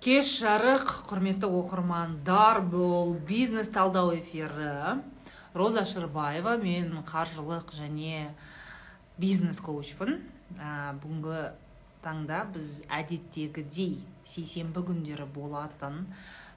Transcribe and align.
кеш 0.00 0.30
жарық 0.40 0.86
құрметті 1.10 1.48
оқырмандар 1.58 2.62
бұл 2.72 3.18
бизнес 3.28 3.68
талдау 3.68 4.14
эфирі. 4.16 5.02
Роза 5.52 5.82
шырбаева 5.84 6.54
мен 6.56 7.02
қаржылық 7.04 7.74
және 7.76 8.30
бизнес 9.20 9.60
коучпын. 9.60 10.22
Ә, 10.56 10.96
бүгінгі 11.02 11.42
таңда 12.00 12.46
біз 12.54 12.78
әдеттегідей 12.88 13.98
сейсенбі 14.24 14.86
күндері 14.88 15.28
болатын 15.34 16.06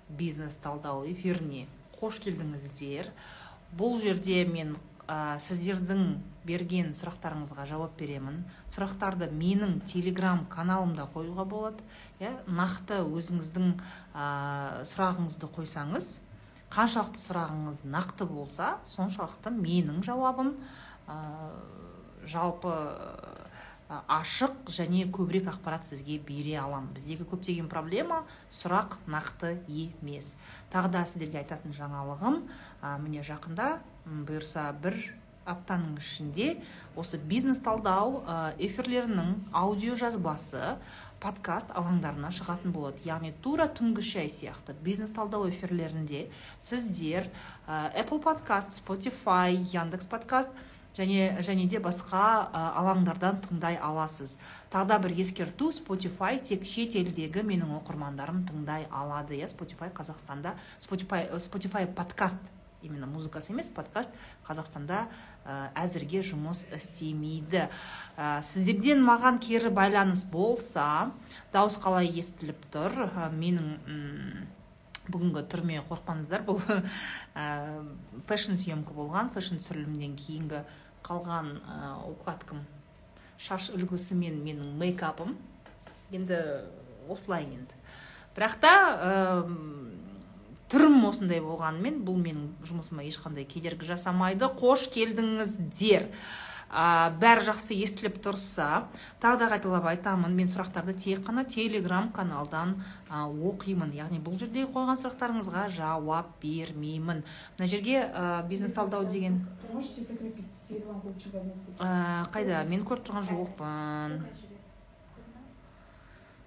бизнес 0.08 0.56
талдау 0.64 1.04
эфиріне 1.12 1.66
қош 2.00 2.22
келдіңіздер. 2.24 3.12
Бұл 3.76 4.00
жерде 4.00 4.46
мен 4.48 4.78
ә, 5.14 5.38
сіздердің 5.38 6.04
берген 6.48 6.92
сұрақтарыңызға 6.98 7.68
жауап 7.70 7.94
беремін. 8.00 8.42
Сұрақтарды 8.74 9.30
менің 9.30 9.80
телеграм 9.90 10.46
каналымда 10.52 11.06
қоюға 11.14 11.46
болады. 11.46 11.86
Иә 12.20 12.34
нақты 12.48 13.04
өзіңіздің 13.06 13.74
ә, 14.16 14.26
сұрағыңызды 14.90 15.52
қойсаңыз 15.54 16.14
қаншалықты 16.74 17.22
сұрағыңыз 17.22 17.84
нақты 17.86 18.26
болса 18.26 18.78
соншалықты 18.88 19.54
менің 19.54 20.02
жауабым 20.06 20.56
ә, 21.06 21.18
жалпы 22.26 22.74
ашық 24.10 24.72
және 24.74 25.06
көбірек 25.14 25.52
ақпарат 25.52 25.86
сізге 25.86 26.18
бере 26.26 26.56
аламын 26.58 26.94
біздегі 26.96 27.28
көптеген 27.30 27.68
проблема 27.70 28.24
сұрақ 28.50 28.98
нақты 29.06 29.58
емес. 29.68 30.34
Тағы 30.74 30.94
да 30.96 31.04
сіздерге 31.06 31.44
айтатын 31.44 31.76
жаңалығым 31.78 32.40
ә, 32.82 32.96
міне 33.04 33.22
жақында 33.28 33.76
бұйырса 34.08 34.70
бір 34.84 34.98
аптаның 35.50 35.98
ішінде 36.00 36.54
осы 37.00 37.20
бизнес 37.20 37.60
талдау 37.64 38.22
эфирлерінің 38.64 39.34
аудио 39.56 39.96
жазбасы 40.00 40.78
подкаст 41.24 41.72
алаңдарына 41.72 42.32
шығатын 42.36 42.74
болады. 42.76 43.00
Яғни 43.08 43.34
тура 43.44 43.70
түнгі 43.72 44.04
шай 44.04 44.30
сияқты 44.32 44.76
бизнес 44.84 45.12
талдау 45.16 45.48
эфирлерінде 45.50 46.28
сіздер 46.60 47.30
apple 47.68 48.22
подкаст 48.24 48.76
spotify 48.76 49.56
яндекс 49.74 50.08
подкаст 50.12 50.52
және 50.98 51.40
және 51.42 51.68
де 51.68 51.80
басқа 51.82 52.24
алаңдардан 52.54 53.40
тыңдай 53.48 53.80
аласыз. 53.82 54.38
Тағы 54.72 54.92
да 54.92 55.00
бір 55.00 55.16
ескерту 55.24 55.72
spotify 55.74 56.38
тек 56.40 56.68
шет 56.70 56.96
елдегі 57.00 57.44
менің 57.44 57.72
оқырмандарым 57.80 58.44
тыңдай 58.48 58.86
алады. 58.92 59.40
Иә 59.40 59.50
spotify 59.50 59.90
қазақстанда 59.96 60.54
spotify, 60.80 61.26
spotify 61.40 61.88
подкаст 61.88 62.53
именно 62.84 63.08
музыкасы 63.08 63.54
емес 63.54 63.70
подкаст 63.74 64.12
қазақстанда 64.46 65.06
ә, 65.46 65.72
әзірге 65.80 66.22
жұмыс 66.26 66.66
істемейді. 66.76 67.68
Ә, 68.18 68.42
сіздерден 68.44 69.04
маған 69.04 69.40
кері 69.44 69.72
байланыс 69.74 70.26
болса 70.30 71.12
дауыс 71.54 71.80
қалай 71.82 72.12
естіліп 72.12 72.68
тұр? 72.74 73.08
Ә, 73.08 73.30
менің 73.32 74.46
бүгінгі 75.08 75.44
түрме 75.52 75.82
қорықпаңыздар. 75.88 76.46
Бұл 76.48 76.62
ә, 77.36 77.48
фэшн 78.28 78.60
съемка 78.60 78.96
болған 78.96 79.32
фэшн 79.34 79.60
түсірілімнен 79.62 80.18
кейінгі 80.20 80.64
қалған 81.08 81.56
ә, 81.64 81.94
укладкам. 82.12 82.64
Шаш 83.40 83.72
үлгісі 83.74 84.20
мен 84.20 84.44
менің 84.44 84.76
мейкапым. 84.80 85.38
Енді 86.14 86.40
осылай 87.12 87.48
енді. 87.48 87.80
Бірақ 88.34 88.60
та 88.62 88.74
түрім 90.74 91.04
осындай 91.06 91.42
болғанымен 91.44 92.02
бұл 92.06 92.18
менің 92.18 92.48
жұмысыма 92.66 93.06
ешқандай 93.06 93.46
кедергі 93.46 93.86
жасамайды. 93.92 94.48
Қош 94.58 94.88
келдіңіздер 94.94 96.08
ә, 96.74 97.14
бәрі 97.22 97.46
жақсы 97.46 97.76
естіліп 97.78 98.18
тұрса 98.26 98.88
тағы 99.22 99.44
да 99.44 99.50
қайталап 99.52 99.86
айтамын 99.92 100.34
мен 100.34 100.50
сұрақтарды 100.50 100.96
тек 100.98 101.22
қана 101.28 101.44
телеграм 101.46 102.10
каналдан 102.16 102.80
ә, 103.10 103.22
оқимын. 103.30 103.94
Яғни 103.94 104.18
бұл 104.24 104.40
жерде 104.42 104.66
қойған 104.66 104.98
сұрақтарыңызға 105.04 105.68
жауап 105.76 106.34
бермеймін. 106.42 107.22
Мына 107.60 107.70
жерге 107.70 108.00
ә, 108.08 108.42
бизнес 108.50 108.74
талдау 108.74 109.06
деген 109.06 109.44
ә, 111.78 112.26
қайда? 112.34 112.64
Мен 112.72 112.82
көріп 112.82 113.06
тұрған 113.12 113.30
жоқпын. 113.30 114.18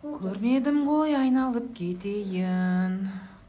Көрмедім 0.03 0.84
ғой 0.87 1.17
айналып 1.19 1.73
кетейін. 1.79 3.00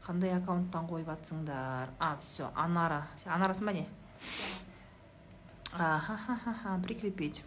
Қандай 0.08 0.32
аккаунттан 0.38 0.88
қойып 0.88 1.10
жатсыңдар 1.10 1.92
а 2.00 2.14
все 2.22 2.48
анара. 2.56 3.02
Анарасың 3.28 3.68
ба 3.68 3.74
не? 3.76 3.84
Прикрепить. 6.86 7.42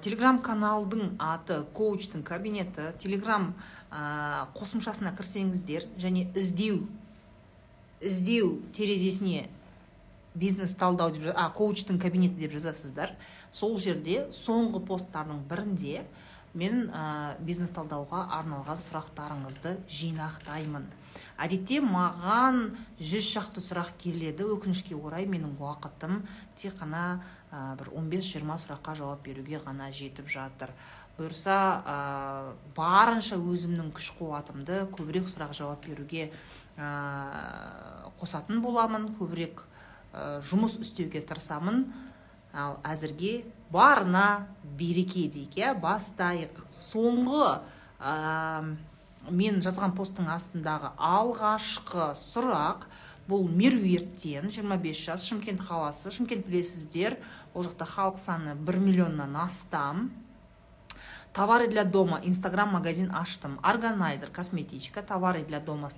Телеграм 0.00 0.38
каналдың 0.40 1.16
аты 1.18 1.64
коучтың 1.74 2.22
кабинеті. 2.22 2.92
Телеграм 3.02 3.50
қосымшасына 3.90 5.12
кірсеңіздер 5.18 5.88
және 5.98 6.28
іздеу 6.38 6.86
іздеу 8.00 8.54
терезесіне 8.72 9.48
бизнес 10.34 10.76
талдау 10.78 11.10
деп 11.10 11.34
а 11.34 11.50
коучтың 11.50 11.98
кабинеті 12.00 12.38
деп 12.40 12.54
жазасыздар. 12.54 13.16
Сол 13.50 13.76
жерде 13.76 14.28
соңғы 14.30 14.84
посттардың 14.86 15.42
бірінде 15.50 16.06
мен 16.54 16.88
ә, 16.94 17.34
бизнес 17.42 17.74
талдауға 17.74 18.28
арналған 18.38 18.78
сұрақтарыңызды 18.86 19.76
жинақтаймын. 19.90 20.86
Әдетте 21.40 21.80
маған 21.84 22.74
жүз 23.00 23.28
шақты 23.34 23.62
сұрақ 23.64 23.92
келеді. 24.00 24.46
Өкінішке 24.56 24.96
орай 24.98 25.26
менің 25.30 25.56
уақытым 25.60 26.22
тек 26.56 26.76
қана 26.80 27.20
ә, 27.50 27.76
бір 27.80 27.92
15-20 27.96 28.58
сұраққа 28.64 28.96
жауап 28.98 29.22
беруге 29.24 29.60
ғана 29.64 29.90
жетіп 29.94 30.28
жатыр. 30.30 30.74
Бұйырса 31.18 31.56
ә, 31.84 31.96
барынша 32.76 33.36
өзімнің 33.36 33.90
күш 33.96 34.10
қуатымды 34.18 34.84
көбірек 34.94 35.28
сұрақ 35.32 35.56
жауап 35.56 35.84
беруге 35.86 36.30
ә, 36.76 36.90
қосатын 38.20 38.62
боламын 38.64 39.10
көбірек 39.18 39.64
ә, 40.12 40.38
жұмыс 40.40 40.78
істеуге 40.80 41.20
тырысамын. 41.26 41.84
Ал 42.50 42.80
әзірге 42.82 43.44
барына 43.70 44.48
береке 44.78 45.28
дейік 45.30 45.58
иә? 45.60 45.74
Бастайық. 45.78 46.64
Соңғы 46.66 47.52
мен 49.28 49.60
жазған 49.64 49.92
посттың 49.96 50.30
астындағы 50.32 50.94
алғашқы 50.96 52.10
сұрақ 52.16 52.86
бұл 53.30 53.44
меруерттен 53.52 54.48
25 54.50 55.02
жас 55.04 55.26
шымкент 55.28 55.60
қаласы. 55.62 56.10
Шымкент 56.14 56.48
білесіздер 56.48 57.18
ол 57.54 57.66
жақта 57.66 57.86
халық 57.86 58.18
саны 58.18 58.56
1 58.56 58.80
миллионнан 58.82 59.36
астам. 59.44 60.08
Товары 61.32 61.68
для 61.68 61.84
дома. 61.84 62.20
Инстаграм 62.24 62.68
магазин 62.68 63.10
аштым 63.14 63.58
органайзер 63.62 64.30
косметичка 64.30 65.02
товары 65.02 65.44
для 65.44 65.60
дома 65.60 65.90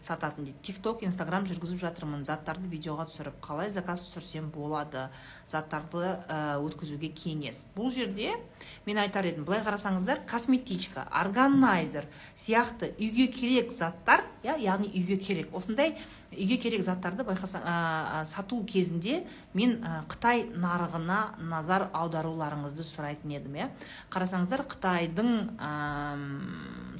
сататын 0.00 0.44
дейді. 0.44 0.58
Тик 0.62 0.78
ток 0.82 1.02
инстаграм 1.02 1.44
жүргізіп 1.44 1.80
жатырмын. 1.82 2.24
Заттарды 2.24 2.68
видеоға 2.68 3.08
түсіріп 3.10 3.40
қалай 3.44 3.70
заказ 3.70 4.06
түсірсем 4.08 4.50
болады? 4.50 5.08
Заттарды 5.46 6.16
ә, 6.28 6.56
өткізуге 6.64 7.12
кеңес. 7.12 7.66
Бұл 7.76 7.92
жерде 7.92 8.34
мен 8.86 8.98
айтар 8.98 9.28
едім 9.28 9.44
былай 9.44 9.60
қарасаңыздар 9.66 10.24
косметичка 10.28 11.06
органайзер 11.12 12.08
сияқты 12.36 12.94
үйге 12.96 13.28
керек 13.28 13.72
заттар 13.72 14.24
яғни 14.42 14.88
үйге 14.88 15.18
керек. 15.20 15.52
Осындай 15.52 15.98
үйге 16.32 16.58
керек 16.60 16.82
заттарды 16.84 17.24
байқасаң 17.26 17.64
ә, 17.64 18.24
сату 18.28 18.60
кезінде 18.68 19.22
мен 19.56 19.78
ә, 19.80 20.02
қытай 20.10 20.44
нарығына 20.52 21.20
назар 21.48 21.88
аударуларыңызды 21.96 22.84
сұрайтын 22.84 23.32
едім 23.38 23.56
иә. 23.58 23.68
Қарасаңыздар 24.12 24.66
қытайдың 24.68 25.32
ә, 25.56 25.70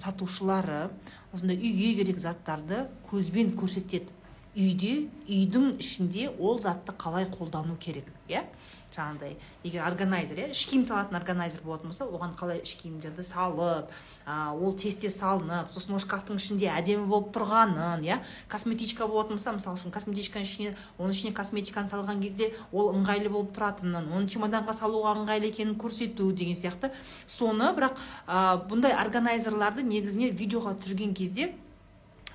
сатушылары 0.00 0.88
осындай 1.32 1.58
үйге 1.60 1.94
керек 2.00 2.22
заттарды 2.22 2.86
көзбен 3.10 3.52
көрсетеді. 3.58 4.14
Үйде 4.58 5.08
үйдің 5.28 5.76
ішінде 5.78 6.30
ол 6.38 6.58
затты 6.58 6.96
қалай 6.98 7.28
қолдану 7.30 7.76
керек 7.78 8.08
иә. 8.28 8.46
Жаңағыдай 8.94 9.36
егер 9.64 9.84
органайзер 9.86 10.40
иә 10.42 10.48
іш 10.54 10.64
киім 10.70 10.84
салатын 10.88 11.18
органайзер 11.18 11.60
болатын 11.64 11.92
болса 11.92 12.06
оған 12.08 12.32
қалай 12.38 12.62
іш 12.64 12.74
киімдерді 12.80 13.24
салып 13.26 13.90
ә, 14.24 14.52
ол 14.52 14.72
тез 14.72 14.96
тез 15.02 15.18
салынып 15.20 15.70
сосын 15.72 15.94
ол 15.98 16.02
шкафтың 16.02 16.40
ішінде 16.40 16.70
әдемі 16.72 17.06
болып 17.10 17.30
тұрғанын 17.36 18.04
иә 18.06 18.20
косметичка 18.48 19.06
болатын 19.10 19.36
болса 19.36 19.52
мысалы 19.56 19.78
үшін 19.78 19.94
косметичканың 19.94 20.48
ішіне 20.48 20.74
оның 20.96 21.14
ішіне 21.14 21.34
косметиканы 21.36 21.92
салған 21.92 22.22
кезде 22.24 22.52
ол 22.72 22.92
ыңғайлы 22.96 23.32
болып 23.32 23.54
тұратынын 23.58 24.08
оны 24.08 24.32
чемоданға 24.32 24.74
салуға 24.80 25.14
ыңғайлы 25.20 25.52
екенін 25.52 25.76
көрсету 25.80 26.32
деген 26.32 26.56
сияқты. 26.56 26.92
Соны 27.26 27.72
бірақ 27.76 27.96
ә, 28.26 28.58
бұндай 28.68 28.96
органайзерларды 28.96 29.84
негізінен 29.86 30.36
видеоға 30.36 30.76
түсірген 30.80 31.14
кезде 31.18 31.52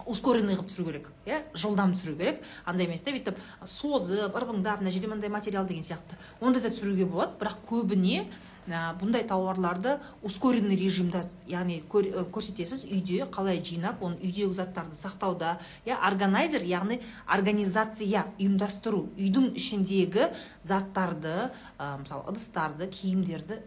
ускоренный 0.06 0.56
қылып 0.58 0.72
түсіру 0.72 0.88
керек 0.88 1.10
иә? 1.26 1.44
Жылдам 1.54 1.94
түсіру 1.94 2.16
керек. 2.18 2.42
Андай 2.66 2.88
емес 2.88 3.04
та 3.04 3.14
бүйтіп 3.14 3.38
созып 3.66 4.36
ырғыңдап 4.36 4.82
мына 4.82 4.92
жерде 4.92 5.08
мындай 5.08 5.30
материал 5.30 5.68
деген 5.68 5.84
сияқты. 5.84 6.18
Ондай 6.42 6.64
да 6.64 6.74
түсіруге 6.74 7.06
болады 7.06 7.38
бірақ 7.40 7.62
көбіне 7.70 8.26
ә, 8.68 8.94
бұндай 9.00 9.26
тауарларды 9.28 9.98
ускоренный 10.24 10.78
режимда 10.80 11.26
яғни 11.48 11.82
көрсетесіз 11.90 12.86
үйде 12.88 13.28
қалай 13.32 13.62
жинап 13.64 14.04
оны 14.04 14.18
үйдегі 14.22 14.52
заттарды 14.56 14.98
сақтауда 14.98 15.58
иә? 15.86 15.98
Органайзер 16.00 16.64
яғни 16.68 17.02
организация 17.28 18.26
ұйымдастыру 18.40 19.06
үйдің 19.18 19.54
ішіндегі 19.60 20.32
заттарды 20.64 21.52
ә, 21.78 21.98
мысалы 22.02 22.32
ыдыстарды 22.34 22.88
киімдерді 22.88 23.62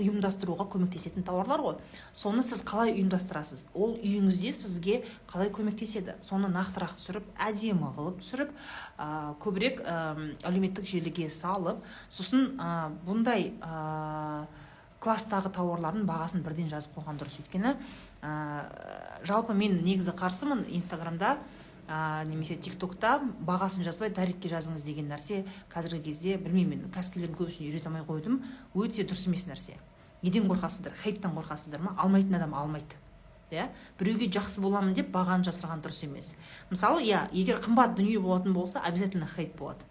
ұйымдастыруға 0.00 0.66
көмектесетін 0.72 1.24
тауарлар 1.26 1.62
ғой. 1.62 1.76
Соны 2.16 2.42
сіз 2.46 2.62
қалай 2.66 2.94
ұйымдастырасыз? 2.96 3.66
Ол 3.74 3.94
үйіңізде 3.98 4.52
сізге 4.56 5.02
қалай 5.30 5.52
көмектеседі? 5.52 6.16
Соны 6.24 6.48
нақтырақ 6.52 6.96
түсіріп 6.96 7.28
әдемі 7.36 7.92
қылып 7.96 8.20
түсіріп 8.22 8.52
ә, 8.96 9.08
көбірек 9.42 9.82
ә, 9.84 9.96
әлеуметтік 10.48 10.88
желіге 10.88 11.28
салып 11.30 11.84
сосын 12.08 12.54
ә, 12.56 12.90
бұндай 13.04 13.52
ә, 13.60 14.46
класстағы 15.02 15.52
тауарлардың 15.52 16.06
бағасын 16.08 16.44
бірден 16.46 16.70
жазып 16.72 16.96
қойған 16.96 17.20
дұрыс. 17.20 17.40
Өйткені 17.42 17.76
ә, 18.22 18.32
жалпы 19.28 19.54
мен 19.54 19.82
негізі 19.84 20.14
қарсымын 20.16 20.64
инстаграмда 20.72 21.36
ә, 21.88 22.24
немесе 22.26 22.56
тик 22.56 22.78
токта 22.78 23.20
бағасын 23.46 23.84
жазбай 23.84 24.10
дайректке 24.10 24.50
жазыңыз 24.52 24.84
деген 24.86 25.08
нәрсе 25.10 25.44
қазіргі 25.72 26.02
кезде 26.08 26.36
білмеймін 26.36 26.84
мен. 26.86 26.90
Кәсіпкерлердің 26.94 27.38
көбісіне 27.38 27.70
үйрете 27.70 27.90
алмай 27.90 28.04
қойдым. 28.06 28.42
Өте 28.74 29.04
дұрыс 29.04 29.26
емес 29.28 29.46
нәрсе. 29.48 29.78
Неден 30.22 30.48
қорқасыздар? 30.50 30.94
Хейттан 31.02 31.34
қорқасыздар 31.36 31.82
ма? 31.82 31.96
Алмайтын 31.98 32.38
адам 32.38 32.54
алмайды. 32.54 32.98
Иә? 33.52 33.68
Біреуге 33.98 34.30
жақсы 34.32 34.62
боламын 34.64 34.94
деп 34.96 35.10
бағаны 35.12 35.44
жасырған 35.44 35.82
дұрыс 35.84 36.04
емес. 36.06 36.34
Мысалы 36.70 37.02
иә 37.04 37.26
егер 37.32 37.60
қымбат 37.60 37.96
дүние 37.98 38.20
болатын 38.20 38.54
болса 38.54 38.80
обязательно 38.80 39.26
хейт 39.26 39.56
болады. 39.58 39.84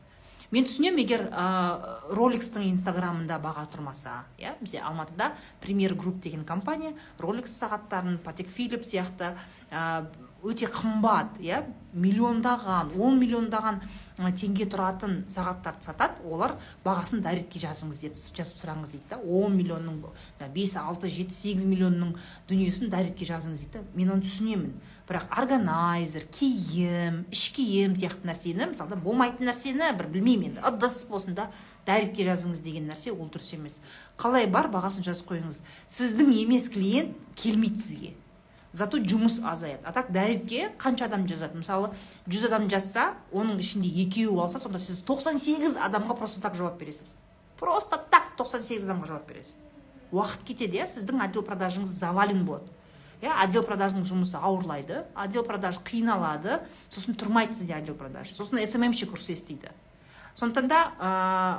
Мен 0.52 0.66
түсінемін 0.68 1.00
егер 1.00 1.22
ә, 1.32 2.02
роликстің 2.12 2.66
инстаграмында 2.72 3.38
баға 3.40 3.68
тұрмаса 3.72 4.26
иә 4.42 4.58
бізде 4.60 4.82
алматыда 4.84 5.30
премьер 5.62 5.94
групп 5.96 6.20
деген 6.20 6.44
компания 6.44 6.92
роликс 7.20 7.54
сағаттарын 7.62 8.18
патек 8.18 8.50
филип 8.52 8.84
сияқты 8.84 9.36
өте 10.44 10.68
қымбат 10.72 11.40
иә? 11.42 11.64
Миллиондаған 11.92 12.94
он 13.04 13.18
миллиондаған 13.20 13.82
теңге 14.40 14.64
тұратын 14.72 15.26
сағаттарды 15.28 15.84
сатады 15.84 16.24
олар 16.24 16.54
бағасын 16.86 17.20
дайректке 17.26 17.60
жазыңыз 17.60 18.00
деп 18.06 18.16
жазып 18.16 18.62
сұраңыз 18.62 18.94
дейді 18.96 19.10
да. 19.10 19.18
он 19.20 19.58
миллионның 19.58 20.00
бес 20.56 20.78
алты 20.80 21.12
жеті 21.12 21.36
сегіз 21.36 21.66
миллионның 21.68 22.16
дүниесін 22.48 22.90
дайректке 22.94 23.28
жазыңыз 23.28 23.66
дейді 23.66 23.82
да. 23.82 23.84
Мен 23.94 24.14
оны 24.16 24.24
түсінемін. 24.24 24.72
Бірақ 25.12 25.28
органайзер 25.36 26.30
киім 26.32 27.26
іш 27.28 27.50
киім 27.58 27.98
сияқты 28.00 28.32
нәрсені 28.32 28.72
мысалы 28.72 28.96
болмайтын 29.04 29.52
нәрсені 29.52 29.92
бір 30.00 30.08
білмеймін 30.16 30.56
енді. 30.56 30.64
ыдыс 30.64 31.04
болсын 31.12 31.36
да 31.36 31.50
дайректке 31.86 32.24
жазыңыз 32.24 32.64
деген 32.64 32.88
нәрсе 32.88 33.12
ол 33.12 33.28
дұрыс 33.28 33.52
емес. 33.58 33.82
Қалай 34.16 34.48
бар? 34.48 34.72
Бағасын 34.72 35.04
жазып 35.04 35.34
қойыңыз. 35.34 35.60
Сіздің 35.92 36.32
емес 36.40 36.70
клиент 36.72 37.18
келмейді 37.36 37.84
сізге. 37.84 38.14
Зато 38.74 39.00
жұмыс 39.00 39.42
азаяды. 39.44 39.84
А 39.86 39.92
так 39.92 40.12
дәретке 40.12 40.72
қанша 40.80 41.06
адам 41.06 41.28
жазады? 41.28 41.60
Мысалы 41.60 41.92
жүз 42.28 42.48
адам 42.48 42.70
жазса 42.72 43.14
оның 43.32 43.60
ішінде 43.60 43.90
екеуі 44.06 44.40
алса 44.44 44.60
сонда 44.60 44.80
сіз 44.80 45.04
98 45.08 45.78
адамға 45.78 46.18
просто 46.18 46.42
так 46.42 46.56
жауап 46.56 46.80
бересіз. 46.80 47.16
Просто 47.60 48.00
так 48.12 48.34
98 48.38 48.88
адамға 48.88 49.12
жауап 49.12 49.28
бересіз. 49.28 49.58
Уақыт 50.12 50.46
кетеді 50.48 50.82
иә? 50.82 50.88
Сіздің 50.88 51.24
отдел 51.24 51.44
продажыңыз 51.48 51.92
завален 52.00 52.46
болады. 52.46 52.72
Иә 53.22 53.36
отдел 53.44 53.64
продажның 53.68 54.08
жұмысы 54.08 54.40
ауырлайды 54.40 55.04
отдел 55.14 55.46
продаж 55.46 55.78
қиналады 55.86 56.62
сосын 56.90 57.14
тұрмайды 57.14 57.54
сізде 57.60 57.76
отдел 57.78 57.96
продаж 57.96 58.34
сосын 58.34 58.64
сммщик 58.66 59.14
ұрыс 59.14 59.30
естиді. 59.36 59.70
Сондықтан 60.34 60.68
да 60.72 60.80
ә, 60.98 61.10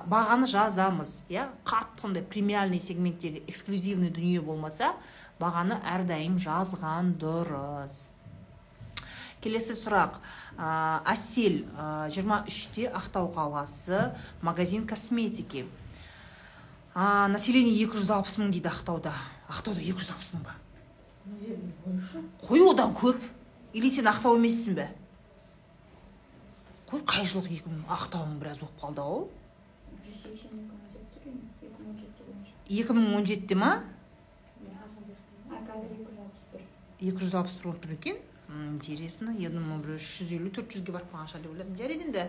бағаны 0.09 0.49
жазамыз 0.49 1.27
иә? 1.29 1.51
Қатты 1.65 2.03
сондай 2.03 2.23
премиальный 2.25 2.81
сегменттегі 2.81 3.45
эксклюзивный 3.47 4.11
дүние 4.11 4.41
болмаса 4.41 4.95
бағаны 5.43 5.79
әрдайым 5.83 6.39
жазған 6.41 7.17
дұрыс. 7.21 8.07
Келесі 9.43 9.75
сұрақ. 9.75 10.21
Ә, 10.55 11.03
әсел 11.11 11.65
жиырма 12.15 12.45
үште 12.47 12.87
ақтау 12.95 13.33
қаласы 13.35 14.13
магазин 14.41 14.87
косметики. 14.87 15.67
Ә, 16.95 17.27
население 17.27 17.75
260 17.75 18.39
мың 18.39 18.53
дейді 18.55 18.71
ақтауда. 18.71 19.15
Ақтауда 19.51 19.83
260 19.83 20.37
мың 20.37 20.45
ба? 20.47 20.55
Қой 22.47 22.63
одан 22.71 22.95
көп. 22.95 23.23
Или 23.73 23.91
сен 23.91 24.07
ақтау 24.07 24.37
емессің 24.39 24.77
бе? 24.77 24.89
Қой 26.91 27.03
қай 27.09 27.25
жылғы 27.25 27.57
екі 27.57 27.73
мың 27.73 27.87
ақтауың 27.97 28.37
біраз 28.39 28.61
болып 28.61 28.83
қалды 28.83 29.01
ау? 29.01 29.31
Екі 32.69 32.95
мың 32.95 33.17
он 33.17 33.27
жетіде 33.27 33.57
ма? 33.57 33.73
Екі 37.03 37.19
жүз 37.19 37.35
алпыс 37.39 37.57
бір 37.59 37.69
болып 37.71 37.83
тұр 37.85 37.97
екен 37.97 38.21
интересно. 38.53 39.33
Я 39.39 39.49
думаю 39.51 39.81
бір 39.83 39.97
үш 39.97 40.09
жүз 40.21 40.35
елу 40.37 40.51
төрт 40.53 40.75
жүзге 40.75 40.93
барып 40.93 41.13
қалған 41.13 41.31
шығар 41.31 41.43
деп 41.45 41.53
ойладым 41.55 41.77
жарайды 41.79 42.07
енді 42.09 42.25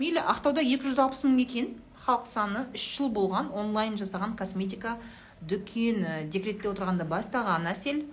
мейлі 0.00 0.22
ақтауда 0.32 0.64
екі 0.64 0.88
жүз 0.88 1.00
алпыс 1.04 1.24
мың 1.26 1.40
екен 1.44 1.72
халық 2.06 2.26
саны 2.30 2.64
үш 2.74 2.86
жыл 2.96 3.10
болған 3.12 3.50
онлайн 3.52 3.98
жасаған 4.00 4.36
косметика 4.38 4.96
дүкені. 5.42 6.30
Декретте 6.32 6.70
отырғанда 6.70 7.04
бастаған 7.08 7.68
әсел. 7.68 8.04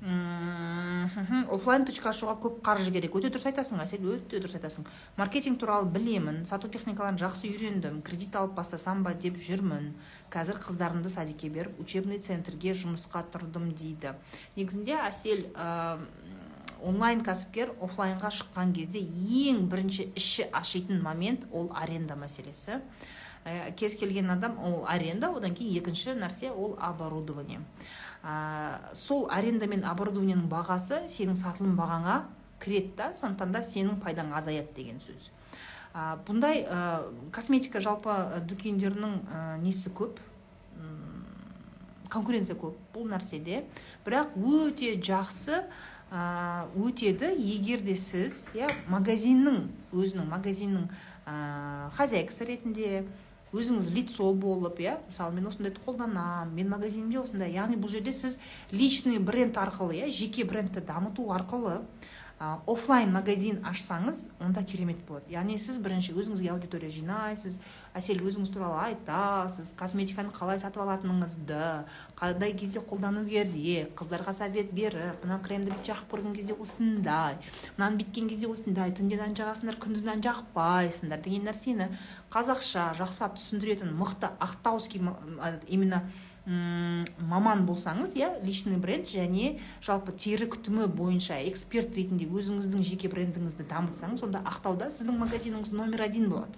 Офлайн 0.00 1.84
точка 1.84 2.08
ашуға 2.08 2.38
көп 2.40 2.60
қаржы 2.64 2.88
керек. 2.94 3.12
Өте 3.12 3.28
дұрыс 3.28 3.44
айтасың 3.50 3.82
әсел 3.84 4.06
өте 4.14 4.38
дұрыс 4.40 4.54
айтасың. 4.56 4.86
Маркетинг 5.18 5.60
туралы 5.60 5.90
білемін 5.92 6.46
сату 6.48 6.70
техникаларын 6.72 7.20
жақсы 7.20 7.50
үйрендім 7.50 8.00
кредит 8.00 8.36
алып 8.36 8.54
бастасам 8.56 9.02
ба 9.04 9.12
деп 9.12 9.36
жүрмін. 9.36 9.92
Қазір 10.32 10.56
қыздарымды 10.64 11.12
садикке 11.12 11.50
беріп 11.52 11.76
учебный 11.84 12.18
центрге 12.18 12.72
жұмысқа 12.72 13.26
тұрдым 13.28 13.74
дейді. 13.76 14.14
Негізінде 14.56 14.96
әсел 15.04 15.50
ә, 15.52 16.00
онлайн 16.80 17.20
кәсіпкер 17.20 17.76
офлайнға 17.84 18.32
шыққан 18.40 18.72
кезде 18.72 19.04
ең 19.04 19.66
бірінші 19.68 20.14
іші 20.16 20.48
ашитын 20.48 21.02
момент 21.04 21.44
ол 21.52 21.68
аренда 21.76 22.16
мәселесі. 22.16 22.80
Ә, 23.44 23.72
кез 23.76 24.00
келген 24.00 24.32
адам 24.32 24.56
ол 24.64 24.86
аренда 24.88 25.28
одан 25.28 25.52
кейін 25.52 25.76
екінші 25.76 26.16
нәрсе 26.16 26.48
ол 26.52 26.78
оборудование. 26.80 27.60
Ә, 28.22 28.94
сол 28.94 29.28
аренда 29.32 29.66
мен 29.70 29.84
оборудованияның 29.88 30.48
бағасы 30.50 31.04
сенің 31.08 31.38
сатылым 31.38 31.76
бағаңа 31.78 32.22
кіреді 32.60 32.96
да 32.98 33.10
сондықтан 33.16 33.52
да 33.54 33.62
сенің 33.64 34.00
пайдаң 34.02 34.34
азаяды 34.36 34.74
деген 34.76 35.00
сөз. 35.00 35.30
Ә, 35.94 36.18
бұндай 36.26 36.64
ә, 36.64 36.80
косметика 37.32 37.80
жалпы 37.80 38.42
дүкендерінің 38.50 39.16
ә, 39.24 39.44
несі 39.62 39.92
көп? 39.94 40.20
Конкуренция 42.10 42.56
көп 42.58 42.74
бұл 42.94 43.06
нәрседе. 43.06 43.64
Бірақ 44.04 44.34
өте 44.34 44.96
жақсы 44.98 45.60
өтеді. 46.10 47.30
Егер 47.38 47.84
де 47.86 47.94
сіз 47.94 48.48
иә 48.54 48.70
магазиннің 48.90 49.60
өзінің 49.94 50.26
магазиннің 50.32 50.88
ә, 51.26 51.90
хозяйкасы 51.94 52.48
ретінде 52.48 53.04
өзіңіз 53.52 53.90
лицо 53.94 54.30
болып 54.34 54.78
иә? 54.82 54.98
Мысалы 55.08 55.34
мен 55.36 55.48
осындайды 55.50 55.82
қолданамын 55.84 56.54
мен 56.54 56.70
магазинімде 56.70 57.18
осындай 57.20 57.52
яғни 57.54 57.78
бұл 57.80 57.90
жерде 57.90 58.12
сіз 58.14 58.38
личный 58.70 59.18
бренд 59.18 59.58
арқылы 59.58 59.98
иә 59.98 60.10
жеке 60.14 60.44
брендті 60.44 60.84
дамыту 60.86 61.26
арқылы 61.34 61.80
офлайн 62.40 63.12
магазин 63.12 63.58
ашсаңыз 63.68 64.22
онда 64.40 64.62
керемет 64.64 65.02
болады. 65.04 65.28
Яғни 65.28 65.58
сіз 65.60 65.76
бірінші 65.84 66.14
өзіңізге 66.16 66.48
аудитория 66.54 66.88
жинайсыз 66.88 67.58
әсел 67.92 68.22
өзіңіз 68.24 68.48
туралы 68.54 68.78
айтасыз 68.86 69.74
косметиканы 69.76 70.32
қалай 70.32 70.56
сатып 70.62 70.80
алатыныңызды 70.86 71.60
қандай 72.16 72.54
кезде 72.56 72.80
қолдану 72.80 73.26
керек 73.28 73.92
қыздарға 74.00 74.32
совет 74.38 74.72
беріп 74.72 75.20
мына 75.26 75.36
кремді 75.44 75.76
жағып 75.84 76.08
көрген 76.14 76.38
кезде 76.38 76.56
осындай 76.56 77.36
мынаны 77.76 78.00
бүйткен 78.00 78.32
кезде 78.32 78.48
осындай 78.48 78.96
түнде 78.96 79.20
мынаны 79.20 79.36
жағасыңдар 79.36 79.76
күндіз 79.84 80.06
мынаны 80.06 80.24
жақпайсыңдар 80.24 81.20
деген 81.20 81.44
нәрсені 81.50 81.90
қазақша 82.32 82.94
жақсылап 82.96 83.36
түсіндіретін 83.36 83.92
мықты 84.00 84.32
ақтауский 84.40 85.04
именно 85.68 86.06
маман 86.46 87.66
болсаңыз 87.68 88.14
иә 88.16 88.30
личный 88.44 88.78
бренд 88.80 89.06
және 89.10 89.58
жалпы 89.84 90.12
тері 90.12 90.48
күтімі 90.54 90.86
бойынша 90.88 91.36
эксперт 91.50 91.92
ретінде 91.96 92.26
өзіңіздің 92.30 92.82
жеке 92.86 93.10
брендіңізді 93.12 93.68
дамытсаңыз 93.68 94.24
онда 94.24 94.40
ақтауда 94.48 94.88
сіздің 94.90 95.20
магазиніңіз 95.20 95.72
номер 95.76 96.06
один 96.08 96.30
болады. 96.32 96.56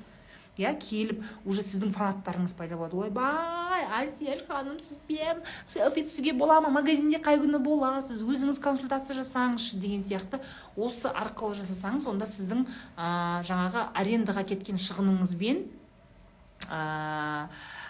Иә 0.61 0.75
келіп 0.77 1.23
уже 1.49 1.63
сіздің 1.65 1.95
фанаттарыңыз 1.97 2.53
пайда 2.59 2.77
болады. 2.77 2.99
Ойбай 3.07 3.87
әсел 4.03 4.43
ханым 4.45 4.77
сізбен 4.79 5.41
селфи 5.65 6.05
түсуге 6.05 6.35
бола 6.37 6.61
ма? 6.61 6.69
Магазинде 6.69 7.17
қай 7.25 7.41
күні 7.41 7.57
боласыз? 7.65 8.21
Өзіңіз 8.21 8.61
консультация 8.61 9.17
жасаңызшы 9.17 9.81
деген 9.81 10.05
сияқты 10.05 10.43
осы 10.77 11.09
арқылы 11.09 11.57
жасасаңыз 11.63 12.05
онда 12.13 12.29
сіздің 12.29 12.67
ә, 12.69 13.41
жаңағы 13.49 13.87
арендаға 13.97 14.45
кеткен 14.53 14.77
шығыныңызбен 14.77 15.65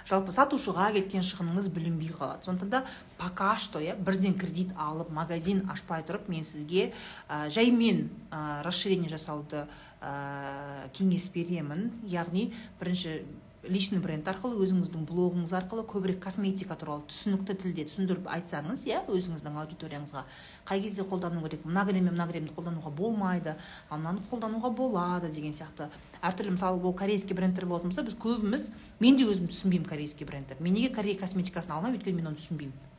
жалпы 0.08 0.32
сатушыға 0.34 0.90
кеткен 0.96 1.24
шығыныңыз 1.26 1.68
білінбей 1.72 2.12
қалады. 2.14 2.44
Сондықтан 2.46 2.70
да 2.70 2.84
пока 3.18 3.56
что 3.58 3.80
иә 3.80 3.96
бірден 3.96 4.34
кредит 4.34 4.72
алып 4.76 5.10
магазин 5.10 5.64
ашпай 5.70 6.02
тұрып 6.02 6.28
мен 6.28 6.44
сізге 6.44 6.92
ә, 7.28 7.48
жаймен 7.50 8.08
ә, 8.30 8.62
расширение 8.62 9.10
жасауды 9.10 9.66
ә, 10.00 10.88
кеңес 10.92 11.28
беремін. 11.34 11.90
Яғни 12.06 12.52
бірінші 12.80 13.22
личный 13.62 14.00
бренд 14.02 14.26
арқылы 14.26 14.58
өзіңіздің 14.64 15.04
блогыңыз 15.06 15.52
арқылы 15.54 15.84
көбірек 15.86 16.18
косметика 16.24 16.74
туралы 16.78 17.04
түсінікті 17.06 17.54
тілде 17.62 17.84
түсіндіріп 17.86 18.26
айтсаңыз 18.34 18.82
иә 18.88 19.04
өзіңіздің 19.06 19.58
аудиторияңызға 19.62 20.24
қай 20.66 20.82
кезде 20.82 21.06
қолдану 21.06 21.44
керек? 21.46 21.64
Мына 21.64 21.84
крем 21.86 22.10
мына 22.10 22.26
кремді 22.26 22.54
қолдануға 22.56 22.90
болмайды 22.90 23.54
ал 23.88 23.98
мынаны 24.02 24.22
қолдануға 24.30 24.72
болады 24.74 25.30
деген 25.30 25.54
сияқты. 25.54 25.88
Әртүрлі 26.22 26.56
мысалы 26.56 26.82
бұл 26.82 26.96
корейский 26.98 27.38
брендтер 27.38 27.66
болатын 27.66 27.90
болса 27.90 28.02
біз 28.02 28.18
көбіміз 28.18 28.70
мен 28.98 29.16
де 29.16 29.30
өзім 29.30 29.46
түсінбеймін 29.50 29.88
корейский 29.88 30.26
брендтер. 30.26 30.58
Мен 30.58 30.74
неге 30.74 30.90
корея 30.94 31.18
косметикасын 31.18 31.70
алмаймын? 31.70 32.00
Өйткені 32.00 32.18
мен 32.18 32.32
оны 32.32 32.42
түсінбеймін. 32.42 32.91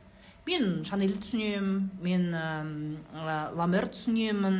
Мен 0.44 0.84
шанельді 0.84 1.20
түсінемін 1.24 1.90
мен 2.04 2.24
ә, 2.36 3.54
ламер 3.56 3.86
түсінемін 3.88 4.58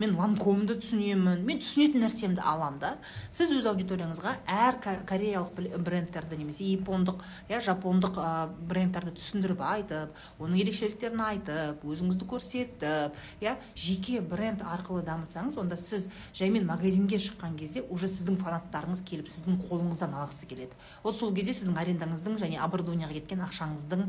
мен 0.00 0.14
ланкомды 0.16 0.78
түсінемін. 0.80 1.42
Мен 1.44 1.60
түсінетін 1.60 2.06
нәрсемді 2.06 2.40
аламын 2.40 2.80
да. 2.80 2.92
Сіз 3.34 3.52
өз 3.58 3.68
аудиторияңызға 3.68 4.32
әр 4.48 4.78
кореялық 5.08 5.52
брендтерді 5.84 6.38
немесе 6.40 6.64
япондық 6.70 7.20
иә 7.50 7.60
жапондық 7.66 8.16
ә, 8.16 8.48
брендтерді 8.70 9.12
түсіндіріп 9.18 9.60
айтып 9.66 10.16
оның 10.40 10.62
ерекшеліктерін 10.64 11.22
айтып 11.26 11.84
өзіңізді 11.84 12.30
көрсетіп 12.32 13.44
иә 13.44 13.56
жеке 13.76 14.22
бренд 14.24 14.64
арқылы 14.64 15.04
дамытсаңыз 15.04 15.60
онда 15.60 15.76
сіз 15.76 16.08
жаймен 16.36 16.64
магазинге 16.66 17.20
шыққан 17.20 17.58
кезде 17.60 17.84
уже 17.90 18.08
сіздің 18.08 18.40
фанаттарыңыз 18.40 19.04
келіп 19.04 19.28
сіздің 19.28 19.60
қолыңыздан 19.68 20.16
алғысы 20.16 20.48
келеді. 20.48 20.72
Вот 21.04 21.20
сол 21.20 21.34
кезде 21.36 21.52
сіздің 21.52 21.76
арендаңыздың 21.82 22.40
және 22.40 22.60
оборудованияға 22.64 23.18
кеткен 23.20 23.44
ақшаңыздың 23.46 24.06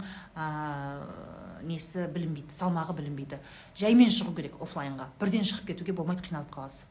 несі 1.68 2.08
білінбейді 2.14 2.54
салмағы 2.54 2.96
білінбейді. 3.00 3.42
Жаймен 3.78 4.14
шығу 4.14 4.36
керек 4.38 4.62
офлайнға 4.62 5.10
бірден 5.20 5.48
шығып 5.48 5.74
кетуге 5.74 5.96
болмайды 5.98 6.28
қиналып 6.30 6.54
қаласыз 6.54 6.86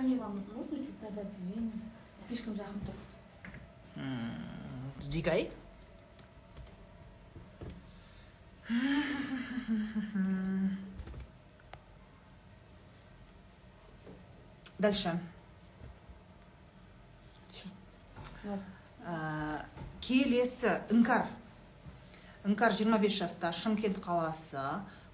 камераны 0.00 0.42
можно 0.54 0.76
чуть 0.78 1.02
назад 1.02 1.26
слишком 2.26 2.54
жақын 2.54 2.80
тұр. 2.86 2.94
Сдвигай. 4.98 5.50
Дальше. 14.78 15.18
Келесі 20.00 20.78
іңкар 20.88 21.28
іңкар 22.48 22.72
25 22.72 23.16
жаста 23.20 23.50
шымкент 23.52 23.98
қаласы 24.00 24.62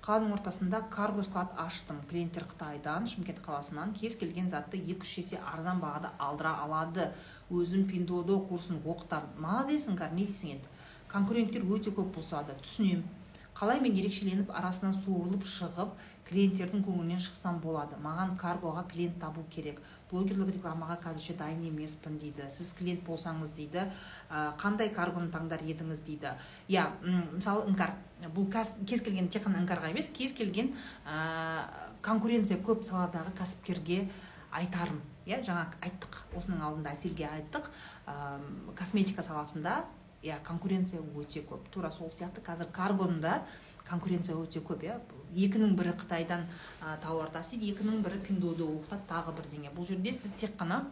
қаланың 0.06 0.36
ортасында 0.36 0.78
карго 0.94 1.24
склад 1.26 1.56
аштым. 1.58 1.98
Клиенттер 2.06 2.44
қытайдан 2.46 3.08
шымкент 3.10 3.40
қаласынан 3.42 3.94
кез 3.98 4.14
келген 4.20 4.46
затты 4.52 4.78
екі 4.78 5.02
үш 5.02 5.16
есе 5.24 5.40
арзан 5.52 5.80
бағада 5.82 6.12
алдыра 6.22 6.52
алады. 6.62 7.08
Өзім 7.50 7.88
пиндодо 7.90 8.38
курсын 8.46 8.78
оқытамын 8.78 9.42
молодец 9.42 9.88
іңкар 9.90 10.14
не 10.14 10.28
дейсің? 10.28 10.54
енді 10.54 10.70
конкуренттер 11.10 11.66
өте 11.66 11.90
көп 11.90 12.14
болса 12.14 12.44
да 12.46 12.54
түсінемін 12.62 13.02
қалай 13.56 13.80
мен 13.80 13.96
ерекшеленіп 13.96 14.50
арасынан 14.52 14.92
суырылып 14.92 15.46
шығып 15.48 15.94
клиенттердің 16.28 16.82
көңілінен 16.84 17.20
шықсам 17.22 17.60
болады? 17.62 17.96
Маған 18.02 18.34
каргоға 18.36 18.82
клиент 18.90 19.16
табу 19.22 19.44
керек. 19.50 19.78
Блогерлік 20.10 20.50
рекламаға 20.56 20.98
қазірше 21.04 21.36
дайын 21.38 21.62
емеспін 21.70 22.18
дейді. 22.20 22.50
Сіз 22.50 22.74
клиент 22.76 23.04
болсаңыз 23.06 23.54
дейді. 23.56 23.86
Қандай 24.60 24.90
каргоны 24.94 25.30
таңдар 25.32 25.62
едіңіз 25.64 26.02
дейді. 26.04 26.34
Иә 26.68 26.88
мысалы 27.32 27.64
іңкар 27.70 27.94
бұл 28.34 28.50
кез 28.52 29.04
келген 29.06 29.30
тек 29.32 29.46
қана 29.46 29.62
іңкарға 29.62 29.92
емес 29.92 30.10
кез 30.12 30.34
келген 30.36 30.72
ә, 31.06 31.66
конкуренция 32.02 32.58
көп 32.58 32.82
саладағы 32.84 33.34
кәсіпкерге 33.38 34.08
айтарым. 34.50 35.00
Иә 35.26 35.42
жаңа 35.46 35.68
айттық 35.80 36.24
осының 36.38 36.64
алдында 36.64 36.92
әселге 36.96 37.28
айттық. 37.30 37.70
Ә, 38.06 38.40
косметика 38.78 39.22
саласында 39.22 39.84
иә 40.22 40.38
конкуренция 40.44 41.00
өте 41.16 41.42
көп. 41.42 41.68
Тура 41.72 41.90
сол 41.90 42.10
сияқты. 42.10 42.42
Қазір 42.44 42.70
каргоның 42.72 43.20
да 43.20 43.40
конкуренция 43.88 44.36
өте 44.36 44.60
көп 44.60 44.84
иә. 44.86 44.98
Екінің 45.36 45.76
бірі 45.76 45.94
қытайдан 45.98 46.46
ә, 46.82 46.96
тауар 47.02 47.30
тасиды 47.30 47.68
екінің 47.70 48.02
бірі 48.04 48.20
пиндоды 48.26 48.64
оқытады 48.64 49.06
тағы 49.08 49.34
бірдеңе. 49.40 49.72
Бұл 49.76 49.86
жерде 49.88 50.12
сіз 50.12 50.32
тек 50.38 50.56
қана 50.58 50.84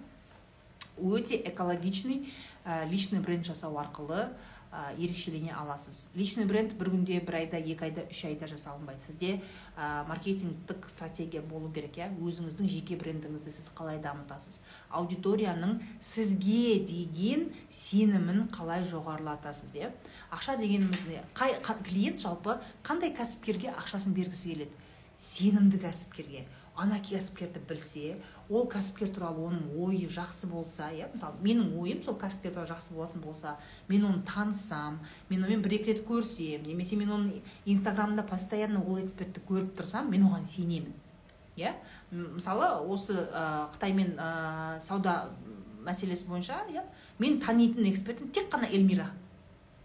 өте 0.98 1.36
экологичный 1.50 2.32
ә, 2.64 2.84
личный 2.88 3.20
бренд 3.20 3.46
жасау 3.46 3.78
арқылы 3.78 4.28
ә, 4.74 4.94
ерекшелене 4.98 5.52
аласыз. 5.54 6.08
Личный 6.18 6.48
бренд 6.50 6.74
бір 6.78 6.90
күнде 6.90 7.20
бір 7.22 7.38
айда 7.38 7.60
екі 7.62 7.86
айда 7.86 8.04
үш 8.10 8.24
айда 8.26 8.48
жасалынбайды. 8.50 9.02
Сізде 9.06 9.30
ә, 9.76 10.02
маркетингтік 10.08 10.88
стратегия 10.90 11.42
болу 11.46 11.70
керек 11.72 11.98
иә? 12.00 12.10
Өзіңіздің 12.18 12.70
жеке 12.72 12.98
брендіңізді 12.98 13.54
сіз 13.54 13.70
қалай 13.78 14.00
дамытасыз? 14.02 14.58
Аудиторияның 14.90 15.78
сізге 16.02 16.80
деген 16.88 17.46
сенімін 17.70 18.48
қалай 18.50 18.82
жоғарылатасыз 18.90 19.76
иә? 19.78 19.92
Ақша 20.34 20.58
дегеніміз 20.58 21.06
не 21.06 21.22
қай 21.38 21.60
клиент 21.86 22.24
жалпы 22.24 22.58
қандай 22.82 23.14
кәсіпкерге 23.14 23.70
ақшасын 23.78 24.16
бергісі 24.16 24.56
келеді? 24.56 24.82
Сенімді 25.18 25.78
кәсіпкерге. 25.78 26.44
Ана 26.76 26.98
кәсіпкерді 26.98 27.62
білсе 27.68 28.16
ол 28.48 28.66
кәсіпкер 28.70 29.12
туралы 29.14 29.46
оның 29.48 29.68
ойы 29.86 30.08
жақсы 30.10 30.48
болса 30.50 30.90
иә 30.90 31.10
мысалы 31.12 31.38
менің 31.44 31.76
ойым 31.80 32.02
сол 32.02 32.18
кәсіпкер 32.18 32.56
туралы 32.56 32.72
жақсы 32.72 32.96
болатын 32.96 33.22
болса 33.22 33.56
мен 33.88 34.04
оны 34.08 34.22
таныссам 34.26 34.98
мен 35.30 35.44
онымен 35.44 35.62
бір 35.62 35.78
екі 35.78 35.92
рет 35.92 36.04
көрсем 36.08 36.66
немесе 36.66 36.98
мен 36.98 37.14
оның 37.14 37.40
инстаграмында 37.64 38.26
постоянно 38.26 38.82
ол 38.82 38.98
экспертті 39.04 39.44
көріп 39.48 39.76
тұрсам 39.78 40.10
мен 40.10 40.26
оған 40.26 40.44
сенемін 40.44 40.92
иә. 41.56 41.74
Мысалы 42.10 42.68
осы 42.90 43.14
ә, 43.14 43.68
қытаймен 43.74 44.16
ә, 44.18 44.80
сауда 44.82 45.30
мәселесі 45.84 46.26
бойынша 46.28 46.64
иә 46.72 46.84
мен 47.18 47.40
танитын 47.40 47.86
экспертім 47.90 48.30
тек 48.34 48.50
қана 48.52 48.68
эльмира. 48.70 49.10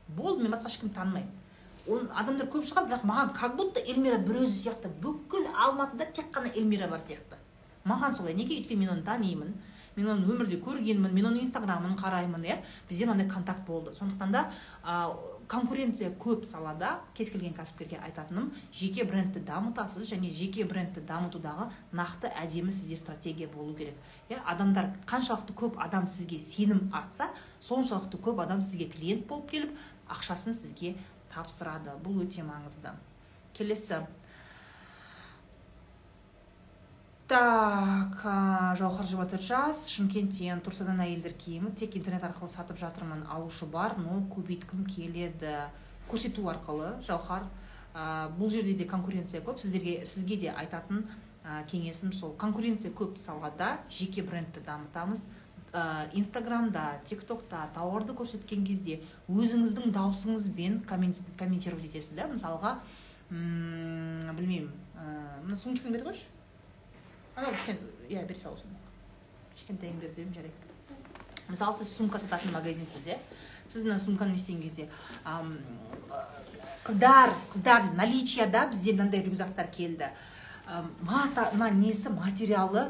Болды 0.07 0.43
мен 0.43 0.51
басқа 0.51 0.71
ешкімді 0.71 0.95
танымаймын. 0.95 1.38
Оны 1.87 2.09
адамдар 2.15 2.49
көп 2.51 2.65
шығар 2.67 2.89
бірақ 2.89 3.05
маған 3.07 3.33
как 3.37 3.55
будто 3.55 3.79
эльмира 3.79 4.17
бір 4.17 4.43
өзі 4.43 4.57
сияқты 4.63 4.91
бүкіл 5.01 5.47
алматыда 5.53 6.09
тек 6.13 6.31
қана 6.33 6.51
эльмира 6.55 6.87
бар 6.87 6.99
сияқты. 6.99 7.39
Маған 7.85 8.15
солай. 8.17 8.33
Неге 8.33 8.59
өйткені 8.59 8.85
мен 8.85 8.95
оны 8.97 9.03
танимын 9.03 9.53
мен 9.95 10.07
оны 10.13 10.27
өмірде 10.29 10.59
көргенмін 10.63 11.11
мен 11.11 11.27
оның 11.31 11.43
инстаграмын 11.43 11.97
қараймын 11.99 12.45
иә? 12.45 12.59
Бізде 12.89 13.05
мынандай 13.05 13.29
контакт 13.29 13.65
болды. 13.67 13.93
Сондықтан 13.93 14.31
да 14.31 14.51
ә, 14.83 15.11
конкуренция 15.49 16.11
көп 16.13 16.45
салада 16.45 16.99
кез 17.17 17.31
келген 17.33 17.55
кәсіпкерге 17.57 17.99
айтатыным 18.05 18.51
жеке 18.71 19.03
брендті 19.03 19.41
дамытасыз 19.43 20.07
және 20.07 20.29
жеке 20.31 20.63
брендті 20.63 21.01
дамытудағы 21.01 21.69
нақты 21.91 22.29
әдемі 22.29 22.71
сізде 22.71 22.95
стратегия 22.95 23.49
болу 23.49 23.73
керек 23.73 23.95
иә? 24.29 24.39
Адамдар 24.45 24.93
қаншалықты 25.09 25.55
көп 25.57 25.79
адам 25.81 26.07
сізге 26.07 26.39
сенім 26.39 26.91
артса 26.93 27.31
соншалықты 27.59 28.21
көп 28.21 28.43
адам 28.43 28.61
сізге 28.61 28.91
клиент 28.93 29.25
болып 29.27 29.49
келіп 29.49 29.73
ақшасын 30.07 30.53
сізге 30.53 30.95
тапсырады. 31.33 31.95
Бұл 32.03 32.23
өте 32.25 32.43
маңызды. 32.45 32.93
Келесі. 33.53 34.03
Так 37.29 38.23
жауһар 38.79 39.05
жиырма 39.05 39.27
төрт 39.29 39.43
жас 39.45 39.83
шымкенттен 39.93 40.63
турсадан 40.65 40.97
әйелдер 41.03 41.35
киімі 41.37 41.75
тек 41.77 41.93
интернет 41.99 42.23
арқылы 42.25 42.49
сатып 42.49 42.79
жатырмын. 42.81 43.27
Алушы 43.29 43.67
бар 43.69 43.93
но 44.01 44.17
көбейткім 44.33 44.87
келеді. 44.89 45.67
Көрсету 46.09 46.47
арқылы 46.49 46.95
жауһар. 47.05 47.45
Ә, 47.93 48.29
бұл 48.33 48.49
жерде 48.49 48.73
де 48.73 48.87
конкуренция 48.89 49.43
көп. 49.45 49.61
Сіздерге 49.61 50.05
сізге 50.09 50.39
де 50.41 50.49
айтатын 50.49 51.05
ә, 51.43 51.61
кеңесім 51.69 52.13
сол. 52.17 52.33
Конкуренция 52.33 52.89
көп 52.97 53.17
салада 53.21 53.77
жеке 53.93 54.23
брендті 54.25 54.65
дамытамыз. 54.65 55.27
Инстаграмда 56.13 56.99
тик 57.05 57.23
токта 57.23 57.67
тауарды 57.75 58.13
көрсеткен 58.13 58.65
кезде 58.65 59.01
өзіңіздің 59.29 59.93
даусыңызбен 59.93 60.81
комментировать 60.89 61.85
етесіз 61.85 62.15
да? 62.17 62.27
Мысалға 62.31 62.79
білмеймін 63.29 64.71
ә, 64.97 65.43
мына 65.43 65.57
сумочканы 65.57 65.93
бере 65.93 66.07
қойшы. 66.07 66.25
Анау 67.35 67.53
иә 68.09 68.25
бере 68.25 68.39
сал 68.39 68.53
осыны 68.53 68.73
кішкентайын 69.55 69.99
бер 69.99 70.09
дедім 70.15 70.33
жарайды. 70.33 70.55
Мысалы 71.49 71.77
сіз 71.77 71.93
сумка 71.93 72.19
сататын 72.19 72.51
магазинсіз 72.55 73.05
иә? 73.05 73.19
Сіз 73.69 73.83
мына 73.85 73.99
сумканы 73.99 74.33
не 74.33 74.39
істеген 74.39 74.61
кезде 74.63 74.89
қыздар 76.85 77.33
қыздар 77.53 77.93
наличияда 77.95 78.67
бізде 78.71 78.93
мынандай 78.93 79.23
рюкзактар 79.23 79.67
келді. 79.69 80.09
Мата 81.01 81.49
мына 81.53 81.69
несі 81.69 82.09
материалы? 82.09 82.89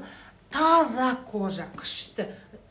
Таза 0.49 1.17
кожа 1.31 1.67
күшті. 1.75 2.29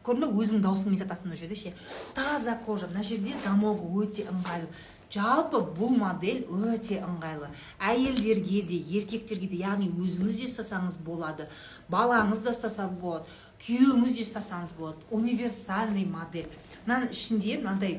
Көрдің 0.08 0.32
ба 0.32 0.42
өзіңнің 0.42 0.62
даусыңмен 0.64 1.02
сатасың 1.02 1.32
ол 1.32 1.40
жерде 1.40 1.58
ше? 1.62 1.74
Таза 2.16 2.58
кожа 2.66 2.88
мына 2.88 3.04
жерде 3.04 3.34
замогы 3.44 3.88
өте 4.02 4.24
ыңғайлы. 4.32 4.70
Жалпы 5.08 5.62
бұл 5.76 5.94
модель 5.96 6.42
өте 6.52 6.98
ыңғайлы. 7.00 7.48
Әйелдерге 7.80 8.62
де 8.68 8.80
еркектерге 8.98 9.48
де 9.48 9.62
яғни 9.62 9.88
өзіңіз 9.88 10.40
де 10.40 10.48
ұстасаңыз 10.50 10.98
болады 11.04 11.48
балаңыз 11.88 12.44
да 12.44 12.52
ұстаса 12.52 12.88
болады 12.88 13.24
күйеуіңіз 13.62 14.18
де 14.18 14.26
ұстасаңыз 14.26 14.74
болады. 14.78 15.02
Универсальный 15.10 16.04
модель. 16.06 16.46
Мынаның 16.86 17.10
ішінде 17.14 17.58
мынандай 17.62 17.98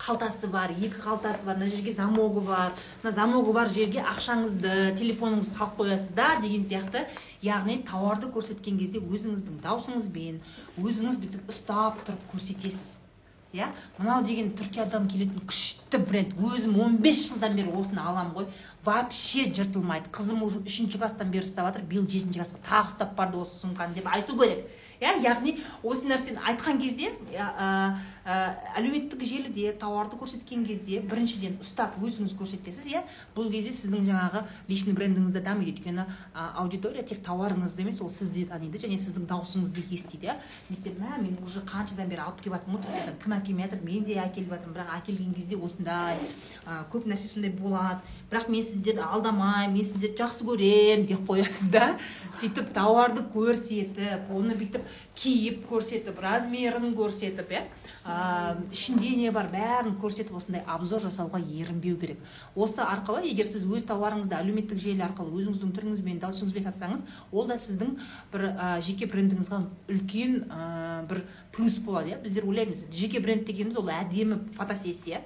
қалтасы 0.00 0.50
бар 0.52 0.74
екі 0.74 1.00
қалтасы 1.02 1.46
бар 1.46 1.56
мына 1.56 1.70
жерге 1.70 1.92
замогы 1.92 2.40
бар 2.40 2.74
мына 3.02 3.12
замогы 3.14 3.52
бар 3.52 3.68
жерге 3.68 4.02
ақшаңызды 4.02 4.92
телефоныңызды 4.98 5.56
салып 5.56 5.80
қоясыз 5.80 6.12
да 6.16 6.36
деген 6.42 6.64
сияқты. 6.64 7.06
Яғни 7.42 7.82
тауарды 7.86 8.30
көрсеткен 8.32 8.78
кезде 8.80 9.00
өзіңіздің 9.00 9.60
даусыңызбен 9.64 10.38
өзіңіз 10.82 11.18
бүйтіп 11.22 11.50
ұстап 11.52 12.00
тұрып 12.06 12.30
көрсетесіз. 12.32 12.96
Иә? 13.56 13.70
Мынау 13.96 14.24
деген 14.26 14.50
түркиядан 14.58 15.06
келетін 15.08 15.44
күшті 15.48 16.00
бренд. 16.04 16.34
Өзім 16.36 16.74
15 16.76 17.20
жылдан 17.30 17.54
бері 17.56 17.72
осыны 17.78 18.02
аламын 18.02 18.34
ғой. 18.34 18.48
Вообще 18.84 19.46
жыртылмайды. 19.48 20.10
Қызым 20.12 20.42
уже 20.44 20.60
үшінші 20.60 20.98
класстан 20.98 21.30
бері 21.30 21.46
ұстап 21.46 21.70
жатыр. 21.70 21.86
Биыл 21.88 22.04
жетінші 22.04 22.40
классқа 22.40 22.60
тағы 22.66 22.92
ұстап 22.92 23.14
барды 23.16 23.40
осы 23.40 23.56
сумканы 23.62 23.94
деп 23.96 24.10
айту 24.12 24.36
керек. 24.36 24.66
Иә? 25.00 25.14
Яғни 25.24 25.56
осы 25.82 26.10
нәрсені 26.10 26.42
айтқан 26.42 26.80
кезде 26.82 27.12
әлеуметтік 28.26 29.22
желіде 29.22 29.70
тауарды 29.78 30.18
көрсеткен 30.18 30.64
кезде 30.66 30.98
біріншіден 31.06 31.60
ұстап 31.62 31.94
өзіңіз 32.02 32.34
көрсетесіз 32.34 32.88
иә? 32.90 33.02
Бұл 33.36 33.52
кезде 33.52 33.70
сіздің 33.70 34.08
жаңағы 34.08 34.42
личный 34.66 34.96
брендіңіз 34.98 35.36
де 35.36 35.42
дамиды 35.44 35.70
өйткені 35.76 36.06
аудитория 36.34 37.04
тек 37.06 37.22
тауарыңызды 37.26 37.84
емес 37.84 38.00
ол 38.02 38.10
сізді 38.10 38.48
таниды 38.50 38.80
және 38.82 38.98
сіздің 38.98 39.28
даусыңызды 39.30 39.84
естиді 39.94 40.32
иә? 40.32 40.36
Не 40.70 40.94
мә 40.98 41.20
мен 41.22 41.38
уже 41.44 41.62
қаншадан 41.62 42.10
бері 42.10 42.26
алып 42.26 42.42
келіп 42.42 42.56
жатырмын 42.58 42.82
түркиядан 42.82 43.20
кім 43.22 43.36
әкелмей 43.36 43.68
жатыр 43.68 43.84
мен 43.86 44.04
де 44.04 44.18
әкеліп 44.18 44.54
жатырмын 44.56 44.74
бірақ 44.74 44.92
әкелген 44.98 45.34
кезде 45.36 45.56
осындай 45.56 46.18
ә, 46.66 46.82
көп 46.90 47.06
нәрсе 47.06 47.30
сондай 47.30 47.52
болады. 47.54 48.00
Бірақ 48.30 48.50
мен 48.50 48.64
сіздерді 48.66 49.06
алдамаймын 49.06 49.76
мен 49.76 49.86
сіздерді 49.86 50.22
жақсы 50.22 50.46
көремін 50.50 51.06
деп 51.06 51.26
қоясыз 51.28 51.70
да. 51.70 51.92
Сөйтіп 52.34 52.72
тауарды 52.74 53.22
көрсетіп 53.34 54.30
оны 54.34 54.56
бүйтіп 54.58 54.86
киіп 55.16 55.66
көрсетіп 55.70 56.18
размерін 56.22 56.94
көрсетіп 56.96 57.52
иә? 57.54 57.66
Ішінде 58.06 59.10
не 59.18 59.30
бар 59.34 59.48
бәрін 59.50 59.96
көрсетіп 59.98 60.36
осындай 60.38 60.62
обзор 60.70 61.02
жасауға 61.02 61.40
ерінбеу 61.42 61.96
керек. 61.98 62.20
Осы 62.54 62.84
арқылы 62.84 63.26
егер 63.26 63.48
сіз 63.50 63.66
өз 63.66 63.86
тауарыңызды 63.88 64.36
әлеуметтік 64.38 64.78
желі 64.78 65.02
арқылы 65.08 65.34
өзіңіздің 65.40 65.72
түріңізбен 65.74 66.20
даусыңызбен 66.22 66.66
сатсаңыз 66.68 67.02
ол 67.32 67.50
да 67.50 67.58
сіздің 67.58 67.96
бір 68.32 68.48
ә, 68.52 68.68
жеке 68.80 69.10
брендіңізге 69.10 69.62
үлкен 69.90 70.44
ә, 70.46 71.06
бір 71.10 71.24
плюс 71.56 71.80
болады 71.82 72.14
иә? 72.14 72.20
Біздер 72.22 72.46
ойлаймыз 72.46 72.86
жеке 72.94 73.20
бренд 73.20 73.46
дегеніміз 73.48 73.80
ол 73.80 73.90
әдемі 73.90 74.44
фотосессия. 74.54 75.24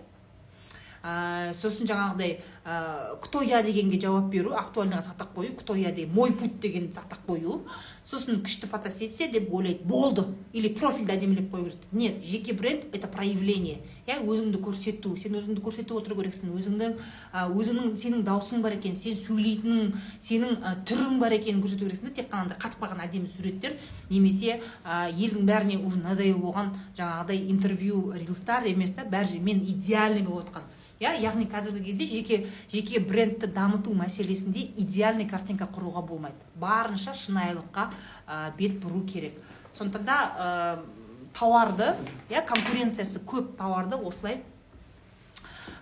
Ә, 1.03 1.53
сосын 1.55 1.87
жаңағыдай 1.89 2.41
ә, 2.65 3.17
кто 3.23 3.43
я 3.43 3.63
дегенге 3.63 4.01
жауап 4.01 4.31
беру 4.31 4.53
актуальныйға 4.53 5.03
сақтап 5.09 5.35
қою 5.37 5.55
кто 5.57 5.75
я 5.75 5.93
деген 5.93 6.15
мой 6.15 6.33
путь 6.33 6.61
дегенді 6.61 6.93
сақтап 6.97 7.25
қою. 7.27 7.63
Сосын 8.05 8.41
күшті 8.43 8.67
фотосессия 8.67 9.31
деп 9.31 9.53
ойлайды 9.53 9.85
болды 9.85 10.25
или 10.53 10.69
профильді 10.69 11.13
әдемілеп 11.13 11.51
қою 11.53 11.65
керек 11.65 11.93
нет 11.93 12.25
жеке 12.25 12.53
бренд 12.53 12.95
это 12.95 13.09
проявление. 13.09 13.81
Иә 14.07 14.19
өзіңді 14.25 14.59
көрсету 14.65 15.17
сен 15.17 15.37
өзіңді 15.37 15.61
көрсетіп 15.63 15.93
отыру 15.95 16.17
керексің. 16.19 16.51
Өзіңнің 16.57 16.97
ә, 17.33 17.47
өзіңнің 17.53 17.95
сенің 18.01 18.25
даусың 18.25 18.65
бар 18.65 18.75
екен 18.79 18.97
сен 18.97 19.15
сөйлейтінің 19.15 19.93
сенің 20.19 20.57
ә, 20.65 20.75
түрің 20.89 21.21
бар 21.21 21.37
екенін 21.37 21.63
көрсету 21.63 21.87
керексің 21.87 22.09
да 22.09 22.17
тек 22.17 22.33
қана 22.33 22.57
қатып 22.57 22.81
қалған 22.81 23.05
әдемі 23.07 23.29
суреттер 23.29 23.77
немесе 24.09 24.61
ә, 24.83 25.13
елдің 25.13 25.45
бәріне 25.47 25.79
уже 25.85 26.01
надоел 26.01 26.41
болған 26.41 26.75
жаңағыдай 26.97 27.47
интервью 27.53 28.11
рилстар 28.17 28.67
емес 28.67 28.97
та 28.97 29.05
бәрі 29.05 29.39
мен 29.41 29.63
идеальный 29.63 30.23
болып 30.23 30.49
отқан. 30.49 30.65
Иә 31.01 31.15
яғни 31.17 31.47
қазіргі 31.49 31.81
кезде 31.89 32.07
жеке 32.07 32.39
жеке 32.69 33.01
брендті 33.01 33.49
дамыту 33.49 33.95
мәселесінде 33.97 34.67
идеальный 34.83 35.27
картинка 35.29 35.65
құруға 35.65 36.03
болмайды. 36.05 36.37
Барынша 36.61 37.15
шынайылыққа 37.17 37.87
ә, 38.27 38.53
бет 38.59 38.77
бұру 38.83 39.01
керек. 39.09 39.33
Сондықтан 39.73 40.05
да 40.05 40.19
ә, 40.37 40.85
тауарды 41.33 41.95
иә 42.29 42.45
конкуренциясы 42.45 43.25
көп 43.25 43.57
тауарды 43.57 43.97
осылай 43.97 44.43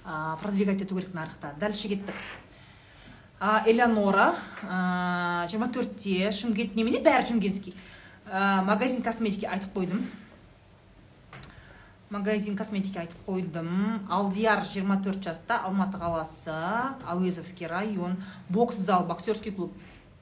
ә, 0.04 0.38
продвигать 0.40 0.82
ету 0.82 0.94
керек 0.94 1.12
нарықта. 1.14 1.54
Дальше 1.58 1.88
кеттік. 1.88 2.14
Ә, 3.40 3.64
элеонора 3.66 4.37
жиырма 5.50 5.66
төртте 5.75 6.30
шымкент 6.30 6.78
немене? 6.78 7.02
Бәрі 7.02 7.26
шымкентский. 7.32 7.75
Ә, 8.30 8.62
магазин 8.62 9.02
косметики 9.02 9.50
айтып 9.50 9.75
қойдым. 9.75 10.06
Магазин 12.10 12.56
косметика 12.56 13.02
айтып 13.02 13.20
қойдым. 13.26 13.68
Алдияр 14.08 14.64
24 14.64 15.22
жаста 15.22 15.60
алматы 15.64 15.98
қаласы 16.00 16.54
әуезовский 17.04 17.68
район 17.68 18.16
бокс 18.48 18.76
зал 18.76 19.04
боксерский 19.06 19.52
клуб. 19.52 19.72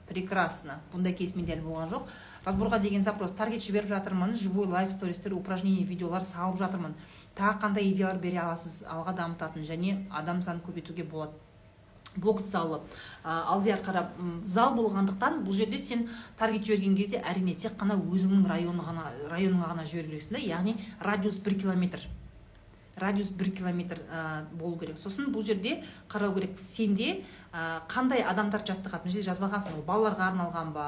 Прекрасно. 0.08 0.80
Бұндай 0.92 1.14
кейс 1.18 1.34
менде 1.34 1.56
әлі 1.56 1.64
болған 1.66 1.90
жоқ. 1.90 2.10
Разборға 2.46 2.78
деген 2.82 3.02
запрос. 3.02 3.32
Таргет 3.34 3.62
жіберіп 3.62 3.90
жатырмын. 3.90 4.36
Живой 4.38 4.66
лайф 4.66 4.92
стористер 4.92 5.34
упражнение 5.34 5.84
видеолар 5.84 6.22
салып 6.22 6.60
жатырмын. 6.60 6.94
Тағы 7.34 7.58
қандай 7.64 7.90
идеялар 7.90 8.18
бере 8.22 8.38
аласыз 8.38 8.84
алға 8.86 9.16
дамытатын 9.18 9.66
және 9.66 10.06
адам 10.10 10.42
санын 10.42 10.62
көбейтуге 10.62 11.02
болады. 11.02 11.34
Бокс 12.16 12.50
залы 12.50 12.80
алдияр 13.24 13.80
қарап 13.84 14.16
зал 14.44 14.74
болғандықтан 14.76 15.42
бұл 15.46 15.56
жерде 15.56 15.78
сен 15.78 16.08
таргет 16.38 16.66
жіберген 16.66 16.96
кезде 16.96 17.22
әрине 17.22 17.54
тек 17.54 17.78
қана 17.78 17.98
өзіңнің 17.98 18.46
районы 18.48 18.82
ғана 18.82 19.10
районыңа 19.30 19.72
ғана 19.72 19.84
жіберу 19.84 20.16
керексің 20.16 20.38
да 20.38 20.42
яғни 20.42 20.76
радиус 21.00 21.38
бір 21.44 21.58
километр. 21.60 22.06
Радиус 22.96 23.30
бір 23.30 23.50
километр 23.52 24.00
ә, 24.08 24.46
болу 24.56 24.78
керек. 24.80 24.98
Сосын 24.98 25.28
бұл 25.32 25.44
жерде 25.44 25.82
қарау 26.08 26.32
керек. 26.34 26.58
Сенде 26.58 27.24
ә, 27.52 27.82
қандай 27.88 28.24
адамдар 28.24 28.64
жаттығады? 28.64 29.04
Мына 29.04 29.12
жерде 29.12 29.28
жазбағансың 29.28 29.76
ол 29.76 29.84
балаларға 29.84 30.30
арналған 30.30 30.72
ба? 30.72 30.86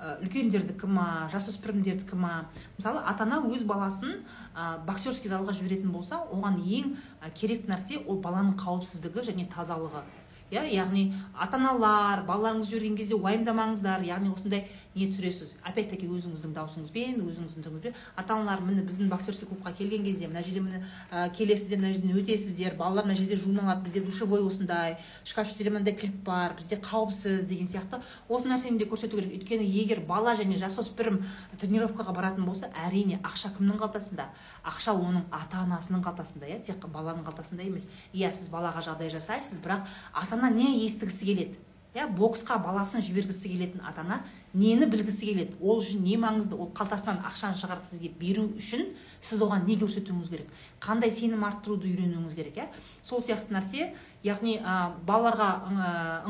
Үлкендердікі 0.00 0.88
ма? 0.88 1.28
Жасөспірімдердікі 1.30 2.16
ма? 2.16 2.46
Мысалы 2.78 3.02
ата 3.04 3.26
ана 3.28 3.42
өз 3.46 3.62
баласын 3.68 4.24
ә, 4.56 4.80
боксерский 4.86 5.30
залға 5.30 5.52
жіберетін 5.54 5.92
болса 5.92 6.22
оған 6.32 6.58
ең 6.64 6.96
керек 7.36 7.68
нәрсе 7.68 8.00
ол 8.06 8.18
баланың 8.24 8.56
қауіпсіздігі 8.58 9.28
және 9.30 9.46
тазалығы. 9.52 10.02
Иә 10.50 10.64
яғни 10.74 11.04
ата 11.38 11.58
аналар 11.58 12.24
балаларыңызды 12.26 12.74
жіберген 12.74 12.96
кезде 12.98 13.14
уайымдамаңыздар 13.18 14.02
яғни 14.06 14.32
осындай 14.34 14.66
не 14.94 15.06
түсіресіз. 15.06 15.52
Опять 15.62 15.90
таки 15.92 16.08
өзіңіздің 16.10 16.54
даусыңызбен 16.56 17.20
өзіңіздің 17.22 17.64
түріңізбен. 17.66 17.94
Ата 18.18 18.34
аналар 18.34 18.62
міне 18.64 18.82
біздің 18.82 19.10
боксерский 19.10 19.46
клубқа 19.46 19.72
келген 19.78 20.02
кезде 20.04 20.26
мына 20.26 20.42
жерде 20.42 20.60
міне 20.64 20.82
ә, 21.12 21.30
келесіздер 21.30 21.78
мына 21.78 21.92
жерден 21.94 22.16
өтесіздер 22.18 22.76
балалар 22.76 23.06
мына 23.06 23.14
жерде 23.14 23.38
жуыналады 23.38 23.84
бізде 23.86 24.02
душевой 24.02 24.42
осындай 24.42 24.98
шкафчиктерде 25.24 25.70
мынандай 25.70 25.94
кілт 25.94 26.18
бар 26.26 26.56
бізде 26.58 26.80
қауіпсіз 26.82 27.46
деген 27.46 27.70
сияқты. 27.70 28.02
Осы 28.28 28.50
нәрсені 28.50 28.82
де 28.82 28.90
көрсету 28.90 29.20
керек. 29.20 29.38
Өйткені 29.38 29.62
егер 29.62 30.02
бала 30.02 30.34
және 30.34 30.58
жасөспірім 30.58 31.22
тренировкаға 31.60 32.14
баратын 32.16 32.50
болса 32.50 32.72
әрине 32.74 33.20
ақша 33.22 33.54
кімнің 33.54 33.78
қалтасында? 33.78 34.26
Ақша 34.66 34.96
оның 34.98 35.30
ата 35.30 35.62
анасының 35.62 36.02
қалтасында 36.02 36.50
иә? 36.50 36.60
Тек 36.66 36.82
баланың 36.90 37.22
қалтасында 37.28 37.62
емес. 37.62 37.86
Иә 38.12 38.32
сіз 38.34 38.50
балаға 38.50 38.82
жағдай 38.82 39.10
жасайсыз 39.14 39.62
бірақ 39.62 39.86
ата 40.12 40.36
ана 40.36 40.50
не 40.50 40.80
естігісі 40.84 41.30
келеді? 41.30 41.58
Иә 41.94 42.06
боксқа 42.06 42.60
баласын 42.62 43.02
жібергісі 43.02 43.50
келетін 43.50 43.82
ата 43.82 44.04
ана 44.04 44.20
нені 44.54 44.86
білгісі 44.90 45.26
келеді? 45.26 45.56
Ол 45.60 45.78
үшін 45.78 46.02
не 46.04 46.16
маңызды? 46.20 46.56
Ол 46.58 46.70
қалтасынан 46.74 47.20
ақшаны 47.28 47.58
шығарып 47.60 47.84
сізге 47.86 48.10
беру 48.18 48.48
үшін 48.58 48.88
сіз 49.20 49.42
оған 49.44 49.66
не 49.68 49.76
көрсетуіңіз 49.78 50.30
керек? 50.32 50.48
Қандай 50.82 51.12
сенім 51.14 51.44
арттыруды 51.46 51.90
үйренуіңіз 51.90 52.34
керек 52.34 52.58
иә? 52.58 52.66
Сол 53.02 53.22
сияқты 53.22 53.54
нәрсе 53.54 53.92
яғни 54.26 54.58
ә, 54.58 54.96
балаларға 55.06 55.50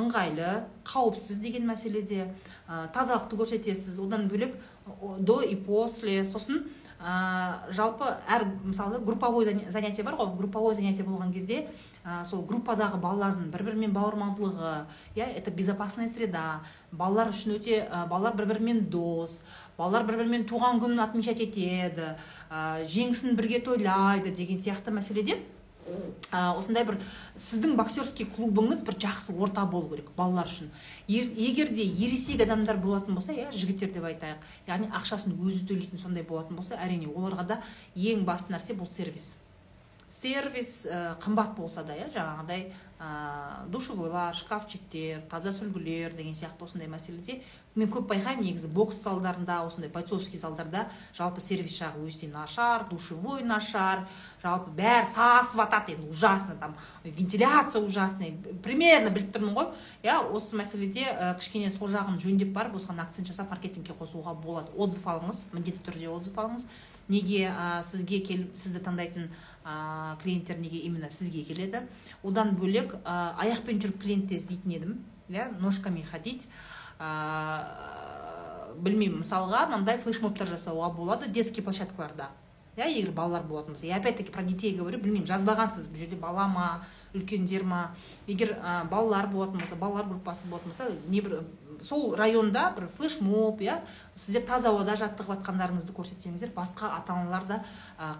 ыңғайлы 0.00 0.52
қауіпсіз 0.84 1.40
деген 1.40 1.66
мәселеде 1.70 2.28
ә, 2.68 2.90
тазалықты 2.92 3.40
көрсетесіз. 3.40 4.00
Одан 4.04 4.28
бөлек 4.28 4.58
до 5.18 5.40
и 5.40 5.56
после 5.56 6.24
сосын 6.24 6.66
ә, 7.00 7.72
жалпы 7.72 8.06
әр 8.28 8.44
мысалы 8.64 9.00
групповой 9.00 9.44
занятие 9.44 10.02
бар 10.02 10.14
ғой. 10.14 10.36
Групповой 10.36 10.74
занятие 10.74 11.04
болған 11.04 11.32
кезде 11.32 11.66
ә, 12.04 12.24
сол 12.24 12.44
группадағы 12.44 13.00
балалардың 13.00 13.50
бір 13.50 13.64
бірімен 13.70 13.92
бауырмалдығы 13.96 14.74
иә 15.16 15.26
это 15.36 15.50
безопасная 15.50 16.08
среда. 16.08 16.60
Балалар 16.92 17.32
үшін 17.32 17.56
өте 17.56 17.86
ә, 17.86 18.06
балалар 18.08 18.36
бір 18.36 18.52
бірімен 18.54 18.84
дос 18.90 19.40
балалар 19.78 20.04
бір 20.04 20.20
бірімен 20.20 20.44
туған 20.48 20.80
күнін 20.82 21.00
отмечать 21.06 21.40
етеді 21.40 22.12
ә, 22.50 22.84
жеңісін 22.84 23.36
бірге 23.38 23.62
тойлайды 23.64 24.34
деген 24.34 24.60
сияқты 24.60 24.92
мәселеде 24.92 25.38
ә, 26.30 26.56
осындай 26.56 26.84
бір 26.86 26.98
сіздің 27.36 27.76
боксерский 27.78 28.28
клубыңыз 28.36 28.84
бір 28.86 28.98
жақсы 29.02 29.34
орта 29.36 29.64
болу 29.66 29.88
керек 29.90 30.10
балалар 30.16 30.48
үшін. 30.50 30.70
Егер 31.08 31.72
де 31.74 31.84
ересек 31.84 32.42
адамдар 32.44 32.78
болатын 32.80 33.18
болса 33.18 33.32
иә 33.32 33.50
жігіттер 33.52 33.92
деп 33.94 34.06
айтайық 34.10 34.44
яғни 34.68 34.90
ақшасын 35.00 35.36
өзі 35.38 35.66
төлейтін 35.70 36.02
сондай 36.02 36.26
болатын 36.26 36.60
болса 36.60 36.78
әрине 36.78 37.10
оларға 37.10 37.46
да 37.54 37.60
ең 37.94 38.24
басты 38.28 38.54
нәрсе 38.54 38.76
бұл 38.78 38.88
сервис. 38.90 39.34
Сервис 40.10 40.86
ә, 40.86 41.16
қымбат 41.22 41.56
болса 41.56 41.84
да 41.84 41.96
иә 41.98 42.10
жаңағыдай 42.14 42.70
ә, 43.00 43.64
душевойлар 43.72 44.36
шкафчиктер 44.36 45.22
таза 45.30 45.50
сүлгілер 45.56 46.12
деген 46.12 46.36
сияқты 46.36 46.66
осындай 46.66 46.88
мәселеде 46.88 47.40
мен 47.74 47.88
көп 47.88 48.10
байқаймын. 48.10 48.44
Негізі 48.44 48.68
бокс 48.68 48.98
залдарында 49.00 49.62
осындай 49.64 49.90
бойцовский 49.90 50.38
залдарда 50.38 50.88
жалпы 51.16 51.40
сервис 51.40 51.72
жағы 51.78 52.04
өте 52.04 52.28
нашар 52.28 52.84
душевой 52.90 53.42
нашар 53.42 54.04
жалпы 54.42 54.74
бәрі 54.76 55.08
сасып 55.08 55.62
жатады 55.62 55.94
енді 55.96 56.10
ужасно 56.10 56.56
там 56.60 56.76
вентиляция 57.04 57.80
ужасный 57.80 58.36
примерно 58.62 59.10
біліп 59.14 59.32
тұрмын 59.32 59.56
ғой. 59.56 59.72
Иә 60.02 60.20
осы 60.28 60.60
мәселеде 60.60 61.06
ә, 61.08 61.32
кішкене 61.38 61.70
сол 61.70 61.88
жағын 61.88 62.20
жөндеп 62.20 62.52
барып 62.52 62.76
осыған 62.76 63.00
акцент 63.00 63.30
жасап 63.30 63.50
маркетингке 63.50 63.96
қосуға 63.96 64.34
болады. 64.34 64.74
Отзыв 64.76 65.06
алыңыз 65.06 65.46
міндетті 65.54 65.86
түрде 65.88 66.10
отзыв 66.12 66.36
алыңыз. 66.36 66.66
Неге 67.10 67.48
ә, 67.50 67.82
сізге 67.82 68.20
келіп 68.22 68.52
сізді 68.54 68.82
таңдайтын 68.86 69.30
ә, 69.70 70.16
клиенттер 70.22 70.58
неге 70.58 70.82
именно 70.88 71.10
сізге 71.10 71.44
келеді. 71.46 71.84
Одан 72.26 72.56
бөлек 72.58 72.96
ә, 73.04 73.36
аяқпен 73.38 73.78
жүріп 73.78 74.02
клиентті 74.02 74.34
іздейтін 74.34 74.76
едім 74.76 74.98
иә 75.30 75.48
ножками 75.62 76.02
ходить. 76.02 76.48
Ә, 76.98 77.06
білмеймін 78.80 79.22
мысалға 79.22 79.68
мынандай 79.70 80.02
флешмобтар 80.02 80.50
жасауға 80.50 80.90
болады 80.96 81.28
детский 81.30 81.62
площадкаларда 81.62 82.30
иә 82.76 82.88
егер 82.88 83.12
балалар 83.12 83.42
болатын 83.44 83.74
болса. 83.74 83.86
Я 83.86 83.96
опять 83.96 84.16
таки 84.16 84.32
про 84.32 84.42
детей 84.42 84.74
говорю 84.76 84.98
білмеймін 84.98 85.28
жазбағансыз 85.28 85.90
бұл 85.90 86.00
жерде 86.00 86.16
бала 86.16 86.46
ма 86.48 86.84
үлкендер 87.14 87.64
ма. 87.64 87.94
Егер 88.26 88.56
ә, 88.58 88.88
балалар 88.88 89.28
болатын 89.28 89.60
болса 89.60 89.76
балалар 89.76 90.06
группасы 90.06 90.46
болатын 90.46 90.70
болса 90.70 90.90
небір 91.08 91.42
сол 91.82 92.14
районда 92.16 92.70
бір 92.76 92.88
флешмоб 92.96 93.60
иә 93.64 93.80
сіздер 94.14 94.44
таза 94.48 94.70
ауада 94.70 94.96
жаттығып 95.00 95.40
жатқандарыңызды 95.40 95.94
көрсетсеңіздер 95.96 96.52
басқа 96.56 96.92
ата 96.98 97.14
аналар 97.14 97.46
да 97.48 97.58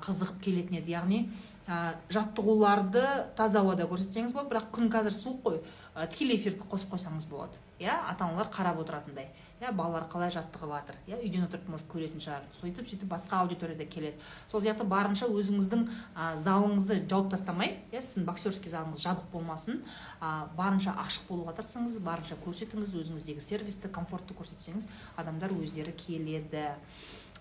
қызығып 0.05 0.41
келетін 0.45 0.81
еді. 0.81 0.95
Яғни 0.95 1.21
ә, 1.67 1.95
жаттығуларды 2.13 3.05
таза 3.37 3.61
ауада 3.61 3.89
көрсетсеңіз 3.91 4.33
болады 4.35 4.55
бірақ 4.55 4.71
күн 4.75 4.91
қазір 4.93 5.17
суық 5.17 5.43
қой. 5.45 5.61
Ә, 5.95 6.07
тікелей 6.09 6.41
эфирді 6.41 6.67
қосып 6.71 6.95
қойсаңыз 6.95 7.29
болады. 7.31 7.61
Иә 7.81 7.97
ата 8.09 8.25
аналар 8.25 8.49
қарап 8.53 8.81
отыратындай. 8.81 9.31
Иә 9.61 9.73
балалар 9.77 10.07
қалай 10.09 10.31
жаттығып 10.33 10.71
жатыр 10.73 10.97
иә 11.07 11.19
үйден 11.21 11.45
отырып 11.45 11.67
может 11.69 11.87
көретін 11.93 12.23
шығар. 12.25 12.47
Сөйтіп 12.57 12.89
сөйтіп 12.89 13.11
басқа 13.11 13.43
аудитория 13.43 13.85
келеді. 13.85 14.17
Сол 14.49 14.63
сияқты 14.65 14.87
барынша 14.89 15.29
өзіңіздің 15.29 15.85
ә, 16.17 16.31
залыңызды 16.41 17.03
жауып 17.11 17.29
тастамай 17.35 17.75
иә 17.93 18.01
сіздің 18.01 18.25
боксерский 18.25 18.73
залыңыз 18.73 19.05
жабық 19.05 19.29
болмасын 19.35 19.83
ә, 20.21 20.49
барынша 20.57 20.97
ашық 21.05 21.29
болуға 21.29 21.59
тырысыңыз 21.61 22.01
барынша 22.01 22.41
көрсетіңіз 22.41 22.95
өзіңіздегі 23.03 23.45
сервисті 23.45 23.93
комфортты 23.93 24.33
көрсетсеңіз 24.39 24.89
адамдар 25.21 25.53
өздері 25.53 25.93
келеді. 25.93 26.71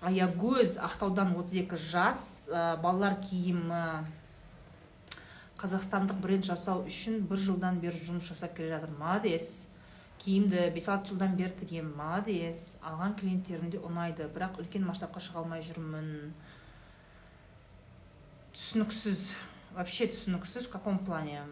Аягөз 0.04 0.76
ақтаудан 0.84 1.34
32 1.40 1.80
жас 1.88 2.50
ә, 2.52 2.76
балалар 2.84 3.16
киімі. 3.24 4.04
Қазақстандық 5.60 6.20
бренд 6.24 6.48
жасау 6.48 6.86
үшін 6.88 7.26
бір 7.28 7.40
жылдан 7.48 7.80
бері 7.80 8.00
жұмыс 8.00 8.28
жасап 8.32 8.56
келе 8.56 8.76
жатыр. 8.76 8.92
Молодец. 9.00 9.69
Киімді 10.20 10.68
бес 10.76 10.90
алты 10.92 11.14
жылдан 11.14 11.38
бері 11.40 11.56
тігемін 11.56 11.94
молодец 11.96 12.76
алған 12.84 13.16
клиенттерім 13.20 13.70
де 13.72 13.80
ұнайды 13.80 14.28
бірақ 14.34 14.60
үлкен 14.60 14.84
масштабқа 14.88 15.22
шыға 15.24 15.44
алмай 15.44 15.64
жүрмін. 15.64 16.34
Түсініксіз 18.58 19.30
вообще 19.78 20.10
түсініксіз 20.12 20.68
в 20.68 20.74
каком 20.76 21.00
плане? 21.08 21.46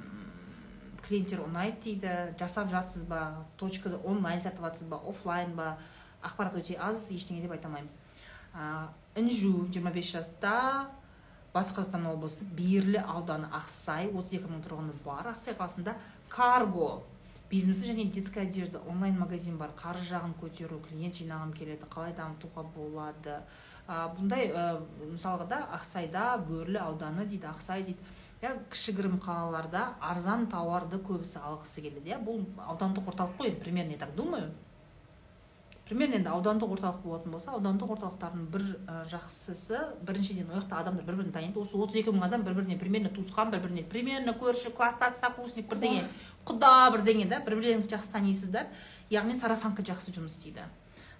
Клиенттер 1.07 1.45
ұнайды 1.45 1.79
дейді 1.85 2.13
жасап 2.39 2.67
жатсыз 2.73 3.07
ба? 3.07 3.45
Точкада 3.55 4.01
онлайн 4.03 4.43
сатып 4.43 4.67
жатсыз 4.67 4.91
ба? 4.91 4.99
Офлайн 4.99 5.55
ба? 5.55 5.77
Ақпарат 6.19 6.59
өте 6.59 6.75
аз 6.75 7.07
ештеңе 7.13 7.45
деп 7.45 7.55
айта 7.55 7.71
алмаймын. 7.71 7.91
Інжу 9.15 9.67
25 9.71 10.11
жаста 10.17 10.89
батыс 11.53 11.71
қазақстан 11.71 12.09
облысы 12.11 12.45
берлі 12.57 12.99
ауданы 12.99 13.47
ақсай 13.55 14.11
32 14.11 14.49
мың 14.51 14.65
тұрғыны 14.65 14.97
бар 15.05 15.31
ақсай 15.31 15.55
қаласында. 15.55 15.95
Карго 16.27 17.05
бизнесі 17.49 17.87
және 17.87 18.05
детская 18.11 18.43
одежда 18.43 18.79
онлайн 18.89 19.17
магазин 19.19 19.57
бар 19.57 19.71
қаржы 19.77 20.07
жағын 20.11 20.35
көтеру 20.41 20.79
клиент 20.83 21.15
жинағым 21.15 21.53
келеді 21.53 21.87
қалай 21.89 22.13
дамытуға 22.17 22.63
болады. 22.75 23.41
Ә, 23.87 24.11
бұндай 24.17 24.51
ә, 24.51 24.81
мысалға 25.13 25.47
да 25.47 25.61
ақсайда 25.79 26.37
бөрлі 26.43 26.81
ауданы 26.83 27.25
дейді 27.25 27.47
ақсай 27.47 27.85
дейді. 27.87 27.99
Иә 28.41 28.53
кішігірім 28.69 29.17
қалаларда 29.23 29.95
арзан 30.03 30.45
тауарды 30.51 30.99
көбісі 30.99 31.39
алғысы 31.39 31.81
келеді. 31.81 32.11
Иә 32.11 32.19
бұл 32.21 32.43
аудандық 32.67 33.07
орталық 33.13 33.39
қой 33.39 33.55
примерно 33.55 33.95
я 33.95 33.97
так 33.97 34.15
думаю. 34.15 34.51
Примерно 35.87 36.17
енді 36.19 36.29
аудандық 36.33 36.73
орталық 36.75 36.99
болатын 37.03 37.31
болса 37.31 37.53
аудандық 37.55 37.91
орталықтардың 37.95 38.47
бір 38.51 38.63
ә, 38.87 38.97
жақсысы 39.07 39.79
біріншіден 40.03 40.49
ол 40.51 40.59
жақта 40.59 40.81
адамдар 40.81 41.05
бір 41.07 41.19
бірін 41.21 41.31
таниды 41.31 41.61
осы 41.61 41.77
отыз 41.79 42.01
екі 42.01 42.11
мың 42.11 42.25
адам 42.27 42.43
бір 42.43 42.57
біріне 42.59 42.77
примерно 42.79 43.11
туысқан 43.15 43.51
бір 43.53 43.63
біріне 43.63 43.85
примерно 43.87 44.33
көрші 44.35 44.73
класстас 44.75 45.21
сокурсник 45.21 45.69
бірдеңе 45.71 46.09
құда 46.45 46.91
бірдеңе 46.91 47.29
да 47.31 47.39
бір 47.39 47.55
бірлеріңізді 47.55 47.95
жақсы 47.95 48.11
танисыздар 48.11 48.67
яғни 49.09 49.35
сарафанка 49.35 49.85
жақсы 49.87 50.11
жұмыс 50.15 50.35
істейді. 50.35 50.67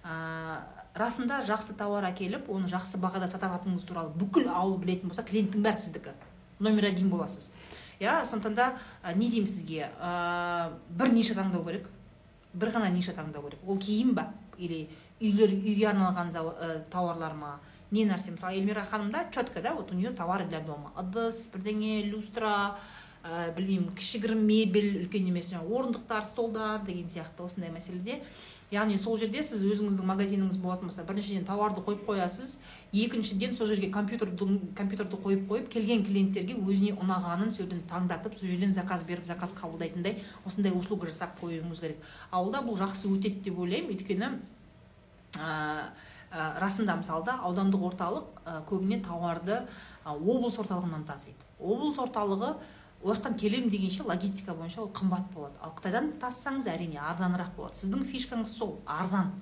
Ә, 0.04 0.60
расында 0.98 1.40
жақсы 1.46 1.76
тауар 1.78 2.10
әкеліп 2.10 2.50
оны 2.52 2.68
жақсы 2.68 3.00
бағада 3.00 3.28
сата 3.30 3.48
алатыныңыз 3.48 3.86
туралы 3.88 4.12
бүкіл 4.18 4.50
ауыл 4.52 4.76
білетін 4.82 5.08
болса 5.08 5.24
клиенттің 5.24 5.64
бәрі 5.64 5.80
сіздікі. 5.80 6.12
Номер 6.60 6.90
один 6.90 7.08
боласыз. 7.10 7.52
Иә 8.00 8.24
сондықтан 8.26 8.54
да 8.54 8.68
ә, 9.02 9.14
не 9.14 9.30
деймін 9.30 9.48
сізге? 9.48 9.88
Ә, 9.98 10.72
бір 10.90 11.12
ниша 11.14 11.34
таңдау 11.38 11.64
керек. 11.66 11.88
Бір 12.52 12.74
ғана 12.76 12.92
ниша 12.92 13.14
таңдау 13.16 13.48
керек. 13.48 13.64
Ол 13.66 13.78
киім 13.78 14.14
ба 14.18 14.28
или 14.58 14.88
үйлер 15.20 15.54
үйге 15.54 15.88
арналған 15.92 16.32
ә, 16.34 16.84
тауарлар 16.90 17.34
ма? 17.34 17.58
Не 17.90 18.04
нәрсе. 18.04 18.32
Мысалы 18.32 18.58
эльмира 18.58 18.84
ханымда 18.84 19.28
четко 19.32 19.62
да 19.62 19.74
вот 19.74 19.92
у 19.92 19.94
нее 19.94 20.10
товары 20.10 20.44
для 20.46 20.60
дома. 20.60 20.92
Ыдыс 20.98 21.48
бірдеңе 21.54 22.02
люстра 22.04 22.76
ә, 23.28 23.52
білмеймін 23.56 23.92
кішігірім 23.96 24.40
мебель 24.46 25.02
үлкен 25.04 25.28
емес 25.28 25.52
орындықтар 25.58 26.30
столдар 26.32 26.80
деген 26.86 27.08
сияқты 27.12 27.44
осындай 27.44 27.70
мәселеде. 27.74 28.22
Яғни 28.72 28.98
сол 29.00 29.16
жерде 29.16 29.42
сіз 29.42 29.62
өзіңіздің 29.64 30.04
магазиніңіз 30.04 30.58
болатын 30.60 30.90
болса 30.90 31.04
біріншіден 31.08 31.46
тауарды 31.48 31.80
қойып 31.86 32.02
қоясыз 32.04 32.58
екіншіден 32.92 33.54
сол 33.56 33.66
жерге 33.70 33.88
компьютерді 33.92 34.58
компьютерді 34.76 35.16
қойып 35.24 35.46
қойып 35.48 35.70
келген 35.72 36.04
клиенттерге 36.04 36.58
өзіне 36.60 36.92
ұнағанын 37.00 37.48
сол 37.48 37.64
жерден 37.64 37.80
таңдатып 37.88 38.36
сол 38.36 38.48
жерден 38.48 38.76
заказ 38.76 39.06
беріп 39.08 39.24
заказ 39.24 39.54
қабылдайтындай 39.56 40.20
осындай 40.44 40.72
услуга 40.76 41.08
жасап 41.08 41.40
қоюыңыз 41.40 41.80
керек. 41.80 42.04
Ауылда 42.30 42.60
бұл 42.68 42.76
жақсы 42.76 43.08
өтеді 43.08 43.48
деп 43.48 43.58
ойлаймын. 43.58 43.96
Өйткені 43.96 44.32
ә, 45.40 45.88
ә, 46.28 46.60
расында 46.60 47.00
мысалы 47.00 47.24
да 47.24 47.38
аудандық 47.40 47.88
орталық 47.88 48.42
ә, 48.44 48.60
көбіне 48.68 49.00
тауарды 49.00 49.62
ә, 50.04 50.12
облыс 50.12 50.60
орталығынан 50.60 51.08
тасиды. 51.08 51.40
Облыс 51.58 51.96
орталығы 52.04 52.58
ол 53.02 53.14
жақтан 53.14 53.36
келемін 53.38 53.70
дегенше 53.70 54.02
логистика 54.02 54.54
бойынша 54.54 54.82
ол 54.82 54.90
қымбат 54.90 55.28
болады. 55.34 55.54
Ал 55.62 55.74
қытайдан 55.76 56.18
тассаңыз 56.20 56.66
әрине 56.66 56.98
арзанырақ 56.98 57.54
болады. 57.56 57.78
Сіздің 57.78 58.04
фишкаңыз 58.04 58.56
сол 58.58 58.78
арзан. 58.86 59.32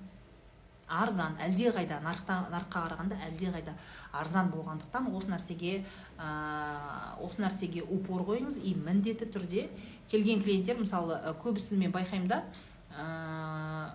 Арзан 0.86 1.38
әлдеқайда 1.42 1.98
нарықта 2.04 2.46
нарыққа 2.52 2.82
қарағанда 2.84 3.16
әлдеқайда 3.26 3.72
арзан 4.12 4.52
болғандықтан 4.52 5.08
осы 5.16 5.32
нәрсеге 5.32 5.84
ә, 6.18 7.16
осы 7.18 7.40
нәрсеге 7.42 7.82
упор 7.82 8.22
қойыңыз. 8.28 8.60
И 8.62 8.74
міндетті 8.74 9.26
түрде 9.26 9.68
келген 10.10 10.44
клиенттер 10.44 10.78
мысалы 10.78 11.18
көбісін 11.42 11.80
мен 11.80 11.96
байқаймын 11.96 12.28
да 12.28 12.44
ә, 12.94 13.90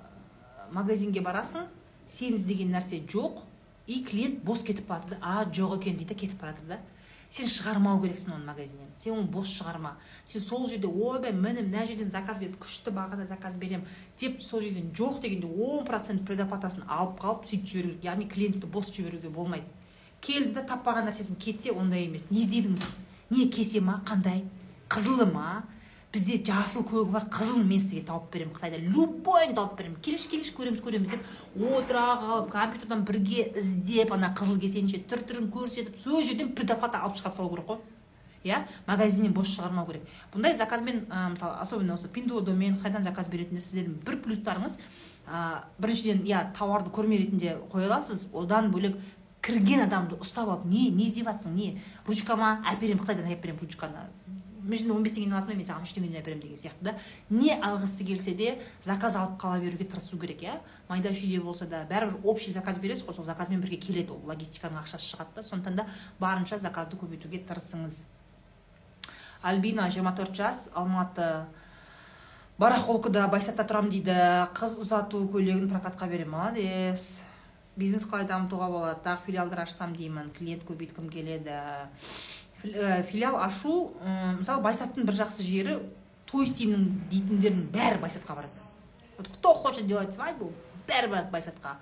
магазинге 0.71 1.21
барасың 1.23 1.69
сен 2.09 2.35
іздеген 2.35 2.73
нәрсе 2.75 2.99
жоқ 3.07 3.39
и 3.87 4.03
клиент 4.03 4.43
бос 4.43 4.63
кетіп 4.63 4.87
бара 4.87 5.03
жатыр 5.03 5.19
да 5.19 5.21
а 5.21 5.45
жоқ 5.45 5.77
екен 5.79 5.97
дейді 5.97 6.15
кетіп 6.15 6.41
бара 6.41 6.51
жатыр 6.51 6.67
да. 6.67 6.79
Сен 7.31 7.47
шығармау 7.47 8.01
керексің 8.03 8.35
оны 8.35 8.45
магазиннен 8.45 8.89
сен 8.99 9.15
оны 9.15 9.29
бос 9.31 9.49
шығарма. 9.55 9.95
Сен 10.25 10.41
сол 10.43 10.67
жерде 10.69 10.87
ойбай 10.87 11.31
міне 11.31 11.63
мына 11.63 11.85
жерден 11.87 12.11
заказ 12.11 12.39
беріп 12.39 12.57
күшті 12.61 12.91
бағада 12.93 13.25
заказ 13.25 13.55
беремін 13.55 13.87
деп 14.19 14.41
сол 14.43 14.61
жерден 14.61 14.91
жоқ 14.91 15.21
дегенде 15.23 15.47
он 15.47 15.85
процент 15.85 16.25
предоплатасын 16.27 16.83
алып 16.87 17.19
қалып 17.21 17.47
сөйтіп 17.49 17.69
жіберу 17.71 17.93
яғни 18.03 18.27
клиентті 18.29 18.67
бос 18.67 18.91
жіберуге 18.91 19.29
болмайды. 19.29 19.65
Келді 20.21 20.53
да 20.59 20.65
таппаған 20.69 21.07
нәрсесін 21.09 21.39
кетсе 21.41 21.71
ондай 21.71 22.05
емес. 22.05 22.27
Не 22.29 22.43
іздедіңіз? 22.43 22.83
Не 23.31 23.47
кесе 23.49 23.81
ма? 23.81 24.01
Қандай? 24.05 24.43
Қызылы 24.89 25.25
ма? 25.31 25.63
Бізде 26.11 26.41
жасыл 26.43 26.83
көгі 26.83 27.11
бар 27.13 27.25
қызыл 27.31 27.63
мен 27.63 27.79
сізге 27.79 28.01
тауып 28.07 28.33
беремін 28.33 28.55
қытайда. 28.57 28.79
Любойын 28.83 29.55
тауып 29.55 29.77
беремін. 29.77 29.97
Келші 30.03 30.27
келші 30.33 30.53
көреміз 30.57 30.81
көреміз 30.83 31.13
деп 31.13 31.23
отыра 31.55 32.17
қалып 32.19 32.51
компьютердан 32.51 33.05
бірге 33.07 33.45
іздеп 33.55 34.11
ана 34.11 34.33
қызыл 34.35 34.59
кесенше 34.59 34.99
түр 35.07 35.23
түрін 35.29 35.47
көрсетіп 35.53 35.95
сол 35.95 36.19
жерден 36.21 36.51
предоплата 36.57 36.99
алып 36.99 37.15
шығарып 37.15 37.37
салу 37.37 37.53
керек 37.53 37.69
қой. 37.69 37.79
Иә? 38.43 38.65
Магазиннен 38.87 39.31
бос 39.33 39.53
шығармау 39.53 39.87
керек. 39.87 40.03
Бұндай 40.33 40.55
заказбен 40.57 41.05
ә, 41.07 41.29
мысалы 41.31 41.61
особенно 41.61 41.93
осы 41.93 42.09
пиндодомен 42.09 42.75
қытайдан 42.81 43.05
заказ 43.05 43.29
беретіндер 43.29 43.63
сіздердің 43.63 43.99
бір 44.03 44.17
плюстарыңыз 44.25 44.79
ә, 45.29 45.63
біріншіден 45.77 46.25
иә 46.25 46.47
тауарды 46.57 46.89
көрме 46.89 47.21
ретінде 47.21 47.59
қоя 47.71 47.85
аласыз. 47.85 48.27
Одан 48.33 48.71
бөлек 48.73 48.97
кірген 49.45 49.85
адамды 49.85 50.17
ұстап 50.17 50.49
алып 50.49 50.65
не 50.65 50.89
не 50.89 51.05
іздеп 51.05 51.29
жатсың 51.29 51.53
не? 51.53 51.75
Ручка 52.07 52.35
ма 52.35 52.63
әперемін 52.73 53.05
қытайдан 53.05 53.29
әкеліп 53.29 53.45
беремін 53.45 53.61
ручканы. 53.61 54.09
Мына 54.63 54.93
он 54.93 55.03
бес 55.03 55.13
теңгеден 55.15 55.33
аласың 55.35 55.51
ба 55.51 55.57
мен 55.57 55.67
саған 55.67 55.85
үш 55.85 55.93
теңгеден 55.95 56.21
әперемін 56.21 56.41
деген 56.43 56.59
сияқты 56.61 56.83
да. 56.85 56.93
Не 57.29 57.55
алғысы 57.57 58.05
келсе 58.05 58.33
де 58.37 58.59
заказ 58.81 59.15
алып 59.15 59.39
қала 59.41 59.59
беруге 59.59 59.85
тырысу 59.85 60.19
керек 60.19 60.43
иә. 60.43 60.59
Майда 60.89 61.09
шүйде 61.09 61.41
болса 61.41 61.65
да 61.65 61.83
бәрібір 61.89 62.21
общий 62.23 62.51
заказ 62.51 62.79
бересіз 62.79 63.05
ғой 63.07 63.15
сол 63.15 63.25
заказбен 63.25 63.61
бірге 63.61 63.77
келеді 63.77 64.13
ол 64.13 64.21
логистиканың 64.29 64.83
ақшасы 64.83 65.15
шығады 65.15 65.35
да. 65.35 65.43
Сондықтан 65.43 65.75
да 65.75 65.87
барынша 66.19 66.59
заказды 66.59 66.97
көбейтуге 66.97 67.41
тырысыңыз. 67.47 68.05
Альбина 69.41 69.89
жиырма 69.89 70.13
төрт 70.13 70.35
жас 70.35 70.69
алматы. 70.73 71.47
Барахолкада 72.61 73.25
байсатта 73.27 73.65
тұрамын 73.65 73.89
дейді. 73.89 74.13
Қыз 74.53 74.77
ұзату 74.83 75.23
көйлегін 75.33 75.65
прокатқа 75.71 76.05
беремін 76.05 76.35
молодец. 76.35 77.21
Бизнес 77.75 78.03
қалай 78.05 78.27
дамытуға 78.29 78.67
болады? 78.69 78.99
Тағы 79.01 79.25
филиалдар 79.25 79.63
ашсам 79.63 79.95
деймін. 79.97 80.29
Клиент 80.37 80.61
көбейткім 80.67 81.09
келеді. 81.09 81.57
Филиал 82.61 83.37
ашу 83.41 83.93
мысалы 84.39 84.61
байсаттың 84.63 85.05
бір 85.07 85.17
жақсы 85.17 85.45
жері 85.45 85.79
той 86.29 86.45
істеймін 86.45 87.01
дейтіндердің 87.11 87.71
бәрі 87.73 88.01
байсатқа 88.01 88.35
барады. 88.35 88.53
Вот 89.17 89.27
кто 89.27 89.53
хочет 89.53 89.87
делать 89.87 90.13
свадьбу 90.13 90.51
бәрі 90.87 91.09
барады 91.09 91.31
байсатқа. 91.31 91.79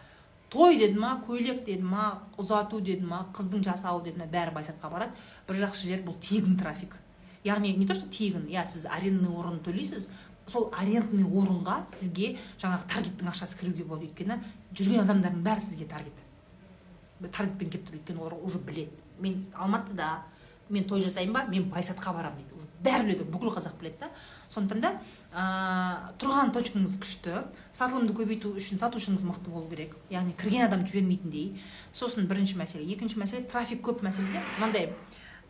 Той 0.50 0.78
деді 0.80 0.98
ма 0.98 1.22
көйлек 1.28 1.66
деді 1.66 1.84
ма 1.84 2.24
ұзату 2.38 2.80
деді 2.82 3.06
ма 3.06 3.28
қыздың 3.36 3.62
жасауы 3.64 4.04
деді 4.04 4.20
ма 4.20 4.26
бәрі 4.26 4.56
байсатқа 4.56 4.90
барады. 4.90 5.12
Бір 5.48 5.60
жақсы 5.68 5.86
жер 5.86 6.02
бұл 6.08 6.18
тегін 6.20 6.58
трафик. 6.58 6.96
Яғни 7.44 7.76
не 7.76 7.86
то 7.86 7.94
что 7.94 8.08
тегін 8.08 8.48
иә 8.50 8.66
сіз 8.66 8.88
арендный 8.90 9.30
орын 9.30 9.60
төлейсіз 9.60 10.10
сол 10.48 10.72
арендный 10.74 11.24
орынға 11.24 11.84
сізге 11.94 12.38
жаңағы 12.58 12.88
таргеттің 12.90 13.30
ақшасы 13.30 13.60
кіруге 13.60 13.84
болады 13.84 14.08
өйткені 14.10 14.40
жүрген 14.74 15.04
адамдардың 15.06 15.44
бәрі 15.46 15.62
сізге 15.62 15.86
таргет. 15.86 16.18
Таргетпен 17.22 17.70
келіп 17.70 17.86
тұр 17.86 18.00
өйткені 18.00 18.24
олар 18.24 18.34
уже 18.42 18.58
біледі. 18.58 18.92
Мен 19.20 19.46
алматыда 19.54 20.24
мен 20.70 20.86
той 20.88 21.02
жасаймын 21.02 21.34
ба? 21.34 21.44
Мен 21.50 21.70
байсатқа 21.70 22.14
барамын 22.14 22.44
дейді. 22.44 22.56
Уже 22.58 22.68
бәрі 22.84 23.08
біледі 23.08 23.26
бүкіл 23.30 23.52
қазақ 23.56 23.80
біледі 23.80 24.00
да. 24.00 24.10
Сондықтан 24.50 24.82
да 24.82 24.92
ә, 25.34 26.14
тұрған 26.22 26.54
точкаңыз 26.56 26.98
күшті. 27.02 27.44
Сатылымды 27.76 28.16
көбейту 28.16 28.54
үшін 28.56 28.80
сатушыңыз 28.80 29.26
мықты 29.28 29.52
болу 29.52 29.70
керек. 29.70 29.96
Яғни 30.10 30.34
кірген 30.38 30.68
адам 30.68 30.86
жібермейтіндей 30.88 31.60
сосын 31.92 32.28
бірінші 32.30 32.58
мәселе. 32.62 32.88
Екінші 32.94 33.20
мәселе 33.20 33.44
трафик 33.50 33.84
көп 33.86 34.04
мәселеде. 34.06 34.42
Мынандай 34.60 34.94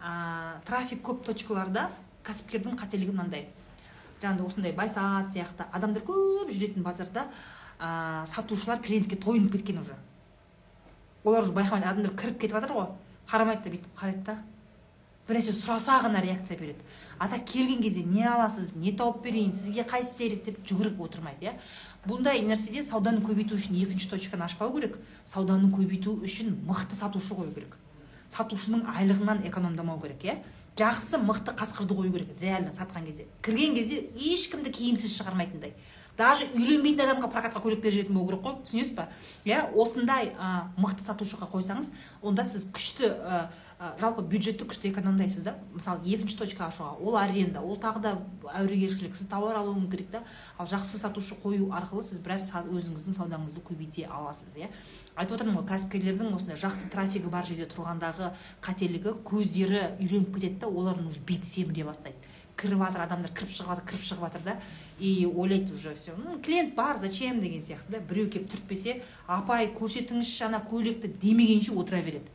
ә, 0.01 0.59
трафик 0.65 1.03
көп 1.05 1.23
точкаларда 1.27 1.89
кәсіпкердің 2.27 2.77
қателігі 2.79 3.13
мынандай. 3.13 3.47
Жаңағыдай 4.21 4.47
осындай 4.47 4.73
байсат 4.75 5.31
сияқты 5.31 5.69
адамдар 5.71 6.03
көп 6.03 6.51
жүретін 6.51 6.83
базарда 6.83 7.27
ә, 7.79 8.25
сатушылар 8.27 8.81
клиентке 8.83 9.15
тойынып 9.15 9.53
кеткен 9.55 9.79
уже. 9.79 9.95
Олар 11.23 11.43
уже 11.43 11.53
байқамайды 11.53 11.87
адамдар 11.87 12.15
кіріп 12.19 12.39
кетіп 12.41 12.57
жатыр 12.57 12.75
ғой. 12.75 12.89
Қарамайды 13.29 13.63
да 13.63 13.71
бүйтіп 13.75 13.95
қарайды 13.95 14.23
да. 14.27 14.37
Бір 15.29 15.37
нәрсе 15.37 15.53
сұраса 15.53 15.99
ғана 16.01 16.23
реакция 16.25 16.57
береді. 16.57 16.81
А 17.19 17.27
так 17.29 17.45
келген 17.45 17.81
кезде 17.83 18.01
не 18.01 18.25
аласыз 18.25 18.73
не 18.75 18.91
тауып 18.97 19.21
берейін 19.23 19.51
сізге 19.53 19.85
қайсысы 19.85 20.25
керек 20.25 20.45
деп 20.45 20.57
жүгіріп 20.65 21.01
отырмайды 21.05 21.45
иә? 21.45 21.53
Бұндай 22.07 22.41
нәрседе 22.41 22.81
сауданы 22.83 23.21
көбейту 23.21 23.53
үшін 23.59 23.77
екінші 23.77 24.09
точканы 24.09 24.47
ашпау 24.47 24.73
керек. 24.73 24.97
Сауданы 25.25 25.69
көбейту 25.69 26.15
үшін 26.23 26.55
мықты 26.65 26.97
сатушы 26.97 27.35
қою 27.37 27.53
керек. 27.53 27.77
Сатушының 28.33 28.87
айлығынан 28.95 29.45
экономдамау 29.49 30.01
керек 30.01 30.25
иә? 30.25 30.37
Жақсы 30.79 31.19
мықты 31.21 31.53
қасқырды 31.59 31.93
қою 31.93 32.11
керек. 32.13 32.33
Реально 32.41 32.71
сатқан 32.73 33.05
кезде. 33.05 33.27
Кірген 33.43 33.75
кезде 33.75 34.09
ешкімді 34.15 34.71
киімсіз 34.71 35.17
шығармайтындай. 35.19 35.73
Даже 36.19 36.49
үйленбейтін 36.51 37.05
адамға 37.05 37.29
прокатқа 37.31 37.61
көйлек 37.63 37.79
беріп 37.79 37.95
жіберетін 37.95 38.15
болу 38.17 38.27
керек 38.27 38.41
қой 38.43 38.55
түсінесіз 38.65 38.95
ба? 38.97 39.05
Иә 39.47 39.61
осындай 39.71 40.33
ә, 40.35 40.67
мықты 40.75 41.05
сатушыға 41.05 41.47
қойсаңыз 41.47 41.93
онда 42.19 42.43
сіз 42.43 42.65
күшті 42.75 43.07
жалпы 43.79 44.25
бюджетті 44.27 44.65
күшті 44.67 44.89
экономдайсыз 44.91 45.43
да? 45.45 45.53
Мысалы 45.71 46.03
екінші 46.03 46.35
точка 46.41 46.65
ашуға 46.67 46.97
ол 46.99 47.15
аренда 47.15 47.61
ол 47.63 47.77
тағы 47.79 48.01
да 48.03 48.11
әурешілік 48.59 49.15
сіз 49.15 49.29
тауар 49.31 49.55
алуыңыз 49.61 49.87
керек 49.93 50.09
та. 50.11 50.23
Ал 50.59 50.67
жақсы 50.67 50.99
сатушы 50.99 51.37
қою 51.39 51.69
арқылы 51.71 52.03
сіз 52.03 52.19
біраз 52.19 52.49
өзіңіздің 52.51 53.15
саудаңызды 53.15 53.63
көбейте 53.63 54.03
аласыз 54.11 54.57
иә? 54.59 54.67
Айтып 55.15 55.37
отырмын 55.37 55.61
ғой 55.61 55.69
кәсіпкерлердің 55.71 56.35
осындай 56.35 56.59
жақсы 56.59 56.91
трафигі 56.91 57.31
бар 57.31 57.47
жерде 57.47 57.69
тұрғандағы 57.71 58.33
қателігі 58.59 59.15
көздері 59.23 59.85
үйреніп 60.01 60.35
кетеді 60.35 60.59
да 60.59 60.67
олардың 60.67 61.07
уже 61.07 61.23
беті 61.23 61.47
семіре 61.47 61.87
бастайды. 61.87 62.19
Кіріп 62.59 62.83
жатыр 62.83 63.05
адамдар 63.05 63.31
кіріп 63.31 63.53
шығып 63.55 63.69
жатыр 63.71 63.85
кіріп 63.87 64.03
шығып 64.03 64.25
жатыр 64.27 64.41
да. 64.43 64.57
И 64.99 65.25
ойлайды 65.25 65.71
уже 65.73 65.95
все 65.95 66.11
ну 66.17 66.41
клиент 66.43 66.75
бар 66.75 66.97
зачем? 66.97 67.39
деген 67.39 67.61
сияқты 67.61 67.95
да. 67.95 67.99
Біреу 67.99 68.27
келіп 68.27 68.51
түртпесе 68.51 69.01
апай 69.27 69.71
көрсетіңізші 69.71 70.49
ана 70.49 70.59
көйлекті 70.59 71.07
демегенше 71.21 71.71
отыра 71.71 72.01
береді. 72.03 72.27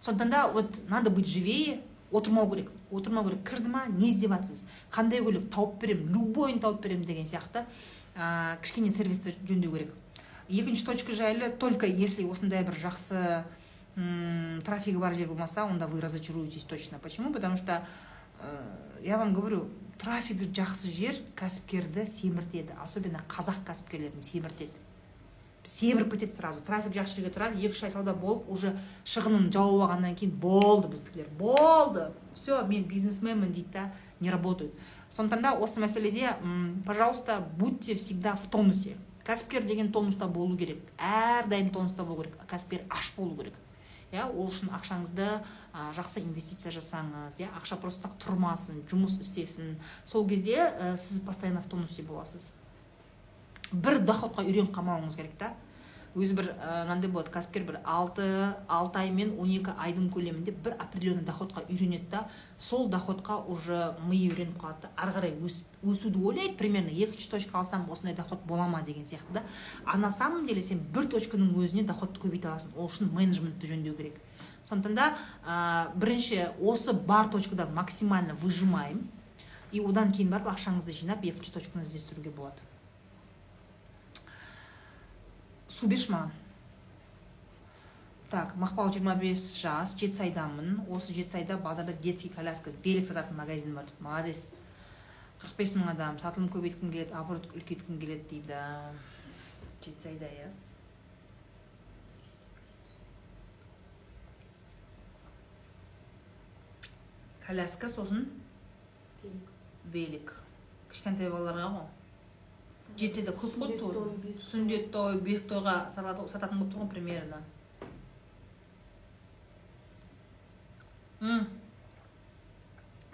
Сондықтан 0.00 0.30
да 0.30 0.48
вот 0.48 0.80
надо 0.88 1.10
быть 1.10 1.26
живее. 1.26 1.80
Отырмау 2.10 2.50
керек 2.50 2.70
отырмау 2.90 3.24
керек. 3.24 3.44
Кірді 3.44 3.68
ма 3.68 3.84
не 3.88 4.08
іздеп 4.08 4.32
жатсыз 4.32 4.64
қандай 4.90 5.20
көйлек 5.20 5.50
тауып 5.52 5.78
беремін 5.82 6.12
любойын 6.14 6.60
тауып 6.60 6.80
беремін 6.82 7.04
деген 7.04 7.26
сияқты 7.28 7.66
ә, 8.16 8.56
кішкене 8.62 8.90
сервисті 8.90 9.34
жөндеу 9.44 9.72
керек. 9.74 9.92
Екінші 10.48 10.86
точка 10.86 11.12
жайлы 11.12 11.50
только 11.50 11.86
если 11.86 12.24
осындай 12.24 12.64
бір 12.64 12.78
жақсы 12.80 13.44
трафигі 14.64 14.96
бар 14.96 15.14
жер 15.14 15.28
болмаса 15.28 15.66
онда 15.66 15.86
вы 15.86 16.00
разочаруетесь 16.00 16.62
точно. 16.62 16.98
Почему? 16.98 17.32
Потому 17.32 17.56
что 17.56 17.84
ә, 18.40 19.02
я 19.02 19.18
вам 19.18 19.34
говорю 19.34 19.68
трафигі 19.98 20.48
жақсы 20.48 20.88
жер 20.88 21.14
кәсіпкерді 21.36 22.06
семіртеді. 22.06 22.72
Особенно 22.82 23.20
қазақ 23.28 23.66
кәсіпкерлерін 23.66 24.22
семіртеді. 24.22 24.72
Семіріп 25.68 26.14
кетеді 26.14 26.34
сразу. 26.38 26.60
Трафик 26.64 26.94
жақсы 26.96 27.20
жерге 27.20 27.32
тұрады 27.34 27.60
екі 27.60 27.76
үш 27.76 27.82
ай 27.84 27.92
сауда 27.92 28.14
болып 28.16 28.48
уже 28.48 28.72
шығынын 29.04 29.50
жауып 29.52 29.84
алғаннан 29.84 30.16
кейін 30.16 30.32
болды 30.40 30.88
біздікілер. 30.94 31.28
Болды. 31.38 32.08
Все 32.32 32.62
мен 32.64 32.88
бизнесменмін 32.88 33.52
дейді 33.52 33.68
да 33.72 33.92
не 34.20 34.30
работают. 34.30 34.72
Сондықтан 35.10 35.42
да 35.42 35.52
осы 35.52 35.80
мәселеде 35.80 36.34
пожалуйста 36.86 37.44
будьте 37.58 37.94
всегда 37.94 38.34
в 38.34 38.48
тонусе. 38.48 38.96
Кәсіпкер 39.28 39.66
деген 39.66 39.92
тонуста 39.92 40.26
болу 40.26 40.56
керек. 40.56 40.80
Әрдайым 40.96 41.70
тонуста 41.70 42.04
болу 42.04 42.22
керек. 42.22 42.38
Кәсіпкер 42.48 42.86
аш 42.88 43.12
болу 43.16 43.36
керек. 43.36 43.54
Иә 44.08 44.24
ол 44.24 44.46
үшін 44.48 44.70
ақшаңызды 44.72 45.26
ә, 45.28 45.90
жақсы 45.92 46.22
инвестиция 46.22 46.72
жасаңыз 46.72 47.42
иә 47.42 47.50
ақша 47.58 47.76
просто 47.76 48.06
так 48.06 48.14
тұрмасын 48.24 48.80
жұмыс 48.88 49.18
істесін. 49.20 49.76
Сол 50.08 50.24
кезде 50.26 50.56
ә, 50.56 50.96
сіз 50.96 51.20
постоянно 51.20 51.60
в 51.60 51.68
тонусе 51.68 52.02
боласыз. 52.02 52.48
Бір 53.72 54.02
доходқа 54.04 54.44
үйреніп 54.44 54.74
қалмауыңыз 54.74 55.16
керек 55.16 55.38
та. 55.38 55.54
Өзі 56.16 56.34
бір 56.34 56.46
мынандай 56.56 57.10
болады 57.12 57.30
кәсіпкер 57.30 57.64
бір 57.68 57.76
алты 57.84 58.24
алты 58.66 58.98
ай 58.98 59.10
мен 59.12 59.34
он 59.38 59.50
екі 59.52 59.74
айдың 59.78 60.08
көлемінде 60.10 60.54
бір 60.64 60.74
определенный 60.80 61.22
доходқа 61.22 61.62
үйренеді 61.68 62.08
да 62.10 62.22
сол 62.56 62.88
доходқа 62.88 63.36
уже 63.46 63.94
миы 64.08 64.30
үйреніп 64.32 64.56
қалады 64.58 64.88
да. 64.88 64.90
Ары 64.96 65.12
қарай 65.12 65.34
өс, 65.44 65.60
өсуді 65.84 66.24
ойлайды 66.24 66.56
примерно 66.56 66.90
екінші 66.90 67.28
точка 67.30 67.58
алсам 67.60 67.84
осындай 67.92 68.16
доход 68.16 68.40
бола 68.48 68.66
ма 68.66 68.80
деген 68.82 69.04
сияқты 69.04 69.32
да. 69.34 69.42
А 69.84 69.98
на 69.98 70.10
самом 70.10 70.46
деле 70.46 70.62
сен 70.62 70.80
бір 70.80 71.10
точканың 71.12 71.52
өзіне 71.54 71.84
доходты 71.86 72.18
көбейте 72.24 72.48
аласың. 72.48 72.72
Ол 72.74 72.88
үшін 72.88 73.12
менеджментті 73.12 73.68
жөндеу 73.68 73.94
керек. 73.94 74.16
Сондықтан 74.68 74.94
да 74.96 75.16
ә, 75.44 75.94
бірінші 75.94 76.56
осы 76.58 76.92
бар 76.94 77.28
точкадан 77.28 77.74
максимально 77.74 78.34
выжимаем. 78.34 79.10
И 79.70 79.80
одан 79.80 80.10
кейін 80.12 80.32
барып 80.32 80.48
ақшаңызды 80.56 80.96
жинап 80.96 81.22
екінші 81.22 81.52
точканы 81.52 81.84
іздестіруге 81.84 82.30
болады. 82.30 82.56
Су 85.78 85.88
берші 85.90 86.12
маған 86.12 86.36
так 88.28 88.54
мақпал 88.60 88.90
25 88.92 89.44
жас 89.56 89.94
жетісайдамын. 89.96 90.82
Осы 90.92 91.14
жетісайда 91.16 91.56
базарда 91.56 91.94
детский 91.94 92.28
коляска 92.28 92.70
велик 92.84 93.06
сататын 93.06 93.36
магазин 93.36 93.74
бар. 93.74 93.86
Молодец. 94.00 94.50
45 95.40 95.76
мың 95.78 95.90
адам 95.94 96.18
сатылым 96.18 96.50
көбейткім 96.52 96.92
келеді 96.92 97.14
оборот 97.16 97.48
үлкейткім 97.54 98.00
келеді 98.00 98.28
дейді. 98.28 98.60
Жетісайда 99.84 100.28
иә. 100.28 100.50
Коляска 107.46 107.88
сосын? 107.88 108.26
Велик 109.88 110.34
кішкентай 110.90 111.32
балаларға 111.32 111.70
ғой. 111.78 111.88
Жетседе 112.98 113.32
көп 113.32 113.60
қой. 113.60 113.76
Сүндет 114.42 114.90
той 114.94 115.20
бесік 115.22 115.48
тойға 115.52 115.76
сататын 115.94 116.58
болып 116.58 116.74
тұр 116.74 116.84
ғой 116.84 116.92
примерно 116.96 117.42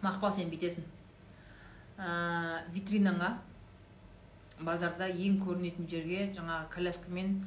мақпал 0.05 0.33
сен 0.35 0.51
бүйтесің. 0.53 0.85
Ә, 1.97 2.65
витринаңа 2.75 3.31
базарда 4.67 5.09
ең 5.09 5.39
көрінетін 5.45 5.89
жерге 5.91 6.27
жаңағы 6.37 6.69
коляскамен 6.75 7.39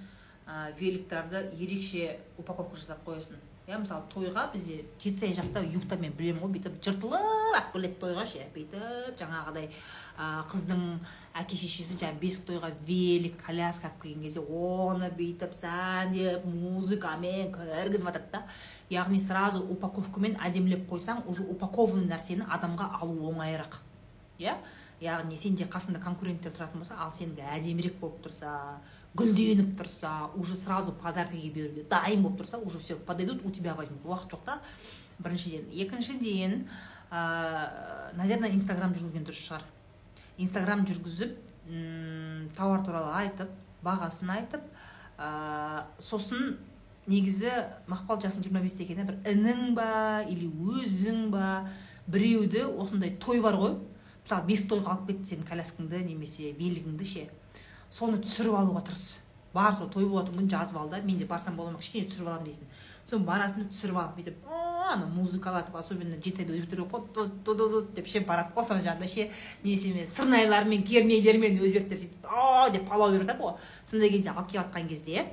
ә, 0.47 0.71
великтарды 0.79 1.43
ерекше 1.59 2.17
упаковка 2.37 2.79
жасап 2.79 3.03
қоясың. 3.05 3.37
Иә 3.67 3.77
мысалы 3.81 4.05
тойға 4.13 4.45
бізде 4.53 4.77
жетісай 4.95 5.33
жақта 5.35 5.59
юктамен 5.67 6.13
білемін 6.15 6.39
ғой 6.39 6.53
бүйтіп 6.53 6.77
жыртылып 6.85 7.25
алып 7.27 7.73
келеді 7.73 7.97
тойға 7.99 8.23
ше 8.31 8.45
бүйтіп 8.53 9.17
жаңағыдай 9.19 9.67
қыздың 10.47 10.85
әке 11.41 11.59
шешесі 11.59 11.97
жаңағы 11.99 12.21
бесік 12.21 12.45
тойға 12.47 12.69
велик 12.87 13.35
коляска 13.43 13.89
алып 13.89 14.05
келген 14.05 14.23
кезде 14.23 14.39
оны 14.39 15.09
бүйтіп 15.19 15.51
сәндеп 15.57 16.45
музыкамен 16.47 17.51
кіргізіп 17.57 18.07
жатады 18.07 18.31
да. 18.31 18.43
Яғни 18.89 19.19
сразу 19.19 19.59
упаковкамен 19.75 20.39
әдемілеп 20.47 20.87
қойсаң 20.87 21.25
уже 21.27 21.43
упакованный 21.43 22.07
нәрсені 22.07 22.47
адамға 22.47 22.87
алу 23.01 23.33
оңайырақ. 23.33 23.81
Иә? 24.39 24.55
Яғни 25.03 25.35
сенде 25.35 25.67
қасында 25.67 25.99
конкуренттер 26.01 26.55
тұратын 26.55 26.85
болса 26.85 26.95
ал 27.03 27.11
сенікі 27.11 27.43
әдемірек 27.51 27.99
болып 27.99 28.23
тұрса 28.23 28.79
гүлденіп 29.15 29.77
тұрса 29.79 30.29
уже 30.35 30.55
сразу 30.55 30.91
подаркаға 30.91 31.51
беруге 31.53 31.85
дайын 31.89 32.23
болып 32.23 32.41
тұрса 32.41 32.59
уже 32.59 32.79
все 32.79 32.95
подойдут 32.95 33.45
у 33.45 33.51
тебя 33.51 33.73
возьмут. 33.73 34.03
Уақыт 34.03 34.33
жоқ 34.33 34.43
та. 34.45 34.59
Біріншіден. 35.19 35.71
Екіншіден 35.71 36.67
ә, 37.11 38.13
наверное 38.17 38.51
инстаграм 38.51 38.93
жүргізген 38.93 39.25
дұрыс 39.25 39.41
шығар. 39.47 39.63
Инстаграм 40.37 40.85
жүргізіп 40.85 41.37
тауар 42.55 42.83
туралы 42.85 43.11
айтып 43.23 43.49
бағасын 43.83 44.29
айтып 44.37 44.63
ә, 45.17 45.85
сосын 45.97 46.57
негізі 47.07 47.51
мақпал 47.87 48.21
жасың 48.21 48.43
жиырма 48.45 48.61
бесте 48.63 48.83
екен 48.83 49.07
бір 49.07 49.19
інің 49.27 49.73
ба 49.75 50.23
или 50.27 50.47
өзің 50.47 51.29
ба 51.31 51.67
біреуді 52.07 52.67
осындай 52.77 53.15
той 53.19 53.41
бар 53.41 53.57
ғой. 53.59 53.77
Мысалы 54.21 54.47
бес 54.47 54.65
тойға 54.67 54.93
алып 54.93 55.11
кетті 55.11 55.33
сенің 55.33 55.47
коляскаңды 55.47 56.01
немесе 56.03 56.51
велигіңді 56.59 57.07
ше. 57.07 57.27
Соны 57.89 58.19
түсіріп 58.23 58.57
алуға 58.59 58.83
тырыс 58.89 59.19
бар 59.53 59.73
сол 59.73 59.89
той 59.89 60.05
болатын 60.05 60.35
күн 60.37 60.49
жазып 60.51 60.77
ал 60.77 60.89
да 60.89 61.01
мен 61.01 61.17
де 61.17 61.25
барсам 61.25 61.55
бола 61.55 61.71
ма 61.71 61.79
кішкене 61.79 62.09
түсіріп 62.11 62.27
аламын 62.27 62.45
дейсің. 62.45 62.67
Сосын 63.07 63.25
барасың 63.25 63.63
да 63.63 63.69
түсіріп 63.71 63.97
алып 63.97 64.17
бүйтіп 64.19 64.49
ана 64.87 65.05
музыкалатып 65.07 65.75
особенно 65.79 66.19
жетісайда 66.19 66.53
өзбектер 66.53 66.83
көп 66.83 67.07
қой 67.15 67.87
деп 67.95 68.07
ше 68.07 68.19
барады 68.27 68.53
ғой 68.55 68.67
соның 68.67 68.83
жанында 68.83 69.07
ше. 69.07 69.29
Несімен 69.63 70.07
сырнайлармен 70.11 70.83
кернейлермен 70.83 71.57
өзбектер 71.63 71.97
сөйтіп 72.03 72.27
а 72.27 72.69
деп 72.69 72.87
палау 72.89 73.11
беріп 73.15 73.25
жатады 73.25 73.43
ғой 73.43 73.55
сондай 73.85 74.11
кезде 74.11 74.29
алып 74.29 74.51
келіп 74.51 74.67
жатқан 74.67 74.87
кезде 74.91 75.25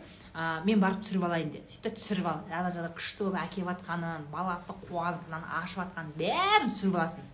мен 0.65 0.81
барып 0.81 1.03
түсіріп 1.03 1.27
алайын 1.29 1.51
деп 1.51 1.69
сөйтіп 1.69 1.83
та 1.83 1.95
түсіріп 1.99 2.27
ал. 2.31 2.41
Ана 2.51 2.71
жақта 2.75 2.95
күшті 2.95 3.27
болып 3.27 3.41
әкеліп 3.43 3.71
жатқанын 3.73 4.29
баласы 4.33 4.75
қуанып 4.89 5.27
мынаны 5.29 5.51
ашып 5.63 5.83
жатқанын 5.83 6.15
бәрін 6.19 6.75
түсіріп 6.75 6.99
аласың. 6.99 7.27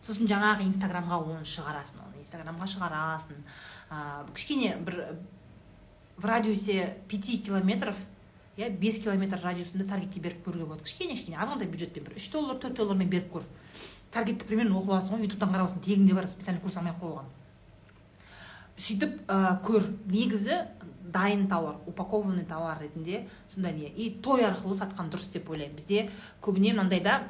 Сосын 0.00 0.28
жаңағы 0.28 0.68
инстаграмға 0.68 1.18
оны 1.24 1.44
шығарасың 1.48 2.04
оны 2.04 2.20
инстаграмға 2.20 2.68
шығарасың. 2.72 3.40
Кішкене 4.34 4.76
бір 4.86 5.16
в 6.16 6.24
радиусе 6.24 6.96
пяти 7.08 7.38
километров 7.38 7.96
иә 8.56 8.70
бес 8.70 8.98
километр 9.02 9.40
радиусында 9.42 9.84
таргетке 9.88 10.20
беріп 10.20 10.46
көруге 10.48 10.66
болады 10.66 10.84
кішкене 10.84 11.14
кішкене 11.14 11.36
азғантай 11.36 11.68
бюджетпен 11.68 12.04
бір 12.08 12.16
үш 12.16 12.30
доллар 12.32 12.56
төрт 12.62 12.78
доллармен 12.80 13.10
беріп 13.12 13.32
көр 13.32 13.44
таргетті 14.16 14.48
примерно 14.48 14.78
оқып 14.80 14.94
аласың 14.94 15.18
ғой 15.18 15.28
ютубтан 15.28 15.52
қарап 15.52 15.66
аласың 15.66 15.82
тегінде 15.84 16.14
бар 16.16 16.28
специально 16.30 16.60
курс 16.60 16.76
алмай 16.76 16.94
ақ 16.94 17.02
қойған. 17.02 17.28
Сөйтіп 18.76 19.12
ә, 19.28 19.56
көр 19.64 19.86
негізі 20.08 20.60
дайын 21.12 21.46
тауар 21.48 21.76
упакованный 21.86 22.44
товар 22.44 22.80
ретінде 22.80 23.26
сондай 23.48 23.74
не. 23.74 23.88
И 23.88 24.10
той 24.22 24.44
арқылы 24.46 24.76
сатқан 24.76 25.10
дұрыс 25.12 25.30
деп 25.32 25.50
ойлаймын. 25.50 25.76
Бізде 25.76 26.10
көбіне 26.42 26.74
мынандайда 26.74 27.22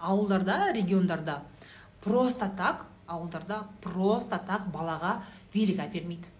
ауылдарда 0.00 0.72
региондарда 0.74 1.42
просто 2.00 2.50
так 2.56 2.86
ауылдарда 3.10 3.64
просто 3.82 4.38
так 4.46 4.68
балаға 4.72 5.20
велик 5.54 5.82
әпермейді. 5.82 6.30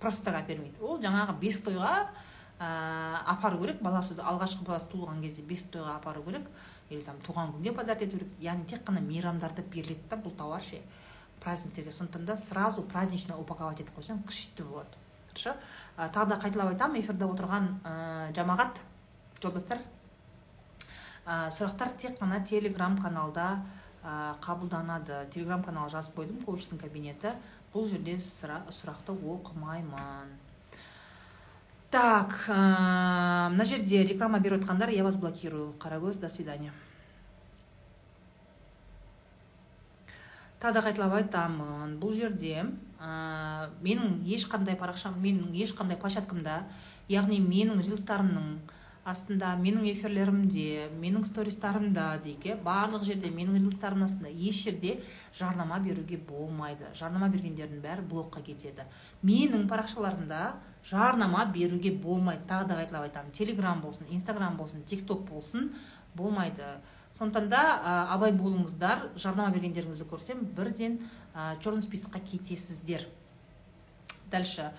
Просто 0.00 0.30
так 0.30 0.40
әпермейді. 0.42 0.80
Ол 0.80 1.00
жаңағы 1.02 1.36
бес 1.40 1.60
тойға 1.64 1.94
ә, 2.58 2.68
апару 3.28 3.60
керек. 3.60 3.82
Баласы 3.84 4.16
алғашқы 4.16 4.64
баласы 4.66 4.88
туылған 4.92 5.20
кезде 5.24 5.44
бесік 5.44 5.70
тойға 5.76 5.98
апару 5.98 6.24
керек. 6.24 6.48
Или 6.90 7.02
там 7.06 7.20
туған 7.26 7.52
күнде 7.54 7.74
подарок 7.76 8.02
ету 8.02 8.18
керек. 8.18 8.32
Яғни 8.40 8.66
тек 8.70 8.84
қана 8.86 9.02
мейрамдарда 9.04 9.62
беріледі 9.62 10.08
да 10.10 10.16
бұл 10.16 10.34
товар 10.36 10.64
ше. 10.64 10.80
Праздниктерге 11.40 11.92
сондықтан 11.92 12.24
да 12.26 12.36
сразу 12.36 12.82
празднично 12.82 13.36
упаковать 13.38 13.80
етіп 13.80 14.00
қойсаң 14.00 14.24
күшті 14.26 14.64
болады. 14.64 14.96
Хорошо? 15.30 15.54
Ә, 15.96 16.08
тағы 16.12 16.34
да 16.34 16.40
қайталап 16.42 16.74
айтамын 16.74 17.00
эфирде 17.00 17.24
отырған 17.28 17.68
ә, 17.84 18.32
жамағат 18.36 18.80
жолдастар. 19.42 19.80
Ә, 21.24 21.48
сұрақтар 21.54 21.94
тек 21.96 22.18
қана 22.18 22.42
телеграм 22.44 22.98
каналда 22.98 23.60
қабылданады. 24.02 25.26
Телеграм 25.32 25.62
канал 25.62 25.88
жазып 25.92 26.16
қойдым 26.18 26.44
коучтың 26.44 26.80
кабинеті. 26.80 27.34
Бұл 27.74 27.88
жерде 27.88 28.16
сұрақты 28.18 29.14
оқымаймын. 29.14 30.30
Так 31.90 32.36
мына 32.48 33.64
жерде 33.66 34.04
реклама 34.06 34.38
беріп 34.38 34.62
жатқандар 34.62 34.90
я 34.94 35.04
вас 35.04 35.16
блокирую. 35.16 35.74
Қарагөз 35.78 36.20
до 36.20 36.28
свидания. 36.28 36.72
Тағы 40.60 40.82
қайталап 40.84 41.14
айтамын. 41.16 41.96
Бұл 42.00 42.12
жерде 42.12 42.66
ә, 43.00 43.70
менің 43.80 44.20
ешқандай 44.28 44.76
парақшам 44.76 45.16
менің 45.16 45.54
ешқандай 45.56 45.96
площадкамда 45.96 46.62
яғни 47.08 47.40
менің 47.40 47.80
рилстарымның 47.86 48.58
астында 49.08 49.54
менің 49.56 49.86
эфирлерімде 49.94 50.90
менің 51.00 51.24
стористарымда 51.24 52.18
дейік 52.24 52.60
барлық 52.64 53.06
жерде 53.06 53.30
менің 53.32 53.56
рилстарымның 53.62 54.10
астында 54.10 54.30
еш 54.30 54.60
жерде 54.66 54.98
жарнама 55.38 55.78
беруге 55.80 56.18
болмайды. 56.18 56.90
Жарнама 56.94 57.30
бергендердің 57.32 57.80
бәрі 57.80 58.04
блокқа 58.10 58.42
кетеді. 58.44 58.84
Менің 59.24 59.66
парақшаларымда 59.70 60.42
жарнама 60.84 61.46
беруге 61.54 61.94
болмайды. 61.96 62.44
Тағы 62.48 62.68
да 62.68 62.80
қайталап 62.82 63.08
айтамын. 63.08 63.32
Телеграм 63.32 63.80
болсын 63.80 64.06
инстаграм 64.10 64.56
болсын 64.56 64.84
тик 64.84 65.06
ток 65.06 65.24
болсын 65.30 65.72
болмайды. 66.14 66.64
Сондықтан 67.16 67.48
да 67.48 67.62
ә, 67.80 68.14
абай 68.14 68.32
болыңыздар 68.36 69.08
жарнама 69.16 69.50
бергендеріңізді 69.54 70.06
көрсем 70.12 70.44
бірден 70.54 71.00
ә, 71.34 71.56
черный 71.60 71.82
списокқа 71.82 72.20
кетесіздер. 72.20 73.08
Дальше. 74.30 74.70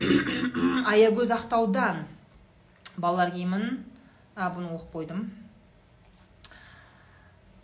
Аягөз 0.00 1.30
ақтаудан 1.34 2.06
балалар 2.96 3.34
киімін 3.34 3.66
а, 4.34 4.48
бұны 4.48 4.70
оқып 4.72 4.94
қойдым. 4.94 5.26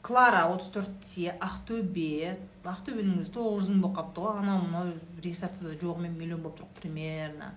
Клара 0.05 0.44
отыз 0.53 0.68
төртте 0.75 1.33
ақтөбе. 1.42 2.37
Ақтөбенің 2.66 3.22
өзі 3.22 3.33
тоғыз 3.35 3.64
жүз 3.64 3.72
мың 3.72 3.81
болып 3.87 3.96
қалыпты 3.96 4.27
ғой. 4.27 4.42
Анау 4.42 4.61
мынау 4.66 4.92
регистрацияда 5.22 5.79
жоғымен 5.81 6.14
миллион 6.18 6.44
болып 6.44 6.61
тұр 6.61 6.68
примерно. 6.79 7.55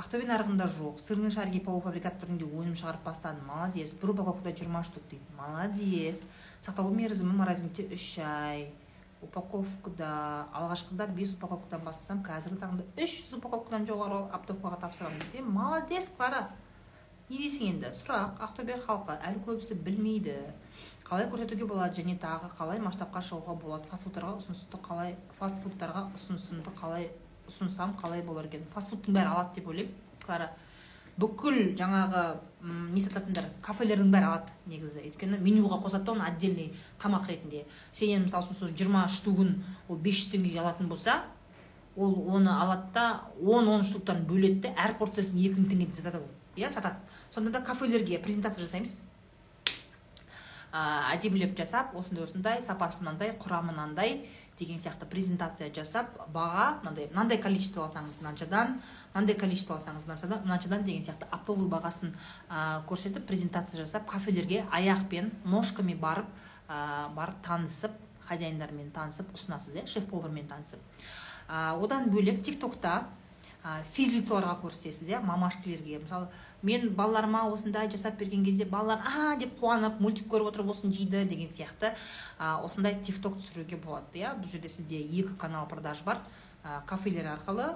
Ақтөбе 0.00 0.26
нарығында 0.30 0.66
жоқ. 0.78 0.98
Сырный 1.02 1.30
шарики 1.34 1.60
полуфабрикат 1.62 2.18
түрінде 2.22 2.48
өнім 2.48 2.74
шығарып 2.78 3.04
бастады 3.04 3.44
молодец. 3.46 3.92
Бір 4.00 4.14
упаковкада 4.14 4.56
жиырма 4.56 4.82
штук 4.86 5.04
дейді. 5.12 5.28
Молодец. 5.36 6.24
Сақталу 6.64 6.94
мерзімі 6.96 7.36
морозильникте 7.36 7.84
үш 7.92 8.14
ай. 8.24 8.70
Упаковкада 9.24 10.10
алғашқыда 10.56 11.06
бес 11.14 11.34
упаковкадан 11.36 11.84
бастасам 11.84 12.22
қазіргі 12.24 12.60
таңда 12.62 12.86
үш 13.04 13.16
жүз 13.20 13.36
упаковкадан 13.38 13.86
жоғары 13.88 14.22
оптовкаға 14.36 14.80
тапсырамын. 14.86 15.22
Дейді 15.32 15.44
молодец 15.46 16.08
клара. 16.16 16.48
Не 17.30 17.38
дейсің 17.38 17.68
енді? 17.74 17.90
Сұрақ. 17.94 18.40
Ақтөбе 18.42 18.78
халқы 18.82 19.14
әлі 19.28 19.42
көбісі 19.46 19.76
білмейді. 19.84 20.34
Қалай 21.06 21.28
көрсетуге 21.30 21.68
болады 21.68 22.00
және 22.00 22.16
тағы 22.18 22.48
қалай 22.58 22.80
масштабқа 22.82 23.22
шығуға 23.22 23.54
болады? 23.60 23.86
Фастфудтарға 23.92 24.32
ұсынысты 24.40 24.80
қалай 24.82 25.14
фастфудтарға 25.38 26.08
ұсынысымды 26.18 26.74
қалай 26.80 27.06
ұсынсам 27.46 27.94
қалай 28.00 28.24
болар 28.26 28.50
екен? 28.50 28.66
Фастфудтың 28.74 29.14
бәрі 29.14 29.30
алады 29.34 29.60
деп 29.60 29.70
ойлаймын 29.70 29.94
клара. 30.24 30.50
Бүкіл 31.20 31.74
жаңағы 31.78 32.22
не 32.92 33.00
сататындар 33.00 33.46
кафелердің 33.64 34.10
бәрі 34.12 34.28
алады 34.30 34.54
негізі. 34.68 35.02
Өйткені 35.08 35.40
менюға 35.40 35.80
қосады 35.84 36.04
да 36.08 36.12
оны 36.12 36.26
отдельный 36.28 36.74
тамақ 37.00 37.28
ретінде. 37.28 37.64
Сенен 37.92 38.26
мысалы 38.26 38.54
сол 38.54 38.68
жиырма 38.68 39.06
штугін 39.08 39.54
ол 39.88 39.96
бес 39.96 40.20
жүз 40.20 40.34
теңгеге 40.34 40.60
алатын 40.60 40.88
болса 40.88 41.22
ол 41.96 42.14
оны 42.36 42.50
алады 42.50 42.92
да 42.94 43.22
он 43.40 43.68
он 43.68 43.82
штуктан 43.82 44.26
бөледі 44.26 44.66
де 44.66 44.74
әр 44.76 44.96
порциясын 44.98 45.38
екі 45.40 45.60
мың 45.60 45.70
теңгеден 45.70 45.96
сатады 45.96 46.20
ол. 46.20 46.28
Иә 46.56 46.68
сатады. 46.70 46.96
Сонда 47.30 47.50
да 47.50 47.60
кафелерге 47.60 48.18
презентация 48.18 48.64
жасаймыз. 48.64 49.00
Ә, 50.70 51.16
әдемілеп 51.16 51.56
жасап 51.58 51.96
осындай 51.98 52.24
осындай 52.28 52.60
сапасы 52.62 53.02
мынандай 53.02 53.32
құрамы 53.42 53.72
мынандай 53.72 54.28
деген 54.58 54.78
сияқты 54.78 55.08
презентация 55.10 55.72
жасап 55.74 56.12
баға 56.30 56.76
мынандай 56.84 57.08
мынандай 57.10 57.40
количество 57.42 57.88
алсаңыз 57.88 58.20
мынаншадан 58.20 58.76
мынандай 59.14 59.36
количество 59.36 59.76
алсаңыз 59.76 60.06
мынаншадан 60.06 60.84
деген 60.84 61.02
сияқты 61.02 61.26
оптовый 61.34 61.68
бағасын 61.68 62.12
ә, 62.48 62.82
көрсетіп 62.86 63.26
презентация 63.26 63.80
жасап 63.82 64.06
кафелерге 64.10 64.64
аяқпен 64.70 65.32
ножками 65.44 65.94
барып 65.94 66.26
ә, 66.68 67.08
барып 67.14 67.40
танысып 67.42 67.96
хозяиндармен 68.28 68.92
танысып 68.94 69.32
ұсынасыз 69.34 69.74
иә 69.80 69.86
шеф 69.90 70.06
повармен 70.10 70.46
танысып. 70.46 70.78
Ә, 71.48 71.74
одан 71.74 72.10
бөлек 72.10 72.42
тик 72.46 72.60
токта 72.60 73.08
ә, 73.64 73.82
физлицоларға 73.96 74.60
көрсетесіз 74.62 75.10
иә 75.10 75.20
мамашкілерге 75.26 75.98
мысалы 76.04 76.28
мен 76.62 76.94
балаларыма 76.94 77.48
осындай 77.50 77.90
жасап 77.90 78.18
берген 78.20 78.44
кезде 78.44 78.64
балалар 78.64 79.02
а 79.02 79.36
деп 79.40 79.58
қуанып 79.58 79.98
мультик 79.98 80.28
көріп 80.30 80.52
отырып 80.52 80.70
осыны 80.70 80.92
жейді 80.94 81.24
деген 81.24 81.50
сияқты 81.50 81.96
ә, 82.38 82.62
осындай 82.62 83.00
тик 83.02 83.20
ток 83.20 83.40
түсіруге 83.40 83.76
болады 83.76 84.22
иә. 84.22 84.36
Бұл 84.38 84.52
жерде 84.52 84.68
сізде 84.68 85.00
екі 85.02 85.34
канал 85.34 85.66
продаж 85.66 86.04
бар 86.06 86.22
ә, 86.62 86.84
кафелер 86.86 87.32
арқылы 87.34 87.74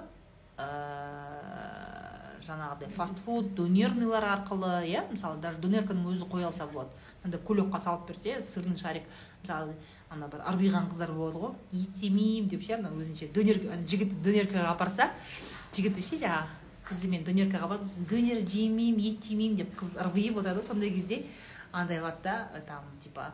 ә, 0.57 2.39
жаңағыдай 2.45 2.89
фастфуд 2.95 3.53
донерныйлар 3.55 4.23
арқылы 4.23 4.85
иә 4.89 5.05
мысалы 5.11 5.41
даже 5.41 5.57
донерканың 5.63 6.11
өзі 6.13 6.27
қоя 6.29 6.47
алса 6.51 6.67
болады. 6.67 6.89
Андай 7.23 7.39
кулекқа 7.41 7.79
салып 7.79 8.07
берсе 8.07 8.39
сырный 8.41 8.77
шарик 8.77 9.03
мысалы 9.41 9.73
ана 10.09 10.27
бір 10.27 10.45
ырбиған 10.51 10.89
қыздар 10.91 11.11
болады 11.11 11.41
ғой. 11.41 11.55
Ет 11.73 11.97
жемеймін 11.97 12.49
деп 12.49 12.63
ше 12.63 12.77
ана 12.77 12.91
өзінше 12.93 13.31
донер 13.33 13.59
жігітті 13.87 14.21
донеркаға 14.23 14.75
апарса 14.75 15.09
жігіті 15.73 16.05
ше 16.05 16.21
жаңағы 16.21 16.61
қызы 16.85 17.09
мен 17.09 17.25
донеркаға 17.25 17.71
бардым 17.73 18.05
донер 18.09 18.45
жемеймін 18.45 19.01
ет 19.09 19.25
жемеймін 19.25 19.57
деп 19.63 19.75
қыз 19.79 19.97
ырбиып 20.05 20.37
отырады 20.37 20.61
ғой 20.61 20.67
сондай 20.69 20.93
кезде. 20.93 21.25
Андай 21.73 21.97
қылады 21.99 22.23
да 22.23 22.63
там 22.67 22.83
типа 23.01 23.33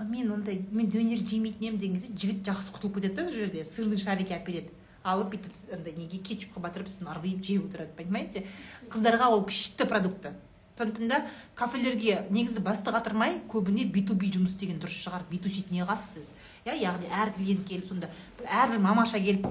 мен 0.00 0.32
ондай 0.32 0.64
мен 0.70 0.88
донер 0.90 1.18
жемейтін 1.18 1.68
едім 1.68 1.78
деген 1.78 1.96
кезде 1.96 2.14
жігіт 2.16 2.48
жақсы 2.48 2.72
құтылып 2.74 2.94
кетеді 3.00 3.14
да 3.14 3.24
сол 3.28 3.38
жерде 3.38 3.64
сырный 3.64 3.98
шарики 3.98 4.32
алып 4.32 4.46
береді 4.46 4.70
алып 5.12 5.34
бүйтіп 5.34 5.74
андай 5.74 5.94
неге 5.96 6.18
кетчупқа 6.18 6.62
батырып 6.64 6.90
сосын 6.90 7.10
ырбиып 7.12 7.42
жеп 7.44 7.68
отырады 7.68 7.96
понимаете? 7.96 8.44
Қыздарға 8.92 9.32
ол 9.32 9.44
күшті 9.48 9.88
продукты. 9.88 10.34
Сондықтан 10.78 11.08
да 11.08 11.26
кафелерге 11.58 12.26
негізі 12.30 12.62
басты 12.62 12.92
қатырмай 12.94 13.40
көбіне 13.50 13.84
би 13.90 14.04
ту 14.06 14.14
би 14.14 14.30
жұмыс 14.30 14.54
істеген 14.54 14.78
дұрыс 14.78 15.00
шығар 15.02 15.24
би 15.30 15.40
ту 15.42 15.50
сиді 15.50 15.74
неғасыз 15.74 16.30
иә 16.68 16.76
яғни 16.78 17.10
әр 17.10 17.32
клиент 17.34 17.66
келіп 17.66 17.88
сонда 17.88 18.10
әрбір 18.46 18.78
мамаша 18.84 19.18
келіп 19.18 19.48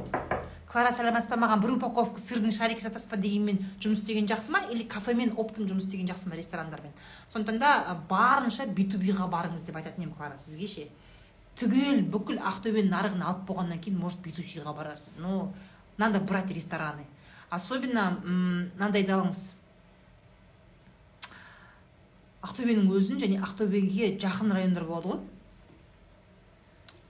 клара 0.71 0.93
сәлеметсіз 0.95 1.29
ба 1.31 1.39
маған 1.41 1.63
бір 1.63 1.73
упаковка 1.75 2.21
сырный 2.21 2.51
шарик 2.51 2.81
сатасыз 2.83 3.09
ба? 3.11 3.17
дегенмен 3.17 3.59
жұмыс 3.79 4.01
істеген 4.03 4.27
жақсы 4.27 4.51
ма? 4.51 4.61
Или 4.71 4.83
кафемен 4.83 5.33
оптом 5.35 5.67
жұмыс 5.67 5.87
істеген 5.87 6.07
жақсы 6.11 6.29
ма 6.29 6.39
ресторандармен? 6.39 6.95
Сондықтан 7.29 7.59
да 7.59 7.97
барынша 8.09 8.67
би 8.67 8.87
ту 8.87 8.99
биға 8.99 9.27
барыңыз 9.31 9.65
деп 9.67 9.75
айтатын 9.75 10.03
едім 10.03 10.15
клара 10.15 10.37
сізге 10.37 10.67
ше? 10.67 10.87
Түгел 11.57 12.03
бүкіл 12.13 12.39
ақтөбенің 12.51 12.91
нарығын 12.93 13.23
алып 13.25 13.45
болғаннан 13.49 13.81
кейін 13.81 13.99
может 13.99 14.21
битусиға 14.25 14.73
барарсыз. 14.77 15.15
Но 15.17 15.53
надо 15.97 16.19
брать 16.19 16.51
рестораны. 16.51 17.05
Особенно 17.49 18.11
мынандайды 18.23 19.13
алыңыз 19.15 19.43
ақтөбенің 22.45 22.89
өзін 22.93 23.21
және 23.21 23.41
ақтөбеге 23.43 24.13
жақын 24.21 24.53
райондар 24.53 24.85
болады 24.87 25.13
ғой. 25.13 25.21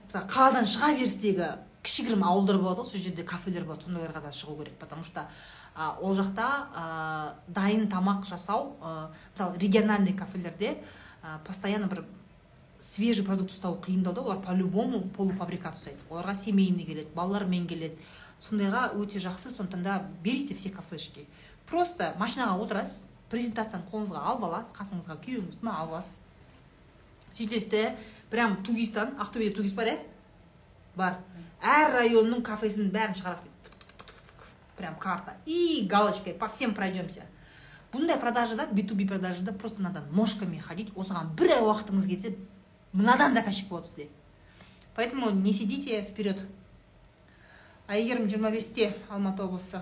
Мысалы 0.06 0.30
қаладан 0.32 0.68
шыға 0.70 0.92
берістегі 0.96 1.48
кішігірім 1.84 2.24
ауылдар 2.24 2.58
болады 2.62 2.82
ғой 2.82 2.90
сол 2.90 3.02
жерде 3.02 3.24
кафелер 3.28 3.66
болады 3.68 3.86
сондайларға 3.86 4.22
да 4.24 4.32
шығу 4.32 4.56
керек. 4.62 4.78
Потому 4.78 5.04
что 5.04 5.26
а, 5.74 5.96
ол 6.00 6.14
жақта 6.16 6.48
ә, 6.74 7.32
дайын 7.48 7.88
тамақ 7.90 8.26
жасау 8.26 8.76
ә, 8.80 9.10
мысалы 9.34 9.58
региональный 9.58 10.14
кафелерде 10.16 10.78
ә, 11.22 11.38
постоянно 11.44 11.86
бір 11.86 12.04
свежий 12.78 13.24
продукт 13.24 13.52
ұстау 13.52 13.78
қиындау 13.82 14.14
да 14.14 14.22
олар 14.22 14.40
по 14.42 14.54
любому 14.54 15.00
полуфабрикат 15.16 15.76
ұстайды. 15.76 15.98
Оларға 16.10 16.34
семейный 16.34 16.86
келеді 16.86 17.10
балалармен 17.14 17.66
келеді. 17.66 17.98
Сондайға 18.40 18.92
өте 18.94 19.18
жақсы 19.18 19.50
сондықтан 19.50 19.82
да 19.82 20.06
берите 20.22 20.54
все 20.54 20.70
кафешки. 20.70 21.26
Просто 21.66 22.14
машинаға 22.18 22.58
отырасыз 22.62 23.04
презентацияны 23.30 23.84
қолыңызға 23.90 24.22
алып 24.30 24.44
аласыз 24.46 24.72
қасыңызға 24.76 25.18
күйеуіңізді 25.24 25.66
ма 25.66 25.74
алып 25.80 25.96
аласыз. 25.96 26.18
Сөйтесіз 27.32 27.68
де 27.70 27.96
прям 28.30 28.62
тугистан 28.62 29.16
ақтөбеде 29.18 29.56
тугист 29.56 29.76
бар 29.76 29.90
иә? 29.90 29.98
Бар. 30.96 31.18
Әр 31.60 31.92
районның 31.98 32.44
кафесінің 32.46 32.92
бәрін 32.94 33.18
шығарасыз. 33.18 33.74
Прям 34.78 34.94
карта. 34.98 35.34
И 35.44 35.84
галочкой 35.90 36.34
по 36.34 36.48
всем 36.48 36.74
пройдемся. 36.74 37.26
Бұндай 37.92 38.20
продажада 38.20 38.66
би 38.70 38.82
ту 38.82 38.94
би 38.94 39.06
продажада 39.08 39.52
просто 39.52 39.82
надо 39.82 40.04
ножками 40.12 40.58
ходить. 40.58 40.92
Осыған 40.94 41.34
бір 41.34 41.54
ай 41.56 41.62
уақытыңыз 41.64 42.06
кетсе 42.06 42.34
мынадан 42.98 43.32
заказчик 43.32 43.68
болады 43.68 43.86
сізде 43.86 44.08
поэтому 44.94 45.30
не 45.30 45.52
сидите 45.52 46.02
вперед. 46.02 46.42
Әйгерім 47.86 48.26
жиырма 48.28 48.50
бесте 48.50 48.90
алматы 49.08 49.46
облысы 49.46 49.80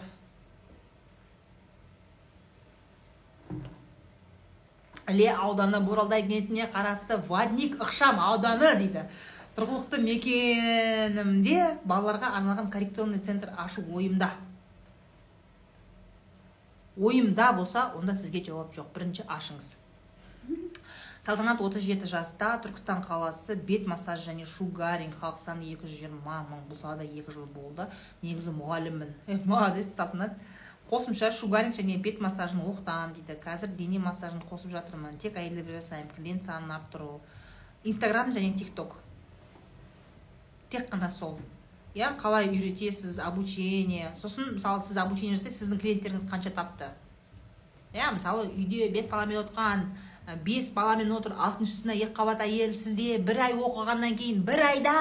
іле 5.09 5.31
ауданы 5.33 5.81
боралдай 5.81 6.23
кентіне 6.27 6.67
қарасты 6.73 7.17
вадник 7.29 7.81
ықшам 7.81 8.21
ауданы 8.21 8.75
дейді. 8.77 9.07
Тұрғылықты 9.57 10.03
мекенімде 10.03 11.79
балаларға 11.89 12.35
арналған 12.37 12.69
коррекционный 12.73 13.23
центр 13.25 13.55
ашу 13.57 13.87
ойымда. 13.89 14.31
Ойымда 16.97 17.53
болса 17.57 17.93
онда 17.97 18.15
сізге 18.15 18.43
жауап 18.45 18.75
жоқ. 18.77 18.91
Бірінші 18.93 19.25
ашыңыз. 19.25 19.77
Салтанат 21.27 21.59
37 21.59 22.07
жаста 22.07 22.53
түркістан 22.63 23.01
қаласы 23.03 23.57
бет 23.59 23.89
массаж 23.91 24.21
және 24.29 24.45
шугаринг 24.47 25.17
халық 25.19 25.41
саны 25.43 25.65
220 25.73 26.21
мың 26.23 26.61
бұл 26.69 26.79
салада 26.79 27.03
екі 27.03 27.35
жыл 27.35 27.49
болды. 27.51 27.89
Негізі 28.23 28.55
мұғаліммін. 28.55 29.11
Молодец 29.51 29.91
салтанат. 29.97 30.39
Қосымша 30.87 31.33
шугаринг 31.35 31.75
және 31.75 31.99
бет 31.99 32.21
массажын 32.23 32.63
оқытамын 32.63 33.17
дейді. 33.19 33.41
Қазір 33.43 33.75
дене 33.75 33.99
массажын 33.99 34.39
қосып 34.47 34.71
жатырмын. 34.77 35.19
Тек 35.19 35.35
әйелдерге 35.35 35.81
жасаймын. 35.81 36.15
Клиент 36.15 36.47
санын 36.47 36.71
арттыру. 36.79 37.19
Инстаграм 37.83 38.31
және 38.31 38.55
тик 38.55 38.71
ток 38.77 38.95
тек 40.71 40.87
қана 40.93 41.11
сол. 41.11 41.41
Иә 41.97 42.15
қалай 42.21 42.53
үйретесіз 42.53 43.19
обучение. 43.19 44.15
Сосын 44.15 44.55
мысалы 44.61 44.83
сіз 44.85 45.03
обучение 45.03 45.35
жасайсыз 45.35 45.65
сіздің 45.65 45.83
клиенттеріңіз 45.83 46.31
қанша 46.31 46.55
тапты? 46.55 46.93
Иә 47.95 48.13
мысалы 48.15 48.47
үйде 48.47 48.93
бес 48.95 49.09
баламен 49.11 49.43
отқан. 49.43 49.89
Бес 50.45 50.73
баламен 50.75 51.13
отыр 51.15 51.37
алтыншысына 51.39 51.95
екі 51.95 52.13
қабат 52.17 52.43
әйел 52.43 52.75
сізде 52.75 53.19
бір 53.23 53.41
ай 53.47 53.55
оқығаннан 53.55 54.17
кейін 54.19 54.43
бір 54.47 54.63
айда 54.73 54.95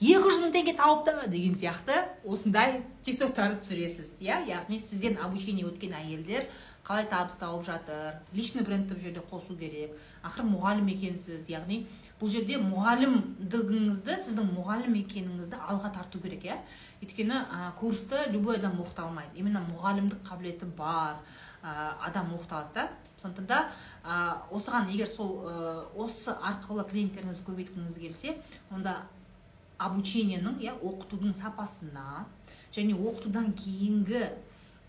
екі 0.00 0.22
жүз 0.24 0.40
мың 0.46 0.54
теңге 0.56 0.76
тауыпты 0.78 1.28
деген 1.28 1.56
сияқты 1.60 1.98
осындай 2.24 2.80
тиктоктарды 3.04 3.60
түсіресіз. 3.60 4.16
Иә 4.24 4.42
яғни 4.48 4.80
сізден 4.80 5.18
обучение 5.20 5.68
өткен 5.68 5.92
әйелдер 5.98 6.48
қалай 6.86 7.04
табыс 7.06 7.36
тауып 7.38 7.66
жатыр 7.66 8.16
личный 8.34 8.64
брендті 8.64 8.96
бұл 8.96 9.02
жерде 9.04 9.22
қосу 9.30 9.54
керек. 9.58 9.92
Ақыры 10.24 10.48
мұғалім 10.48 10.88
екенсіз. 10.90 11.46
Яғни 11.52 11.84
бұл 12.18 12.32
жерде 12.32 12.58
мұғалімдігіңізді 12.58 14.16
сіздің 14.24 14.50
мұғалім 14.56 14.96
екеніңізді 15.04 15.60
алға 15.68 15.92
тарту 15.94 16.18
керек 16.24 16.48
иә. 16.48 16.58
Өйткені 17.04 17.38
курсты 17.78 18.24
любой 18.32 18.58
адам 18.58 18.80
оқыта 18.82 19.06
алмайды. 19.06 19.36
Именно 19.36 19.62
мұғалімдік 19.68 20.26
қабілеті 20.26 20.72
бар 20.74 21.22
адам 21.62 22.34
оқыта 22.34 22.58
алады 22.58 22.74
да. 22.74 22.88
Сондықтан 23.22 23.46
да 23.46 23.70
ә, 24.04 24.42
осыған 24.50 24.90
егер 24.92 25.08
сол 25.10 25.34
ә, 25.46 25.56
осы 25.94 26.34
арқылы 26.34 26.84
клиенттеріңізді 26.90 27.46
көбейткіңіз 27.48 27.98
келсе 28.02 28.36
онда 28.70 29.02
обучениенің 29.82 30.58
иә 30.62 30.74
оқытудың 30.78 31.34
сапасына 31.38 32.24
және 32.74 32.96
оқытудан 32.96 33.52
кейінгі 33.58 34.24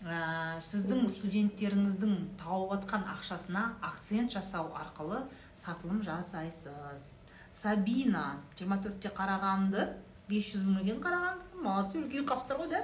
ә, 0.04 0.58
сіздің 0.60 1.06
студенттеріңіздің 1.08 2.16
тауып 2.42 2.74
жатқан 2.76 3.06
ақшасына 3.14 3.64
акцент 3.82 4.34
жасау 4.34 4.72
арқылы 4.76 5.24
сатылым 5.64 6.02
жасайсыз. 6.02 7.10
Сабина 7.54 8.40
24-те 8.58 9.12
қарағанды 9.14 9.88
500 10.28 10.64
мың 10.66 10.82
екен 10.82 11.00
қарағанды. 11.04 11.62
Молодцы 11.62 12.00
үлкейіп 12.00 12.28
қалыпсыздар 12.28 12.60
ғой 12.60 12.70
да? 12.72 12.82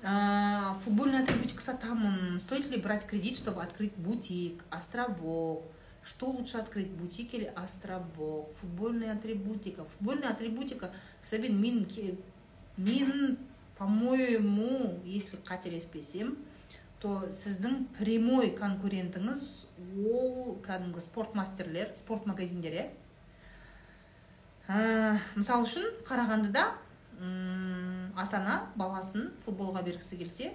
Футбольная 0.00 1.22
атрибутика 1.22 1.62
сатамон. 1.62 2.38
Стоит 2.38 2.70
ли 2.70 2.80
брать 2.80 3.06
кредит, 3.06 3.36
чтобы 3.36 3.62
открыть 3.62 3.94
бутик, 3.94 4.64
островок? 4.70 5.64
Что 6.02 6.30
лучше 6.30 6.58
открыть, 6.58 6.90
бутик 6.90 7.34
или 7.34 7.52
островок? 7.56 8.52
Футбольная 8.60 9.12
атрибутика. 9.14 9.84
Футбольная 9.84 10.30
атрибутика, 10.30 10.90
Сабин, 11.22 11.60
мин, 11.60 11.86
мин, 12.76 13.38
по-моему, 13.76 15.00
если 15.04 15.36
қателеспесем, 15.38 16.38
то 17.02 17.28
сіздің 17.30 17.84
прямой 17.98 18.50
конкурентіңіз 18.58 19.42
ол 20.02 20.56
кәдімгі 20.64 21.02
спорт 21.04 21.36
магазиндер 22.26 22.74
иә 22.74 22.86
ә, 24.66 25.18
мысалы 25.38 25.68
үшін 25.68 25.86
қарағандыда 26.08 26.64
ата 28.18 28.40
ана 28.40 28.56
баласын 28.76 29.30
футболға 29.44 29.84
бергісі 29.86 30.18
келсе 30.18 30.52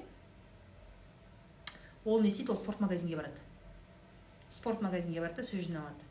ол 2.05 2.21
не 2.21 2.27
істейді 2.27 2.51
ол 2.51 2.59
спорт 2.59 2.81
магазинге 2.83 3.15
барады. 3.15 3.39
Спорт 4.51 4.81
магазинге 4.81 5.21
барады 5.21 5.41
да 5.41 5.47
жерден 5.47 5.77
алады 5.81 6.03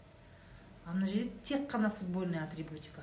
а 0.85 0.93
мына 0.93 1.07
жерде 1.07 1.31
тек 1.45 1.69
қана 1.71 1.91
футбольная 1.91 2.45
атрибутика. 2.45 3.03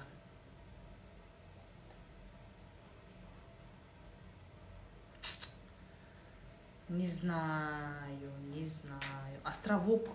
Не 6.90 7.08
знаю 7.08 8.30
не 8.60 8.66
знаю. 8.66 9.40
Островок. 9.44 10.10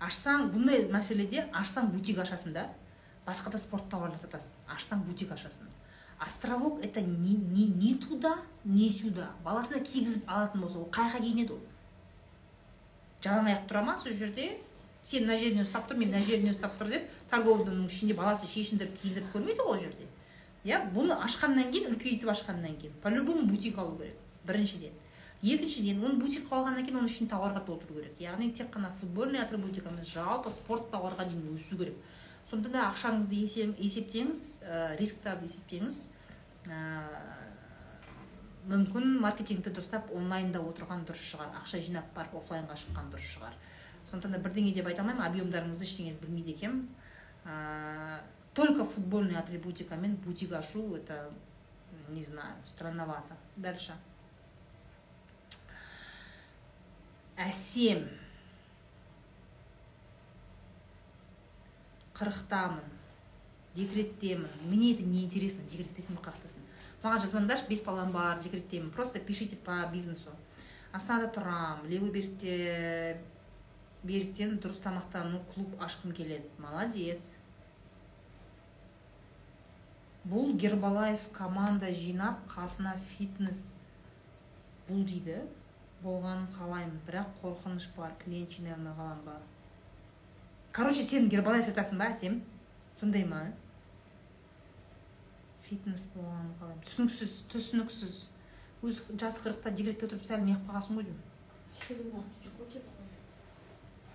Ашсаң 0.00 0.48
бұндай 0.54 0.86
мәселеде 0.88 1.44
ашсаң 1.52 1.90
бутик 1.92 2.22
ашасың 2.22 2.54
да 2.56 2.62
басқа 3.26 3.52
да 3.52 3.58
спорт 3.60 3.90
тауарлар 3.92 4.18
сатасың 4.22 4.54
ашсаң 4.76 5.02
бутик 5.04 5.32
ашасың. 5.36 5.68
Островок 6.20 6.84
это 6.84 7.00
не, 7.00 7.34
не, 7.34 7.66
не 7.66 7.94
туда 7.94 8.36
не 8.64 8.88
сюда. 8.88 9.30
Баласына 9.44 9.80
кигізіп 9.80 10.28
алатын 10.28 10.60
болса 10.60 10.78
ол 10.78 10.88
қай 10.92 11.08
жаққа 11.08 11.24
киінеді 11.24 11.56
ол? 11.56 11.62
Жалаң 13.24 13.48
аяқ 13.50 13.66
тұра 13.68 13.82
ма 13.84 13.96
сол 13.98 14.12
жерде? 14.12 14.58
Сен 15.02 15.24
мына 15.24 15.38
жеріне 15.40 15.64
ұстап 15.64 15.88
тұр 15.88 15.96
мен 15.96 16.12
мына 16.12 16.22
жеріне 16.22 16.52
ұстап 16.52 16.76
тұр 16.78 16.92
деп 16.92 17.08
торговый 17.30 17.64
домның 17.64 17.88
ішінде 17.88 18.14
баласын 18.14 18.52
шешіндіріп 18.52 18.98
киіндіріп 19.00 19.32
көрмейді 19.34 19.64
ғой 19.64 19.76
ол 19.76 19.80
жерде. 19.80 20.08
Иә 20.64 20.82
бұны 20.92 21.16
ашқаннан 21.24 21.72
кейін 21.72 21.94
үлкейтіп 21.94 22.28
ашқаннан 22.28 22.76
кейін. 22.76 22.92
По 23.02 23.08
любому 23.08 23.46
бутик 23.48 23.78
алу 23.78 23.96
керек 23.96 24.18
біріншіден. 24.44 24.92
Екіншіден 25.40 26.04
оны 26.04 26.20
бутикқа 26.20 26.58
алғаннан 26.58 26.84
кейін 26.84 27.00
оның 27.00 27.08
ішін 27.08 27.30
тауарға 27.32 27.62
толтыру 27.64 27.96
керек. 27.96 28.18
Яғни 28.20 28.50
тек 28.52 28.68
қана 28.74 28.90
футбольный 29.00 29.40
атрибутика 29.40 29.88
емес 29.88 30.12
жалпы 30.12 30.52
спорт 30.52 30.90
тауарға 30.92 31.24
дейін 31.30 31.56
өсу 31.56 31.78
керек. 31.80 31.96
Сондықтан 32.50 32.74
да 32.74 32.86
ақшаңызды 32.90 33.44
есептеңіз 33.78 34.40
ә, 34.66 34.96
рисктарды 34.98 35.46
есептеңіз. 35.46 35.98
Ә, 36.66 36.80
мүмкін 38.70 39.20
маркетингті 39.22 39.70
дұрыстап 39.70 40.10
онлайнда 40.14 40.60
отырған 40.66 41.06
дұрыс 41.08 41.22
шығар 41.32 41.54
ақша 41.62 41.80
жинап 41.84 42.10
барып 42.16 42.34
офлайнға 42.42 42.76
шыққан 42.82 43.12
дұрыс 43.14 43.30
шығар. 43.36 43.54
Сондықтан 44.10 44.34
да 44.34 44.42
бірдеңе 44.42 44.74
деп 44.74 44.90
айта 44.90 45.04
алмаймын 45.04 45.24
объемдарыңызды 45.28 45.86
ештеңеңізді 45.86 46.26
білмейді 46.26 46.56
екенмін 46.56 46.88
ә, 47.46 48.20
только 48.54 48.84
футбольный 48.84 49.38
атрибутикамен 49.38 50.16
бутик 50.16 50.52
ашу 50.52 50.96
это 50.96 51.30
не 52.08 52.24
знаю 52.24 52.54
странновато. 52.66 53.36
Дальше. 53.56 53.94
Әсем 57.36 58.08
қырықтамын 62.20 62.84
декреттемін. 63.74 64.48
Мне 64.68 64.92
это 64.94 65.02
не 65.02 65.24
интересно 65.24 65.64
декреттесің 65.64 66.20
ба 66.20 66.28
қырықтасың 66.28 66.68
маған 67.02 67.22
жазбаңдаршы 67.24 67.68
бес 67.68 67.82
балам 67.84 68.12
бар 68.12 68.38
декреттемін. 68.42 68.90
Просто 68.90 69.20
пишите 69.20 69.56
по 69.56 69.80
бизнесу. 69.92 70.30
Астанада 70.92 71.30
тұрамын 71.32 71.88
левый 71.88 72.10
берікте 72.10 73.20
беріктен 74.02 74.58
дұрыс 74.60 74.80
тамақтану 74.84 75.40
клуб 75.54 75.76
ашқым 75.80 76.12
келеді. 76.12 76.48
Молодец. 76.58 77.30
Бұл 80.24 80.52
гербалаев 80.60 81.22
команда 81.32 81.92
жинап 81.92 82.42
қасына 82.50 82.96
фитнес 83.16 83.70
бұл 84.88 85.06
дейді. 85.06 85.40
Болғанын 86.02 86.48
қалаймын. 86.56 87.00
Бірақ 87.06 87.32
қорқыныш 87.42 87.90
бар 87.96 88.12
клиент 88.24 88.50
жинай 88.50 88.74
алмай 88.74 88.92
қалам 88.96 89.24
ба? 89.24 89.40
Короче 90.72 91.02
сен 91.02 91.28
гербалаев 91.28 91.66
сатасың 91.66 91.98
ба 91.98 92.10
әсем? 92.10 92.40
Сондай 93.00 93.24
ма? 93.24 93.42
Фитнес 95.66 96.06
болғанын 96.14 96.54
қалаймын 96.60 96.84
түсініксіз 96.86 97.36
түсініксіз. 97.52 98.22
Өз 98.82 99.02
жасы 99.20 99.42
қырықта 99.44 99.74
декретте 99.76 100.06
отырып 100.08 100.24
сәл 100.26 100.42
неғып 100.44 100.66
қалғансың 100.68 101.00
ғой 101.00 101.08
деймін. 101.08 101.22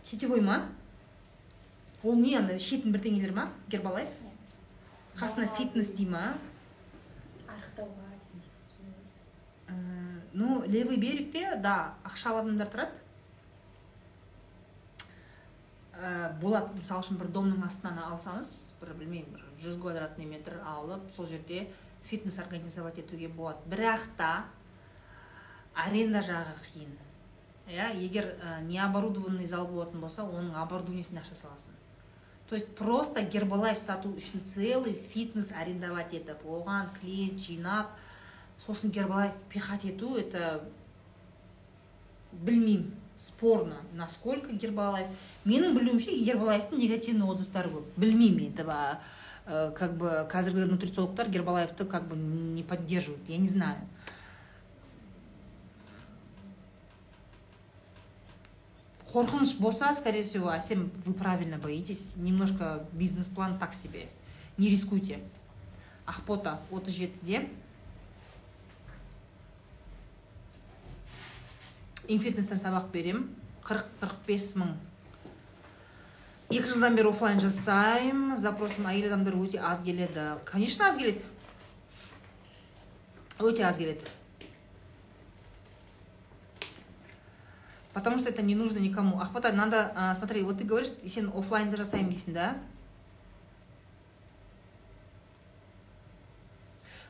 Сетевой 0.04 0.42
ма? 0.42 0.58
Ол 2.04 2.20
не 2.20 2.36
ана 2.38 2.58
ішетін 2.58 2.94
бірдеңелер 2.96 3.34
ма? 3.34 3.50
Гербалайф? 3.70 4.10
Қасына 5.16 5.48
фитнес 5.56 5.94
дей 5.96 6.10
ма? 6.10 6.36
Арықтауға 7.48 8.06
ну 10.36 10.64
левый 10.68 10.98
берегте 10.98 11.56
да 11.64 11.96
ақшалы 12.04 12.42
адамдар 12.42 12.68
тұрады. 12.68 13.05
Ә, 16.00 16.34
болады 16.42 16.76
мысалы 16.80 17.04
үшін 17.04 17.20
бір 17.22 17.32
домның 17.36 17.64
астынан 17.66 18.00
алсаңыз 18.10 18.52
бір 18.82 18.94
білмеймін 19.00 19.32
бір 19.36 19.46
жүз 19.64 19.80
квадратный 19.82 20.28
метр 20.30 20.60
алып 20.66 21.08
сол 21.16 21.28
жерде 21.30 21.68
фитнес 22.04 22.38
организовать 22.40 23.00
етуге 23.00 23.28
болады. 23.28 23.60
Бірақ 23.70 24.04
та 24.18 24.46
аренда 25.74 26.22
жағы 26.22 26.54
қиын. 26.68 26.92
Иә 27.68 27.94
егер 27.98 28.36
ә, 28.38 28.62
необорудованный 28.62 29.48
зал 29.48 29.68
болатын 29.68 30.02
болса 30.02 30.24
оның 30.24 30.54
оборудованиесіне 30.62 31.24
ақша 31.24 31.36
саласың. 31.40 31.74
То 32.48 32.56
есть 32.56 32.76
просто 32.76 33.22
гербалайф 33.22 33.80
сату 33.80 34.12
үшін 34.14 34.44
целый 34.46 34.94
фитнес 34.94 35.52
арендовать 35.52 36.14
етіп 36.14 36.44
оған 36.46 36.92
клиент 37.00 37.42
жинап 37.42 37.90
сосын 38.68 38.92
гербалайф 38.92 39.34
пихать 39.50 39.86
ету 39.86 40.16
это 40.16 40.62
білмеймін. 42.32 42.94
спорно 43.17 43.77
насколько 43.93 44.53
гербалайф 44.53 45.07
менің 45.45 45.77
білуімше 45.77 46.15
гербалайфтың 46.25 46.81
негативный 46.81 47.29
отзывтары 47.29 47.73
көп 47.75 47.97
білмеймін 48.01 48.53
этого 48.55 49.01
э, 49.47 49.73
как 49.77 49.97
бы 49.97 50.27
қазіргі 50.33 50.71
нутрициологтар 50.71 51.29
гербалайфты 51.29 51.85
как 51.85 52.09
бы 52.09 52.17
не 52.17 52.63
поддерживают 52.63 53.29
я 53.29 53.37
не 53.37 53.49
знаю 53.49 53.81
қорқыныш 59.13 59.59
болса 59.59 59.93
скорее 59.93 60.23
всего 60.23 60.51
әсем 60.51 60.91
вы 61.05 61.13
правильно 61.13 61.59
боитесь 61.59 62.15
немножко 62.17 62.87
бизнес 62.93 63.29
план 63.29 63.59
так 63.59 63.75
себе 63.75 64.09
не 64.57 64.71
рискуйте 64.71 65.19
ақбота 66.07 66.61
отыз 66.71 66.95
жетіде 66.95 67.49
Инфитнестен 72.08 72.60
сабақ 72.60 72.92
берем. 72.92 73.30
Қырық 73.66 73.88
қырық 74.02 74.20
бес 74.28 74.52
мың. 74.56 74.76
Екі 76.50 76.70
жылдан 76.70 76.96
бері 76.96 77.10
оффлайн 77.10 77.40
жасаймын. 77.42 78.36
Запросым 78.38 78.86
әйел 78.92 79.10
адамдар 79.10 79.34
өте 79.40 79.58
аз 79.58 79.82
келеді. 79.84 80.36
Конечно 80.46 80.86
аз 80.86 80.98
келеді. 80.98 81.24
Өте 83.40 83.64
аз 83.64 83.78
келеді. 83.78 84.06
Потому 87.94 88.20
что 88.20 88.30
это 88.30 88.42
не 88.42 88.56
нужно 88.56 88.80
никому. 88.80 89.22
Ақбота 89.22 89.54
надо 89.54 90.14
смотри 90.18 90.44
вот 90.44 90.58
ты 90.58 90.66
говоришь 90.66 90.92
сен 91.08 91.32
оффлайнда 91.34 91.78
жасаймын 91.78 92.12
дейсің 92.12 92.34
да? 92.34 92.56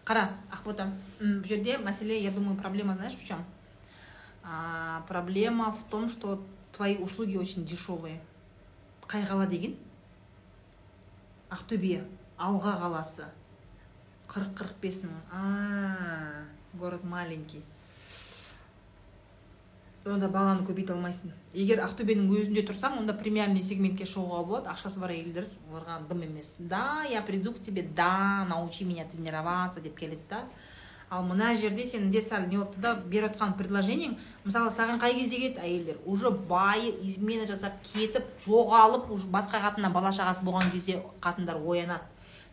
Қара 0.05 0.29
ақбота 0.53 0.91
бұл 1.19 1.41
жерде 1.43 1.79
мәселе 1.81 2.21
я 2.21 2.29
думаю 2.29 2.55
проблема 2.55 2.93
знаешь 2.93 3.17
в 3.17 3.25
чем 3.25 3.43
а, 4.45 5.03
проблема 5.07 5.71
в 5.71 5.83
том 5.89 6.07
что 6.09 6.41
твои 6.71 6.97
услуги 6.97 7.37
очень 7.37 7.65
дешевые. 7.65 8.21
Қай 9.07 9.21
қала 9.21 9.45
деген 9.45 9.75
ақтөбе 11.53 12.01
алға 12.41 12.73
қаласы. 12.81 13.27
Қырық 14.27 14.55
қырық 14.57 14.79
бес 14.81 15.03
мың. 15.05 15.19
Город 16.73 17.03
маленький. 17.03 17.61
Онда 20.05 20.27
бағаны 20.29 20.65
көбейте 20.65 20.93
алмайсың. 20.93 21.31
Егер 21.53 21.79
ақтөбенің 21.85 22.27
өзінде 22.33 22.61
тұрсаң 22.65 22.99
онда 22.99 23.13
премиальный 23.17 23.63
сегментке 23.65 24.05
шығуға 24.05 24.41
болады. 24.45 24.69
Ақшасы 24.73 24.99
бар 25.01 25.13
әйелдер. 25.15 25.47
Оларға 25.71 25.99
дым 26.09 26.21
емес. 26.27 26.55
Да 26.59 27.03
я 27.09 27.21
приду 27.21 27.53
к 27.53 27.61
тебе 27.61 27.81
да 27.81 28.45
научи 28.49 28.83
меня 28.85 29.05
тренироваться 29.05 29.81
деп 29.81 29.97
келеді 29.97 30.21
да. 30.29 30.43
Ал 31.09 31.23
мына 31.23 31.53
жерде 31.55 31.85
сенің 31.85 32.09
де 32.11 32.21
сәл 32.21 32.47
не 32.49 32.57
болыпты 32.57 32.81
да 32.81 32.95
беріп 32.95 33.35
жатқан 33.35 33.53
предложениең 33.59 34.17
мысалы 34.45 34.71
саған 34.73 34.99
қай 35.01 35.13
кезде 35.19 35.37
келеді 35.37 35.61
әйелдер? 35.61 35.99
Уже 36.05 36.31
байы 36.31 36.95
измена 37.05 37.45
жасап 37.45 37.77
кетіп 37.93 38.25
жоғалып 38.45 39.11
уже 39.11 39.27
басқа 39.27 39.61
қатыннан 39.61 39.93
бала 39.93 40.09
шағасы 40.09 40.43
болған 40.43 40.71
кезде 40.71 41.03
қатындар 41.21 41.61
оянады. 41.61 42.03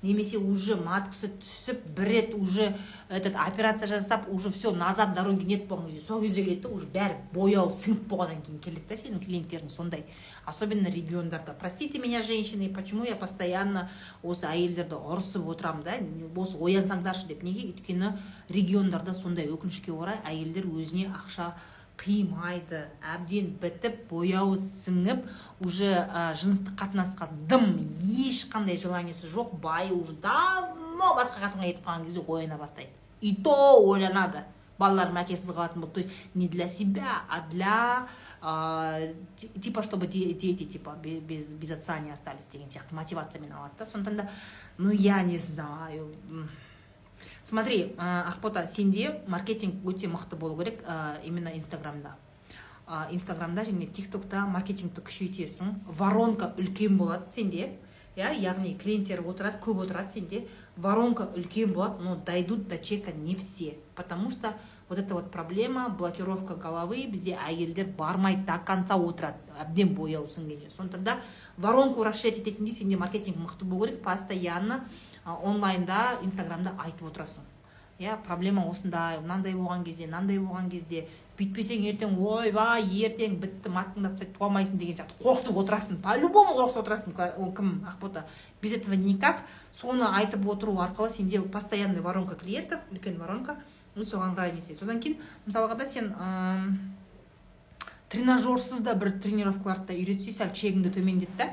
Немесе 0.02 0.38
уже 0.38 0.76
маткасы 0.76 1.30
түсіп 1.40 1.86
бір 1.96 2.08
рет 2.08 2.34
уже 2.34 2.76
этот 3.08 3.36
операция 3.36 3.86
жасап 3.86 4.28
уже 4.28 4.50
все 4.50 4.72
назад 4.72 5.14
дороги 5.14 5.44
нет 5.44 5.68
болған 5.68 5.92
кезде 5.92 6.06
сол 6.06 6.20
кезде 6.20 6.44
келеді 6.44 6.62
да 6.62 6.68
уже 6.68 6.86
бәрі 6.86 7.16
бояу 7.32 7.70
сіңіп 7.70 8.06
болғаннан 8.10 8.42
кейін 8.42 8.60
келеді 8.60 8.86
да 8.88 8.98
сенің 8.98 9.22
клиенттерің 9.22 9.68
сондай. 9.68 10.04
Особенно 10.44 10.88
региондарда. 10.88 11.54
Простите 11.58 11.98
меня 11.98 12.22
женщины 12.22 12.68
почему 12.68 13.04
я 13.04 13.14
постоянно 13.14 13.88
осы 14.22 14.46
әйелдерді 14.46 14.98
ұрысып 14.98 15.46
отырамын 15.46 15.84
да? 15.86 15.98
Осы 16.34 16.58
оянсаңдаршы 16.58 17.28
деп. 17.28 17.44
Неге? 17.46 17.68
Өйткені 17.70 18.16
региондарда 18.48 19.14
сондай 19.14 19.46
өкінішке 19.46 19.92
орай 19.92 20.18
әйелдер 20.26 20.66
өзіне 20.66 21.12
ақша 21.14 21.52
қимайды 22.00 22.86
әбден 23.14 23.52
бітіп 23.62 24.08
бояуы 24.10 24.56
сіңіп 24.58 25.26
уже 25.62 25.90
ә, 25.92 26.32
жыныстық 26.38 26.74
қатынасқа 26.80 27.28
дым 27.50 27.76
ешқандай 28.02 28.78
желаниесі 28.80 29.30
жоқ 29.30 29.54
байы 29.62 29.92
уже 29.94 30.16
давно 30.22 31.12
басқа 31.18 31.44
қатынға 31.44 31.68
кетіп 31.68 31.86
қалған 31.86 32.08
кезде 32.08 32.24
ояна 32.26 32.58
бастайды. 32.58 32.90
И 33.20 33.36
то 33.36 33.54
ойланады. 33.84 34.44
Балаларым 34.78 35.20
әкесіз 35.20 35.52
қалатын 35.52 35.84
болды 35.84 35.94
то 35.94 36.00
есть 36.00 36.10
не 36.34 36.48
для 36.48 36.66
себя 36.66 37.22
а 37.28 37.40
для 37.50 38.08
ә, 38.40 39.14
типа 39.62 39.82
чтобы 39.82 40.08
дети 40.08 40.64
типа 40.64 40.96
без, 41.00 41.44
без 41.46 41.70
отца 41.70 41.98
не 42.00 42.10
остались 42.10 42.46
деген 42.46 42.68
сияқты 42.68 42.94
мотивациямен 42.94 43.52
алады 43.52 43.74
да. 43.78 43.86
Сондықтан 43.86 44.16
да 44.16 44.30
ну 44.78 44.90
я 44.90 45.22
не 45.22 45.38
знаю 45.38 46.14
смотри 47.42 47.94
ә, 47.96 48.28
ақбота 48.28 48.66
сенде 48.66 49.22
маркетинг 49.26 49.84
өте 49.84 50.08
мықты 50.08 50.36
болу 50.36 50.56
керек 50.58 50.82
ә, 50.86 51.20
именно 51.24 51.48
инстаграмда. 51.48 52.16
Ә, 52.86 53.08
инстаграмда 53.12 53.62
және 53.62 53.86
тиктокта 53.86 54.46
маркетингті 54.46 55.02
күшейтесің. 55.02 55.74
Воронка 55.98 56.52
үлкен 56.58 56.98
болады 56.98 57.30
сенде 57.30 57.78
иә? 58.16 58.32
Яғни 58.34 58.76
клиенттер 58.78 59.22
отырады 59.26 59.58
көп 59.62 59.84
отырады 59.84 60.12
сенде. 60.12 60.46
Воронка 60.76 61.30
үлкен 61.34 61.72
болады 61.72 62.02
но 62.04 62.16
дойдут 62.16 62.68
до 62.68 62.78
чека 62.78 63.12
не 63.12 63.34
все. 63.34 63.78
Потому 63.94 64.30
что 64.30 64.54
вот 64.92 64.98
эта 64.98 65.14
вот 65.14 65.30
проблема 65.30 65.88
блокировка 65.88 66.54
головы 66.54 67.06
бізде 67.06 67.38
әйелдер 67.40 67.86
бармайды 67.96 68.44
до 68.44 68.58
конца 68.58 68.96
отырады 69.00 69.38
әбден 69.58 69.94
бояуы 69.96 70.28
сіңгенше 70.28 70.68
сондықтан 70.68 71.04
да 71.04 71.14
воронку 71.56 72.04
расширять 72.04 72.38
ететіндей 72.38 72.74
сенде 72.74 72.98
маркетинг 72.98 73.38
мықты 73.38 73.64
болу 73.64 73.86
керек 73.86 74.02
постоянно 74.02 74.84
онлайнда 75.24 76.18
инстаграмда 76.22 76.74
айтып 76.78 77.10
отырасың. 77.10 77.44
Иә 78.00 78.16
проблема 78.26 78.64
осындай 78.70 79.20
мынандай 79.20 79.54
болған 79.54 79.84
кезде 79.84 80.06
мынандай 80.06 80.38
болған 80.42 80.70
кезде. 80.70 81.06
Бүйтпесең 81.38 81.84
ертең 81.88 82.16
ойбай 82.18 82.84
ертең 83.06 83.38
бітті 83.40 83.70
аттың 83.70 84.08
тастайды 84.08 84.32
туа 84.36 84.48
алмайсың 84.48 84.78
деген 84.78 84.96
сияқты. 84.98 85.16
Қорқытып 85.22 85.60
отырасың. 85.62 86.00
По 86.02 86.16
любому 86.18 86.56
қорқытып 86.58 86.82
отырасың 86.82 87.14
ол 87.38 87.52
кім 87.54 87.86
ақбота. 87.88 88.24
Без 88.60 88.74
этого 88.74 88.94
никак. 88.94 89.44
Соны 89.72 90.04
айтып 90.04 90.46
отыру 90.48 90.74
арқылы 90.80 91.08
сенде 91.08 91.40
постоянный 91.40 92.00
воронка 92.00 92.34
клиентов 92.34 92.80
үлкен 92.90 93.18
воронка 93.18 93.56
и 93.94 94.00
соған 94.00 94.34
қарай 94.36 94.52
не 94.52 94.58
істейді. 94.58 94.80
Содан 94.80 95.00
кейін 95.00 95.18
мысалға 95.46 95.76
да 95.78 95.86
сен 95.86 96.12
тренажерсыз 98.08 98.80
да 98.80 98.94
бір 98.94 99.18
тренировкаларды 99.20 99.92
да 99.92 99.94
үйретсе 99.94 100.32
сәл 100.32 100.52
чегіңді 100.52 100.92
төмендет 100.92 101.36
та 101.38 101.52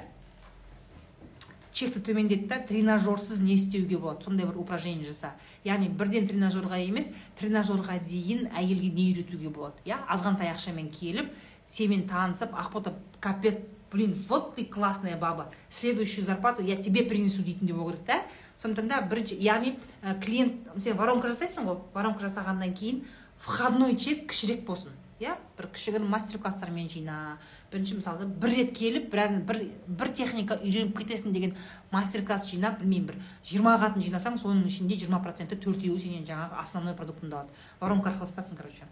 чекті 1.79 2.01
төмендет 2.03 2.47
та 2.49 2.59
тренажерсыз 2.59 3.39
не 3.39 3.55
істеуге 3.55 3.97
болады. 3.97 4.23
Сондай 4.25 4.45
бір 4.45 4.59
упражнение 4.59 5.07
жаса. 5.07 5.31
Яғни 5.63 5.87
бірден 5.87 6.27
тренажерға 6.27 6.81
емес 6.83 7.07
тренажерға 7.39 7.99
дейін 8.03 8.49
әйелге 8.51 8.91
не 8.91 9.07
үйретуге 9.13 9.49
болады. 9.49 9.79
Иә 9.87 10.01
азғантай 10.11 10.51
ақшамен 10.51 10.91
келіп 10.91 11.31
сенімен 11.69 12.07
танысып 12.09 12.51
ақбота 12.51 12.93
капец 13.19 13.59
блин 13.91 14.15
вот 14.27 14.55
ты 14.55 14.65
классная 14.65 15.17
баба. 15.17 15.51
Следующую 15.69 16.25
зарплату 16.25 16.61
я 16.61 16.75
тебе 16.75 17.03
принесу 17.03 17.41
дейтіндей 17.41 17.73
болу 17.73 17.91
керек 17.91 18.05
та 18.05 18.21
сондықтан 18.57 18.87
да 18.87 19.01
бірінші 19.01 19.39
яғни 19.39 19.77
клиент 20.19 20.67
сен 20.77 20.97
воронка 20.97 21.31
жасайсың 21.31 21.65
ғой. 21.65 21.79
Воронка 21.93 22.27
жасағаннан 22.27 22.73
кейін 22.75 23.05
входной 23.39 23.95
чек 23.95 24.27
кішірек 24.29 24.65
болсын. 24.65 24.91
Иә? 25.19 25.35
бір 25.57 25.67
кішігірім 25.75 26.07
мастер 26.09 26.39
класстармен 26.39 26.89
жина 26.89 27.37
бірінші 27.71 27.99
мысалы 27.99 28.25
бір 28.25 28.55
рет 28.55 28.71
келіп 28.77 29.11
біраз 29.11 29.35
бір, 29.43 29.65
бір 29.87 30.09
техника 30.15 30.55
үйреніп 30.63 30.95
кетесің 31.01 31.35
деген 31.35 31.55
мастер 31.91 32.25
класс 32.25 32.47
жинап 32.49 32.79
білмеймін 32.79 33.11
бір 33.11 33.19
жиырма 33.43 33.75
қатын 33.83 34.05
жинасаң 34.07 34.39
соның 34.39 34.65
ішінде 34.71 34.95
жиырма 34.95 35.19
проценті 35.23 35.59
төртеуі 35.59 35.99
сенен 35.99 36.25
жаңағы 36.27 36.63
основной 36.63 36.95
продуктыңды 36.95 37.35
алады 37.35 37.69
воронка 37.81 38.13
арқылы 38.13 38.31
сатасың 38.31 38.57
короче 38.57 38.87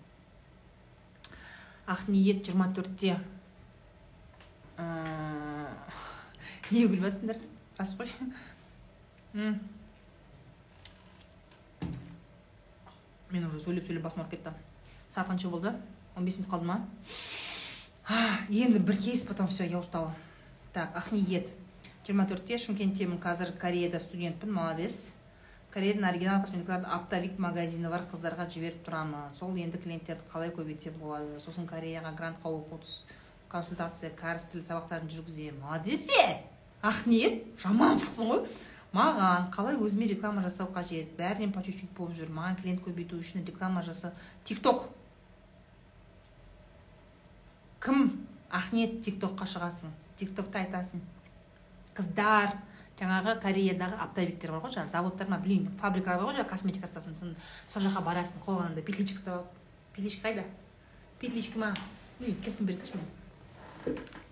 ақниет 1.87 2.43
жиырма 2.43 2.67
төртте. 2.75 3.15
Неге 6.67 6.89
күліп 6.91 7.05
жатсыңдар 7.07 7.39
рас 7.79 7.93
қой. 7.95 8.11
Мен 13.31 13.47
уже 13.47 13.61
сөйлеп 13.63 13.87
сөйлеп 13.87 14.03
басым 14.03 14.25
ауырып 14.25 14.35
кетті. 14.35 14.51
Сағат 15.07 15.31
қанша 15.31 15.51
болды? 15.51 15.71
Он 16.17 16.25
бес 16.25 16.37
минут 16.37 16.51
қалды 16.51 16.65
ма? 16.65 16.81
Енді 18.49 18.79
бір 18.79 18.97
кейс 18.97 19.23
потом 19.23 19.47
все 19.47 19.67
я 19.67 19.79
устала. 19.79 20.15
Так 20.73 20.95
ақниет 20.97 21.51
жиырма 22.07 22.25
төртте 22.25 22.57
шымкенттемін 22.57 23.19
қазір 23.21 23.53
кореяда 23.59 23.99
студентпін 23.99 24.51
молодец. 24.53 25.13
Кореядан 25.73 26.07
оригинал 26.09 26.41
косметикалардың 26.41 26.95
оптовик 26.95 27.37
магазині 27.37 27.91
бар 27.91 28.07
қыздарға 28.09 28.47
жіберіп 28.49 28.81
тұрамын. 28.87 29.29
Сол 29.37 29.53
енді 29.55 29.77
клиенттерді 29.77 30.25
қалай 30.31 30.53
көбейтсем 30.55 30.97
болады. 30.97 31.37
Сосын 31.43 31.67
кореяға 31.69 32.15
грантқа 32.17 32.49
оқу 32.49 32.79
консультация 33.51 34.11
кәріс 34.15 34.47
тіл 34.51 34.63
сабақтарын 34.63 35.11
жүргіземін. 35.11 35.61
Молодец 35.61 36.07
е 36.17 36.41
ақниет 36.81 37.43
жаман 37.61 37.99
пысықсың 37.99 38.31
ғой. 38.31 38.47
Маған 38.95 39.51
қалай 39.53 39.77
өзіме 39.77 40.07
реклама 40.07 40.41
жасау 40.41 40.71
қажет? 40.73 41.11
Бәрінен 41.19 41.51
по 41.53 41.61
чуть 41.61 41.79
чуть 41.81 41.91
болып 41.91 42.15
жүр. 42.15 42.31
Маған 42.31 42.61
клиент 42.61 42.81
көбейту 42.81 43.19
үшін 43.19 43.45
реклама 43.45 43.83
жасау. 43.83 44.11
Тик 44.45 44.61
ток 44.63 44.87
кім 47.83 48.09
ақниет 48.53 49.01
тик 49.05 49.19
токқа 49.21 49.47
шығасың 49.49 49.93
тик 50.17 50.33
токта 50.35 50.63
айтасың 50.63 51.03
қыздар. 51.97 52.57
Жаңағы 52.97 53.35
кореядағы 53.43 53.99
оптовиктер 54.01 54.51
бар 54.55 54.63
ғой 54.63 54.71
жаңағы 54.73 54.91
заводтар 54.95 55.27
ма 55.29 55.37
білмеймін 55.43 55.75
фабрикалар 55.77 56.17
бар 56.17 56.31
ғой 56.31 56.37
жаңағы 56.39 56.49
косметика 56.49 56.89
сатасың 56.89 57.13
сосын 57.13 57.35
сол 57.69 57.83
жаққа 57.85 58.01
барасың 58.07 58.41
қолыңа 58.41 58.71
андай 58.71 58.85
петличка 58.87 59.19
ұстап 59.19 59.35
алып 59.35 59.51
петличка 59.93 60.27
қайда? 60.27 60.45
Петличка 61.21 61.61
ма? 61.61 61.73
Білмеймін 62.17 62.41
кірпін 62.41 62.71
бере 62.71 62.81
салшы 62.81 64.25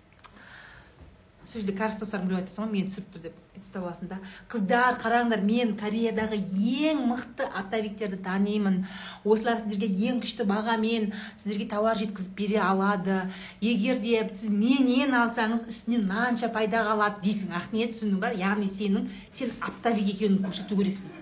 сол 1.46 1.60
жерде 1.62 1.74
кәріс 1.78 1.96
достарың 2.00 2.26
біреу 2.26 2.40
айтасың 2.40 2.64
ғой 2.64 2.72
мені 2.72 2.90
түсіріп 2.90 3.12
тұр 3.14 3.22
деп 3.26 3.36
аласың 3.78 4.08
да. 4.10 4.18
Қыздар 4.50 4.98
қараңдар 5.00 5.42
мен 5.46 5.74
кореядағы 5.78 6.36
ең 6.36 7.04
мықты 7.08 7.46
оптовиктерді 7.46 8.18
танимын. 8.24 8.82
Осылар 9.24 9.60
сіздерге 9.60 9.88
ең 10.10 10.20
күшті 10.24 10.46
бағамен 10.48 11.12
сіздерге 11.38 11.68
тауар 11.70 11.98
жеткізіп 12.00 12.36
бере 12.36 12.60
алады. 12.60 13.20
Егер 13.60 14.00
де 14.02 14.26
сіз 14.28 14.50
менен 14.50 15.14
алсаңыз 15.22 15.66
үстінен 15.70 16.08
мынанша 16.08 16.50
пайда 16.52 16.84
қалады 16.88 17.22
дейсің 17.24 17.54
ақниет 17.62 17.96
түсіндің 17.96 18.22
ба? 18.22 18.32
Яғни 18.36 18.68
сенің 18.68 19.10
сен 19.30 19.54
оптовик 19.62 20.14
екенін 20.16 20.42
көрсету 20.44 20.76
керексің. 20.76 21.12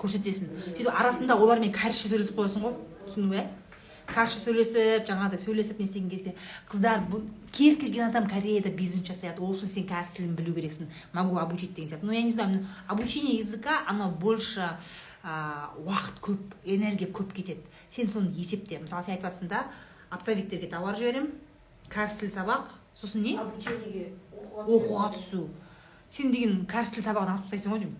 Көрсетесің. 0.00 0.48
Сөйтіп 0.72 0.94
арасында 0.96 1.36
олармен 1.38 1.74
кәрісше 1.74 2.10
сөйлесіп 2.10 2.40
қоясың 2.40 2.66
ғой 2.66 2.78
түсіндің 3.06 3.36
ба 3.36 3.61
кәрісше 4.10 4.40
сөйлесіп 4.42 5.06
жаңағыдай 5.08 5.40
сөйлесіп 5.40 5.78
не 5.78 5.86
істеген 5.86 6.10
кезде 6.10 6.34
қыздар 6.70 7.04
бұл 7.08 7.22
кез 7.52 7.76
келген 7.80 8.08
адам 8.08 8.26
кореяда 8.30 8.70
бизнес 8.74 9.06
жасайды 9.06 9.40
ол 9.40 9.54
үшін 9.54 9.70
сен 9.70 9.86
кәріс 9.88 10.12
тілін 10.16 10.34
білу 10.36 10.54
керексің 10.56 10.90
могу 11.12 11.38
обучить 11.38 11.74
деген 11.74 11.90
сияқты. 11.90 12.06
Ну 12.06 12.12
я 12.12 12.22
не 12.22 12.30
знаю 12.30 12.66
обучение 12.88 13.38
языка 13.38 13.82
оно 13.86 14.10
больше 14.10 14.76
ә, 15.22 15.70
уақыт 15.78 16.20
көп 16.20 16.54
энергия 16.64 17.06
көп 17.06 17.32
кетеді. 17.32 17.62
Сен 17.88 18.08
соны 18.08 18.32
есепте 18.34 18.78
мысалы 18.78 19.04
сен 19.04 19.14
айтып 19.14 19.30
жатрсың 19.30 19.48
да 19.48 19.66
оптовиктерге 20.10 20.68
товар 20.68 20.96
жіберемін 20.96 21.32
кәріс 21.92 22.18
тіл 22.20 22.32
сабақ 22.32 22.72
сосын 22.92 23.22
не? 23.22 23.36
Обучениеге 23.38 24.12
оқуға 24.66 25.12
түсу. 25.16 25.48
Сен 26.10 26.32
деген 26.32 26.64
кәріс 26.66 26.92
тіл 26.94 27.04
сабағын 27.04 27.36
алып 27.36 27.46
тастайсың 27.46 27.72
ғой 27.72 27.84
деймін. 27.84 27.96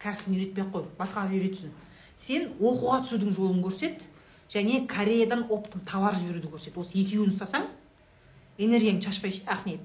Кәріс 0.00 0.24
тілін 0.24 0.38
үйретпей 0.38 0.64
ақ 0.64 0.72
қой 0.74 0.88
басқаға 0.98 1.32
үйретсін. 1.32 1.72
Сен 2.20 2.50
оқуға 2.60 3.00
түсудің 3.04 3.34
жолын 3.36 3.62
көрсет 3.64 4.04
және 4.50 4.86
кореядан 4.86 5.46
оптом 5.50 5.80
товар 5.80 6.14
жіберуді 6.18 6.52
көрсет 6.52 6.78
осы 6.80 6.98
екеуін 7.00 7.32
ұстасаң 7.32 7.68
энергияң 8.58 9.02
шашпай 9.02 9.32
ше 9.34 9.44
ақниет 9.50 9.82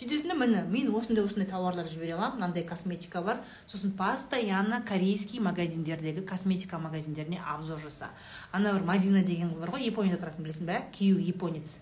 сөйтесің 0.00 0.30
да 0.30 0.34
міне 0.38 0.62
мен 0.64 0.94
осындай 0.96 1.24
осындай 1.24 1.46
тауарлар 1.50 1.88
жібере 1.88 2.14
аламын. 2.14 2.38
Мынандай 2.38 2.64
косметика 2.64 3.20
бар. 3.22 3.42
Сосын 3.66 3.92
постоянно 3.92 4.80
корейский 4.86 5.40
магазиндердегі 5.44 6.24
косметика 6.24 6.78
магазиндеріне 6.78 7.42
обзор 7.54 7.78
жаса. 7.78 8.08
Ана 8.52 8.72
бір 8.72 8.86
мадина 8.88 9.22
деген 9.22 9.52
қыз 9.52 9.60
бар 9.60 9.74
ғой 9.74 9.84
японияда 9.90 10.22
тұратын 10.22 10.46
білесің 10.46 10.70
ба 10.70 10.80
күйеуі 10.96 11.26
японец. 11.28 11.76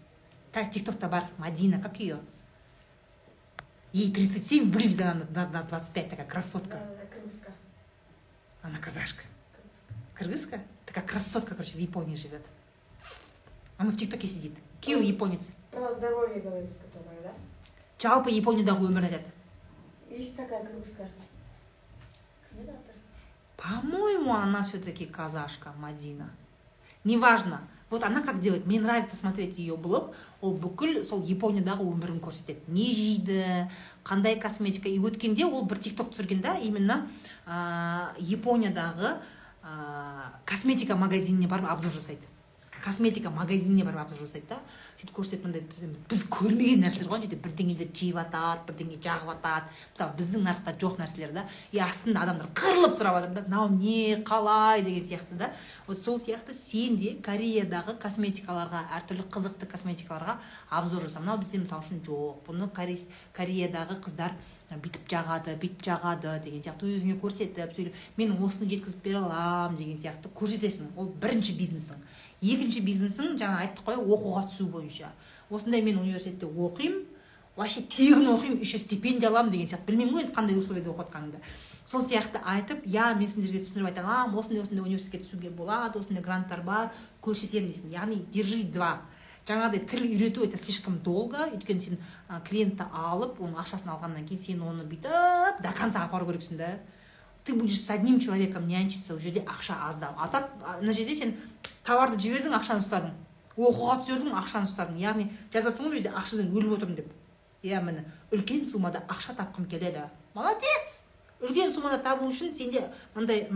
Тик 0.53 0.85
токта 0.85 1.09
бар 1.09 1.29
мадина 1.39 1.81
как 1.81 2.01
ее 2.01 2.19
ей 3.93 4.13
37 4.13 4.71
выглядит 4.71 5.01
она 5.01 5.27
на, 5.31 5.47
на 5.49 5.63
25 5.63 6.11
такая 6.11 6.27
красотка. 6.27 6.79
Кыргызка 7.13 7.53
она 8.63 8.79
казашка. 8.79 9.23
Кыргызка 10.15 10.61
такая 10.89 11.05
красотка 11.05 11.55
короче 11.55 11.77
в 11.77 11.81
японии 11.81 12.17
живет 12.17 12.45
она 13.79 13.91
в 13.91 13.97
тиктоке 13.97 14.27
сидит. 14.27 14.53
Күйеуі 14.83 15.07
японец. 15.07 15.51
Про 15.71 15.93
здоровье 15.95 16.41
говорит 16.41 16.71
которая 16.83 17.23
да? 17.23 17.33
Жалпы 17.99 18.31
япониядағы 18.31 18.87
өмірін 18.91 19.11
айтады 19.11 19.39
есть 20.11 20.37
такая 20.37 20.61
аты 20.63 20.73
по 23.57 23.87
моему 23.87 24.35
она 24.35 24.65
все 24.65 24.79
таки 24.79 25.05
казашка 25.05 25.73
мадина. 25.79 26.31
Неважно. 27.05 27.61
Вот 27.91 28.03
она 28.05 28.23
как 28.23 28.41
делает. 28.41 28.67
Мне 28.67 28.81
нравится 28.81 29.17
смотреть 29.17 29.59
ее 29.59 29.77
блог. 29.77 30.15
Ол 30.41 30.55
бүкіл 30.55 31.03
сол 31.03 31.23
япониядағы 31.23 31.83
өмірін 31.83 32.21
көрсетеді 32.23 32.69
не 32.69 32.93
жейді 32.95 33.69
қандай 34.05 34.39
косметика. 34.41 34.89
И 34.89 34.99
өткенде 34.99 35.45
ол 35.45 35.67
бір 35.67 35.79
тик 35.79 35.97
ток 35.97 36.11
түсірген 36.13 36.41
да 36.41 36.55
именно 36.59 37.09
ә, 37.47 38.15
япониядағы 38.19 39.19
ә, 39.69 40.33
косметика 40.49 40.97
магазиніне 40.97 41.49
барып 41.49 41.69
обзор 41.71 41.93
жасайды. 41.93 42.27
Косметика 42.79 43.31
магазиніне 43.35 43.85
барып 43.85 44.05
обзор 44.07 44.23
жасайды 44.23 44.47
да. 44.53 44.61
Сөйтіп 45.01 45.17
көрсетеді 45.17 45.49
мындай 45.49 45.63
біз, 45.67 45.83
біз 46.09 46.21
көрмеген 46.31 46.85
нәрселер 46.87 47.11
ғой 47.11 47.25
жерде 47.25 47.39
бірдеңелерді 47.43 48.01
жеп 48.01 48.21
жатады 48.21 48.67
бірдеңе 48.69 48.99
жағып 49.03 49.33
жатады 49.33 49.73
мысалы 49.91 50.15
біздің 50.21 50.45
нарықта 50.47 50.75
жоқ 50.79 50.99
нәрселер 51.03 51.35
да. 51.35 51.45
И 51.73 51.83
астында 51.83 52.23
адамдар 52.23 52.53
қырылып 52.55 52.95
сұрап 52.99 53.19
жатыр 53.19 53.35
да 53.35 53.43
мынау 53.49 53.69
не 53.75 54.23
қалай? 54.23 54.85
деген 54.87 55.03
сияқты 55.03 55.39
да. 55.39 55.51
Вот 55.89 55.99
сол 55.99 56.21
сияқты 56.23 56.55
сен 56.55 56.97
де 56.97 57.17
кореядағы 57.19 57.99
косметикаларға 57.99 58.85
әртүрлі 59.01 59.27
қызықты 59.27 59.67
косметикаларға 59.67 60.39
обзор 60.71 61.03
жаса. 61.03 61.21
Мынау 61.21 61.43
бізде 61.43 61.59
мысалы 61.59 61.83
үшін 61.83 62.03
жоқ. 62.07 62.47
Бұны 62.47 62.71
кореядағы 63.35 63.99
қыздар 64.07 64.39
бүйтіп 64.69 65.09
жағады 65.09 65.55
бүйтіп 65.57 65.85
жағады 65.87 66.35
деген 66.45 66.63
сияқты. 66.63 66.89
Өзіңе 66.93 67.17
көрсетіп 67.23 67.73
сөйлеп 67.77 67.95
мен 68.17 68.35
осыны 68.37 68.69
жеткізіп 68.69 69.03
бере 69.05 69.23
аламын 69.23 69.79
деген 69.79 69.97
сияқты. 69.97 70.29
Көрсетесің. 70.37 70.91
Ол 70.97 71.09
бірінші 71.23 71.57
бизнесің. 71.57 72.03
Екінші 72.43 72.83
бизнесің 72.85 73.39
жаңа 73.41 73.63
айттық 73.65 73.89
қой 73.89 73.97
оқуға 73.97 74.45
түсу 74.51 74.69
бойынша. 74.69 75.09
Осындай 75.51 75.83
мен 75.83 75.99
университетте 75.99 76.47
оқимын. 76.47 77.07
Вообще 77.57 77.81
тегін 77.83 78.29
оқимын 78.37 78.61
еще 78.61 78.79
стипендия 78.79 79.31
аламын 79.31 79.51
деген 79.51 79.67
сияқты. 79.67 79.89
Білмеймін 79.89 80.15
ғой 80.15 80.23
енді 80.27 80.35
қандай 80.37 80.59
условияда 80.61 80.93
оқып 80.93 81.09
жатқаныңды 81.09 81.41
сол 81.89 82.03
сияқты 82.05 82.39
айтып 82.45 82.85
иә 82.87 83.15
мен 83.19 83.29
сендерге 83.29 83.65
түсіндіріп 83.65 83.89
айта 83.89 84.05
аламын. 84.05 84.39
Осындай 84.39 84.63
осындай 84.63 84.85
университетке 84.85 85.25
түсуге 85.25 85.51
болады 85.51 85.99
осындай 85.99 86.23
гранттар 86.23 86.63
бар 86.63 86.93
көрсетемін 87.25 87.73
дейсің. 87.73 87.91
Яғни 87.97 88.21
держи 88.31 88.63
два. 88.63 89.01
Жаңағыдай 89.49 89.81
тіл 89.89 90.05
үйрету 90.05 90.45
это 90.45 90.59
слишком 90.61 90.99
долго. 91.01 91.49
Өйткені 91.49 91.81
сен 91.81 91.99
клиентті 92.49 92.87
алып 92.93 93.41
оның 93.41 93.63
ақшасын 93.63 93.91
алғаннан 93.95 94.27
кейін 94.29 94.43
сен 94.43 94.63
оны 94.63 94.85
бүйтіп 94.89 95.63
до 95.65 95.73
конца 95.77 96.05
апару 96.05 96.29
керексің 96.29 96.61
да. 96.61 96.79
Ты 97.45 97.55
будешь 97.55 97.81
с 97.81 97.89
одним 97.91 98.21
человеком 98.21 98.69
нянчиться 98.69 99.15
ол 99.15 99.21
жерде 99.21 99.41
ақша 99.41 99.89
аздау 99.89 100.13
а 100.19 100.29
так 100.29 100.51
мына 100.81 100.93
жерде 100.93 101.17
сен 101.17 101.35
товарды 101.85 102.21
жібердің 102.21 102.59
ақшаны 102.59 102.85
ұстадың. 102.85 103.15
Оқуға 103.57 103.99
түсірдің 104.03 104.37
ақшаны 104.37 104.69
ұстадың. 104.69 105.01
Яғни 105.01 105.31
жазып 105.53 105.73
жатрсың 105.73 105.89
ғой 105.89 105.91
бұл 105.91 105.99
жерде 105.99 106.13
ақшадан 106.15 106.53
өліп 106.53 106.77
отырмын 106.77 107.01
деп. 107.01 107.13
Иә 107.63 107.81
міне. 107.83 108.05
Үлкен 108.31 108.67
суммада 108.69 109.03
ақша 109.09 109.35
тапқым 109.35 109.67
келеді. 109.67 110.05
Молодец! 110.35 111.03
Үлкен 111.41 111.73
суммада 111.73 111.99
табу 112.03 112.29
үшін 112.29 112.53
сенде 112.55 112.85
мынандай 113.15 113.49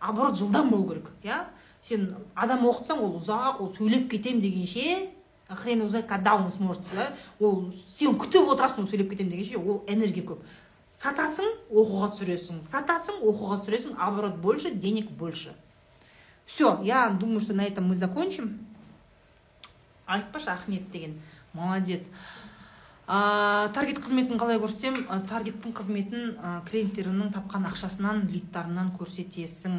оборот 0.00 0.38
жылдам 0.38 0.70
болу 0.70 0.88
керек 0.88 1.10
иә? 1.22 1.44
Сен 1.80 2.14
адам 2.34 2.66
оқытсаң 2.68 3.02
ол 3.04 3.16
ұзақ 3.20 3.62
ол 3.62 3.70
сөйлеп 3.74 4.10
кетемін 4.10 4.40
дегенше 4.40 5.10
хрен 5.48 5.82
узнает 5.82 6.06
когда 6.06 6.34
он 6.36 6.50
сможет 6.50 6.82
да? 6.94 7.12
Ол 7.40 7.72
сен 7.88 8.18
күтіп 8.18 8.52
отырасың 8.52 8.84
ол 8.84 8.88
сөйлеп 8.88 9.10
кетемін 9.10 9.32
дегенше 9.32 9.58
ол 9.58 9.84
энергия 9.88 10.24
көп. 10.24 10.42
Сатасың 10.92 11.46
оқуға 11.70 12.10
түсіресің. 12.12 12.60
Сатасың 12.64 13.22
оқуға 13.22 13.60
түсіресің 13.62 13.96
оборот 13.98 14.36
больше 14.36 14.70
денег 14.70 15.10
больше. 15.10 15.54
Все 16.44 16.80
я 16.82 17.08
думаю 17.08 17.40
что 17.40 17.54
на 17.54 17.62
этом 17.62 17.88
мы 17.88 17.96
закончим. 17.96 18.66
Айтпашы 20.06 20.50
ахмет 20.50 20.90
деген. 20.90 21.20
Молодец. 21.52 22.04
А, 23.06 23.68
таргет 23.72 24.02
қызметін 24.04 24.36
қалай 24.36 24.58
көрсетсем 24.60 25.06
а, 25.08 25.20
таргеттің 25.24 25.72
қызметін 25.72 26.34
а, 26.42 26.60
клиенттеріңнің 26.68 27.30
тапқан 27.32 27.64
ақшасынан 27.70 28.26
лидтарынан 28.28 28.90
көрсетесің. 28.98 29.78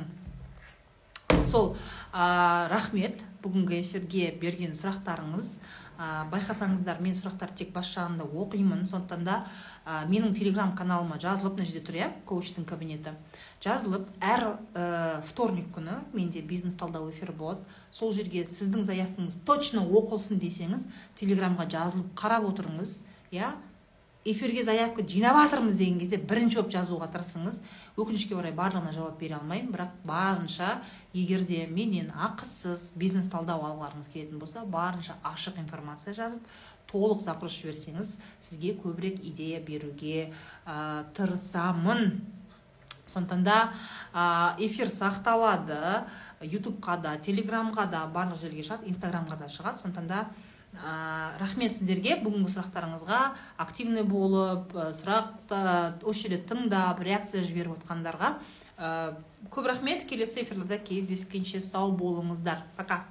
Сол 1.49 1.75
ә, 2.13 2.69
рахмет 2.69 3.21
бүгінгі 3.43 3.79
эфирге 3.81 4.29
берген 4.39 4.75
сұрақтарыңыз. 4.77 5.55
Ә, 5.99 6.27
байқасаңыздар 6.31 7.01
мен 7.03 7.15
сұрақтарды 7.17 7.57
тек 7.63 7.71
бас 7.73 7.89
жағында 7.95 8.27
оқимын. 8.29 8.85
Сондықтан 8.87 9.25
да 9.25 9.39
ә, 9.83 10.05
менің 10.07 10.35
телеграм 10.37 10.75
каналыма 10.77 11.17
жазылып 11.19 11.57
мына 11.57 11.65
жерде 11.67 11.81
тұр 11.87 11.97
иә 11.99 12.09
коучтың 12.29 12.67
кабинеті. 12.69 13.15
Жазылып 13.63 14.07
әр 14.21 14.45
ә, 14.77 15.21
вторник 15.27 15.73
күні 15.75 15.97
менде 16.13 16.41
бизнес 16.41 16.77
талдау 16.79 17.09
эфирі 17.09 17.33
болады. 17.33 17.65
Сол 17.91 18.13
жерге 18.13 18.45
сіздің 18.45 18.85
заявкаңыз 18.87 19.41
точно 19.45 19.83
оқылсын 19.83 20.39
десеңіз 20.39 20.85
телеграмға 21.19 21.67
жазылып 21.71 22.13
қарап 22.19 22.47
отырыңыз 22.53 23.01
иә. 23.33 23.55
Эфирге 24.25 24.63
заявка 24.63 25.01
жинап 25.01 25.37
жатырмыз 25.37 25.75
деген 25.79 25.99
кезде 25.99 26.17
бірінші 26.17 26.59
болып 26.59 26.73
жазуға 26.73 27.07
тырысыңыз. 27.13 27.61
Өкінішке 27.95 28.35
орай 28.35 28.51
барлығына 28.51 28.91
жауап 28.93 29.19
бере 29.19 29.37
алмаймын. 29.37 29.71
Бірақ 29.71 29.93
барынша 30.05 30.81
егер 31.13 31.45
де 31.47 31.65
менен 31.67 32.11
ақысыз 32.11 32.91
бизнес 32.99 33.29
талдау 33.31 33.63
алғыларыңыз 33.63 34.11
келетін 34.11 34.39
болса 34.39 34.65
барынша 34.65 35.15
ашық 35.23 35.59
информация 35.59 36.13
жазып 36.13 36.43
толық 36.91 37.21
запрос 37.21 37.53
жіберсеңіз 37.61 38.17
сізге 38.41 38.73
көбірек 38.81 39.21
идея 39.21 39.61
беруге 39.61 40.33
ә, 40.65 41.05
тырысамын. 41.13 42.21
Сондықтан 43.09 43.43
да 43.43 43.73
эфир 44.59 44.87
сақталады 44.87 46.05
ютубқа 46.41 46.97
да 47.01 47.15
телеграмға 47.17 47.87
да 47.89 48.03
барлық 48.05 48.37
жерге 48.41 48.61
шығады 48.61 48.89
инстаграмға 48.91 49.37
да 49.39 49.49
шығады. 49.49 49.81
Сондықтан 49.81 50.07
да 50.07 50.27
ә, 50.77 51.37
рахмет 51.41 51.73
сіздерге. 51.73 52.17
Бүгінгі 52.23 52.51
сұрақтарыңызға 52.53 53.21
активный 53.61 54.05
болып 54.07 54.73
ә, 54.75 54.89
сұрақты 54.95 55.61
осы 56.05 56.27
жерде 56.27 56.41
тыңдап 56.49 57.01
реакция 57.03 57.43
жіберіп 57.43 57.79
отқандарға 57.79 58.35
ә, 58.77 58.91
көп 59.49 59.71
рахмет. 59.73 60.05
Келесі 60.09 60.43
эфирлерде 60.43 60.79
кездескенше 60.79 61.61
сау 61.61 61.91
болыңыздар. 61.91 62.65
Пока. 62.77 63.05